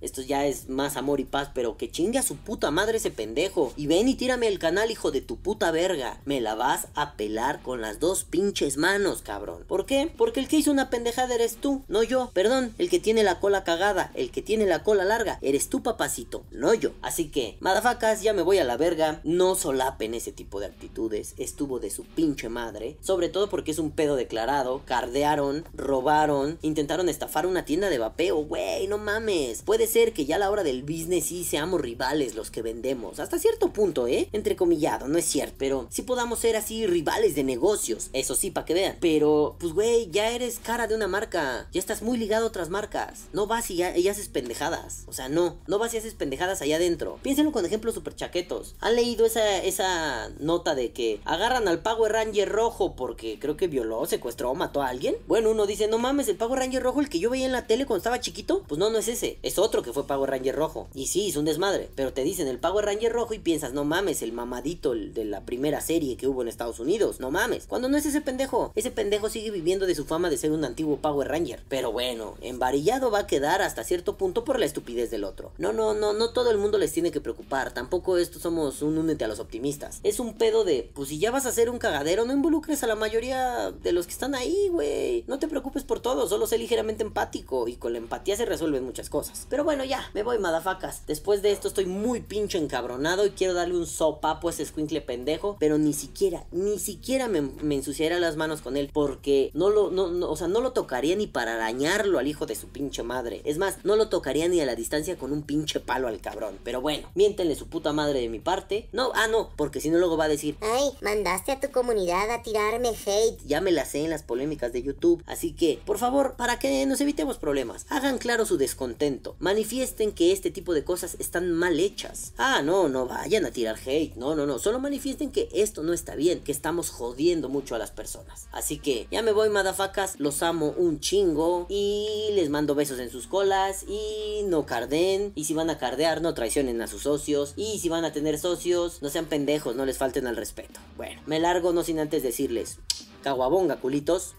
Esto 0.00 0.22
ya 0.22 0.46
es 0.46 0.68
más 0.68 0.96
amor 0.96 1.20
y 1.20 1.24
paz, 1.24 1.50
pero 1.52 1.76
que 1.76 1.90
chingue 1.90 2.18
a 2.18 2.22
su 2.22 2.36
puta 2.36 2.70
madre 2.70 2.98
ese 2.98 3.10
pendejo. 3.10 3.72
Y 3.76 3.86
ven 3.86 4.08
y 4.08 4.14
tírame 4.14 4.48
el 4.48 4.58
canal, 4.58 4.90
hijo 4.90 5.10
de 5.10 5.20
tu 5.20 5.36
puta 5.36 5.70
verga. 5.70 6.20
Me 6.24 6.40
la 6.40 6.54
vas 6.54 6.88
a 6.94 7.14
pelar 7.16 7.62
con 7.62 7.80
las 7.80 8.00
dos 8.00 8.24
pinches 8.24 8.76
manos, 8.76 9.22
cabrón. 9.22 9.64
¿Por 9.66 9.86
qué? 9.86 10.12
Porque 10.16 10.40
el 10.40 10.48
que 10.48 10.56
hizo 10.56 10.70
una 10.70 10.90
pendejada 10.90 11.34
eres 11.34 11.56
tú, 11.56 11.82
no 11.88 12.02
yo. 12.02 12.30
Perdón, 12.34 12.74
el 12.78 12.88
que 12.88 13.00
tiene 13.00 13.24
la 13.24 13.40
cola 13.40 13.64
cagada, 13.64 14.10
el 14.14 14.30
que 14.30 14.42
tiene 14.42 14.66
la 14.66 14.82
cola 14.82 15.04
larga, 15.04 15.38
eres 15.42 15.68
tú, 15.68 15.82
papacito, 15.82 16.44
no 16.50 16.74
yo. 16.74 16.92
Así 17.02 17.28
que, 17.28 17.56
madafacas, 17.60 18.22
ya 18.22 18.32
me 18.32 18.42
voy 18.42 18.58
a 18.58 18.64
la 18.64 18.76
verga. 18.76 19.20
No 19.24 19.54
solapen 19.54 20.14
ese 20.14 20.32
tipo 20.32 20.60
de 20.60 20.66
actitudes. 20.66 21.34
Estuvo 21.36 21.80
de 21.80 21.90
su 21.90 22.04
pinche 22.04 22.48
madre. 22.48 22.96
Sobre 23.00 23.28
todo 23.28 23.48
porque 23.48 23.72
es 23.72 23.78
un 23.78 23.90
pedo 23.90 24.16
declarado. 24.16 24.82
Cardearon, 24.84 25.64
robaron, 25.74 26.58
intentaron 26.62 27.08
estafar 27.08 27.46
una 27.46 27.64
tienda 27.64 27.90
de 27.90 27.98
vapeo. 27.98 28.44
Güey, 28.44 28.86
no 28.86 28.98
mames. 28.98 29.31
Puede 29.64 29.86
ser 29.86 30.12
que 30.12 30.26
ya 30.26 30.36
a 30.36 30.38
la 30.38 30.50
hora 30.50 30.62
del 30.62 30.82
business 30.82 31.26
sí 31.26 31.44
seamos 31.44 31.80
rivales 31.80 32.34
los 32.34 32.50
que 32.50 32.60
vendemos. 32.60 33.18
Hasta 33.18 33.38
cierto 33.38 33.72
punto, 33.72 34.06
¿eh? 34.06 34.28
Entrecomillado, 34.32 35.08
no 35.08 35.18
es 35.18 35.24
cierto. 35.24 35.54
Pero 35.58 35.86
sí 35.90 36.02
podamos 36.02 36.40
ser 36.40 36.56
así 36.56 36.86
rivales 36.86 37.34
de 37.34 37.44
negocios. 37.44 38.10
Eso 38.12 38.34
sí, 38.34 38.50
para 38.50 38.66
que 38.66 38.74
vean. 38.74 38.96
Pero, 39.00 39.56
pues, 39.58 39.72
güey, 39.72 40.10
ya 40.10 40.30
eres 40.30 40.58
cara 40.58 40.86
de 40.86 40.94
una 40.94 41.08
marca. 41.08 41.68
Ya 41.72 41.80
estás 41.80 42.02
muy 42.02 42.18
ligado 42.18 42.44
a 42.44 42.48
otras 42.48 42.68
marcas. 42.68 43.24
No 43.32 43.46
vas 43.46 43.70
y, 43.70 43.76
ya, 43.76 43.94
haces 44.10 44.28
pendejadas. 44.28 45.04
O 45.06 45.12
sea, 45.12 45.28
no. 45.28 45.56
No 45.66 45.78
vas 45.78 45.94
y 45.94 45.96
haces 45.96 46.14
pendejadas 46.14 46.60
allá 46.60 46.76
adentro. 46.76 47.18
Piénsenlo 47.22 47.52
con 47.52 47.64
ejemplos 47.64 47.94
super 47.94 48.14
chaquetos. 48.14 48.74
¿Han 48.80 48.96
leído 48.96 49.24
esa, 49.24 49.62
esa 49.62 50.30
nota 50.40 50.74
de 50.74 50.92
que 50.92 51.20
agarran 51.24 51.68
al 51.68 51.82
Power 51.82 52.12
Ranger 52.12 52.48
rojo 52.48 52.94
porque 52.96 53.38
creo 53.38 53.56
que 53.56 53.68
violó, 53.68 54.04
secuestró 54.06 54.54
mató 54.54 54.82
a 54.82 54.88
alguien? 54.88 55.16
Bueno, 55.26 55.50
uno 55.50 55.66
dice, 55.66 55.88
no 55.88 55.98
mames, 55.98 56.28
el 56.28 56.36
Power 56.36 56.58
Ranger 56.58 56.82
rojo, 56.82 57.00
el 57.00 57.08
que 57.08 57.18
yo 57.18 57.30
veía 57.30 57.46
en 57.46 57.52
la 57.52 57.66
tele 57.66 57.86
cuando 57.86 57.98
estaba 57.98 58.20
chiquito. 58.20 58.62
Pues 58.68 58.78
no, 58.78 58.90
no 58.90 58.98
es 58.98 59.08
ese. 59.08 59.21
Es 59.42 59.58
otro 59.58 59.82
que 59.82 59.92
fue 59.92 60.06
Power 60.06 60.30
Ranger 60.30 60.54
rojo. 60.54 60.88
Y 60.94 61.06
sí, 61.06 61.28
es 61.28 61.36
un 61.36 61.44
desmadre. 61.44 61.88
Pero 61.94 62.12
te 62.12 62.24
dicen 62.24 62.48
el 62.48 62.58
Power 62.58 62.84
Ranger 62.84 63.12
rojo 63.12 63.34
y 63.34 63.38
piensas, 63.38 63.72
no 63.72 63.84
mames, 63.84 64.22
el 64.22 64.32
mamadito 64.32 64.94
de 64.94 65.24
la 65.24 65.42
primera 65.42 65.80
serie 65.80 66.16
que 66.16 66.26
hubo 66.26 66.42
en 66.42 66.48
Estados 66.48 66.80
Unidos. 66.80 67.20
No 67.20 67.30
mames. 67.30 67.66
Cuando 67.66 67.88
no 67.88 67.96
es 67.96 68.06
ese 68.06 68.20
pendejo. 68.20 68.72
Ese 68.74 68.90
pendejo 68.90 69.28
sigue 69.28 69.50
viviendo 69.50 69.86
de 69.86 69.94
su 69.94 70.04
fama 70.04 70.30
de 70.30 70.36
ser 70.36 70.52
un 70.52 70.64
antiguo 70.64 70.96
Power 70.96 71.28
Ranger. 71.28 71.60
Pero 71.68 71.92
bueno, 71.92 72.34
embarillado 72.40 73.10
va 73.10 73.20
a 73.20 73.26
quedar 73.26 73.62
hasta 73.62 73.84
cierto 73.84 74.16
punto 74.16 74.44
por 74.44 74.58
la 74.58 74.66
estupidez 74.66 75.10
del 75.10 75.24
otro. 75.24 75.52
No, 75.58 75.72
no, 75.72 75.94
no, 75.94 76.12
no 76.12 76.32
todo 76.32 76.50
el 76.50 76.58
mundo 76.58 76.78
les 76.78 76.92
tiene 76.92 77.10
que 77.10 77.20
preocupar. 77.20 77.72
Tampoco 77.72 78.18
esto 78.18 78.38
somos 78.38 78.82
un 78.82 78.98
únete 78.98 79.24
a 79.24 79.28
los 79.28 79.40
optimistas. 79.40 80.00
Es 80.02 80.20
un 80.20 80.34
pedo 80.34 80.64
de, 80.64 80.90
pues 80.94 81.08
si 81.08 81.18
ya 81.18 81.30
vas 81.30 81.46
a 81.46 81.50
hacer 81.50 81.70
un 81.70 81.78
cagadero, 81.78 82.24
no 82.24 82.32
involucres 82.32 82.82
a 82.82 82.86
la 82.86 82.96
mayoría 82.96 83.70
de 83.70 83.92
los 83.92 84.06
que 84.06 84.12
están 84.12 84.34
ahí, 84.34 84.68
güey. 84.70 85.24
No 85.26 85.38
te 85.38 85.48
preocupes 85.48 85.84
por 85.84 86.00
todo, 86.00 86.28
solo 86.28 86.46
sé 86.46 86.58
ligeramente 86.58 87.02
empático 87.02 87.68
y 87.68 87.76
con 87.76 87.92
la 87.92 87.98
empatía 87.98 88.36
se 88.36 88.46
resuelven 88.46 88.84
muchas 88.84 89.08
cosas. 89.08 89.11
Pero 89.50 89.62
bueno, 89.62 89.84
ya, 89.84 90.08
me 90.14 90.22
voy, 90.22 90.38
madafacas. 90.38 91.06
Después 91.06 91.42
de 91.42 91.52
esto 91.52 91.68
estoy 91.68 91.84
muy 91.84 92.20
pinche 92.20 92.56
encabronado 92.56 93.26
y 93.26 93.30
quiero 93.30 93.52
darle 93.52 93.76
un 93.76 93.86
sopapo 93.86 94.48
a 94.48 94.50
ese 94.50 94.62
escuincle 94.62 95.02
pendejo, 95.02 95.56
pero 95.60 95.76
ni 95.76 95.92
siquiera, 95.92 96.44
ni 96.50 96.78
siquiera 96.78 97.28
me, 97.28 97.42
me 97.42 97.74
ensuciaría 97.74 98.18
las 98.18 98.36
manos 98.36 98.62
con 98.62 98.76
él 98.78 98.88
porque 98.90 99.50
no 99.52 99.68
lo, 99.68 99.90
no, 99.90 100.08
no, 100.08 100.30
o 100.30 100.36
sea, 100.36 100.48
no 100.48 100.62
lo 100.62 100.72
tocaría 100.72 101.14
ni 101.14 101.26
para 101.26 101.54
arañarlo 101.54 102.18
al 102.18 102.26
hijo 102.26 102.46
de 102.46 102.54
su 102.54 102.68
pinche 102.68 103.02
madre. 103.02 103.42
Es 103.44 103.58
más, 103.58 103.84
no 103.84 103.96
lo 103.96 104.08
tocaría 104.08 104.48
ni 104.48 104.60
a 104.60 104.66
la 104.66 104.76
distancia 104.76 105.18
con 105.18 105.30
un 105.32 105.42
pinche 105.42 105.78
palo 105.80 106.08
al 106.08 106.22
cabrón. 106.22 106.58
Pero 106.64 106.80
bueno, 106.80 107.10
miéntenle 107.14 107.54
su 107.54 107.68
puta 107.68 107.92
madre 107.92 108.20
de 108.20 108.30
mi 108.30 108.38
parte. 108.38 108.88
No, 108.92 109.12
ah, 109.14 109.28
no, 109.28 109.50
porque 109.56 109.82
si 109.82 109.90
no 109.90 109.98
luego 109.98 110.16
va 110.16 110.24
a 110.24 110.28
decir, 110.28 110.56
ay, 110.62 110.90
mandaste 111.02 111.52
a 111.52 111.60
tu 111.60 111.70
comunidad 111.70 112.30
a 112.30 112.42
tirarme 112.42 112.88
hate. 112.88 113.38
Ya 113.44 113.60
me 113.60 113.72
la 113.72 113.84
sé 113.84 114.04
en 114.04 114.10
las 114.10 114.22
polémicas 114.22 114.72
de 114.72 114.82
YouTube. 114.82 115.22
Así 115.26 115.52
que, 115.52 115.80
por 115.84 115.98
favor, 115.98 116.34
para 116.36 116.58
que 116.58 116.86
nos 116.86 117.00
evitemos 117.02 117.36
problemas, 117.36 117.84
hagan 117.90 118.16
claro 118.16 118.46
su 118.46 118.56
descontento. 118.56 119.01
Manifiesten 119.38 120.12
que 120.12 120.32
este 120.32 120.50
tipo 120.50 120.74
de 120.74 120.84
cosas 120.84 121.16
están 121.18 121.52
mal 121.52 121.80
hechas. 121.80 122.32
Ah, 122.38 122.62
no, 122.62 122.88
no 122.88 123.06
vayan 123.06 123.44
a 123.44 123.50
tirar 123.50 123.76
hate. 123.84 124.14
No, 124.16 124.34
no, 124.34 124.46
no. 124.46 124.58
Solo 124.58 124.78
manifiesten 124.78 125.32
que 125.32 125.48
esto 125.52 125.82
no 125.82 125.92
está 125.92 126.14
bien, 126.14 126.40
que 126.40 126.52
estamos 126.52 126.90
jodiendo 126.90 127.48
mucho 127.48 127.74
a 127.74 127.78
las 127.78 127.90
personas. 127.90 128.48
Así 128.52 128.78
que 128.78 129.06
ya 129.10 129.22
me 129.22 129.32
voy, 129.32 129.48
madafacas. 129.48 130.18
Los 130.18 130.42
amo 130.42 130.74
un 130.76 131.00
chingo. 131.00 131.66
Y 131.68 132.30
les 132.34 132.50
mando 132.50 132.74
besos 132.74 132.98
en 132.98 133.10
sus 133.10 133.26
colas. 133.26 133.84
Y 133.88 134.42
no 134.44 134.66
carden. 134.66 135.32
Y 135.34 135.44
si 135.44 135.54
van 135.54 135.70
a 135.70 135.78
cardear, 135.78 136.22
no 136.22 136.34
traicionen 136.34 136.80
a 136.82 136.86
sus 136.86 137.02
socios. 137.02 137.54
Y 137.56 137.78
si 137.78 137.88
van 137.88 138.04
a 138.04 138.12
tener 138.12 138.38
socios, 138.38 139.02
no 139.02 139.08
sean 139.08 139.26
pendejos, 139.26 139.76
no 139.76 139.84
les 139.84 139.98
falten 139.98 140.26
al 140.26 140.36
respeto. 140.36 140.80
Bueno, 140.96 141.20
me 141.26 141.40
largo 141.40 141.72
no 141.72 141.82
sin 141.82 141.98
antes 141.98 142.22
decirles. 142.22 142.78
Caguabonga, 143.22 143.76
culitos. 143.76 144.34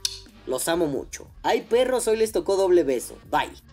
Los 0.45 0.68
amo 0.68 0.88
mucho. 0.88 1.28
Hay 1.41 1.61
perros, 1.61 2.07
hoy 2.07 2.18
les 2.18 2.34
tocó 2.34 2.57
doble 2.57 2.84
beso. 2.84 3.18
Bye. 3.32 3.72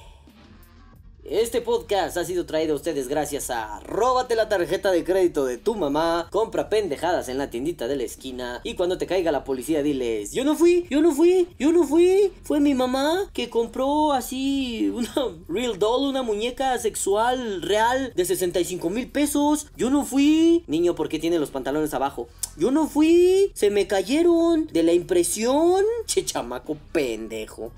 Este 1.23 1.61
podcast 1.61 2.17
ha 2.17 2.25
sido 2.25 2.47
traído 2.47 2.73
a 2.73 2.77
ustedes 2.77 3.07
gracias 3.07 3.51
a 3.51 3.79
Róbate 3.81 4.35
la 4.35 4.49
tarjeta 4.49 4.91
de 4.91 5.03
crédito 5.03 5.45
de 5.45 5.59
tu 5.59 5.75
mamá, 5.75 6.27
compra 6.31 6.67
pendejadas 6.67 7.29
en 7.29 7.37
la 7.37 7.51
tiendita 7.51 7.87
de 7.87 7.95
la 7.95 8.03
esquina 8.03 8.59
y 8.63 8.73
cuando 8.73 8.97
te 8.97 9.05
caiga 9.05 9.31
la 9.31 9.43
policía 9.43 9.83
diles, 9.83 10.31
yo 10.31 10.43
no 10.43 10.55
fui, 10.55 10.87
yo 10.89 10.99
no 10.99 11.11
fui, 11.11 11.47
yo 11.59 11.71
no 11.71 11.83
fui, 11.83 12.33
fue 12.41 12.59
mi 12.59 12.73
mamá 12.73 13.29
que 13.33 13.51
compró 13.51 14.13
así 14.13 14.89
una 14.89 15.13
real 15.47 15.77
doll, 15.77 16.09
una 16.09 16.23
muñeca 16.23 16.75
sexual 16.79 17.61
real 17.61 18.13
de 18.15 18.25
65 18.25 18.89
mil 18.89 19.07
pesos, 19.07 19.67
yo 19.77 19.91
no 19.91 20.03
fui, 20.05 20.63
niño, 20.65 20.95
¿por 20.95 21.07
qué 21.07 21.19
tiene 21.19 21.37
los 21.37 21.51
pantalones 21.51 21.93
abajo? 21.93 22.29
Yo 22.57 22.71
no 22.71 22.87
fui, 22.87 23.51
se 23.53 23.69
me 23.69 23.85
cayeron 23.85 24.65
de 24.73 24.81
la 24.81 24.93
impresión, 24.93 25.85
che 26.07 26.25
chamaco 26.25 26.77
pendejo. 26.91 27.71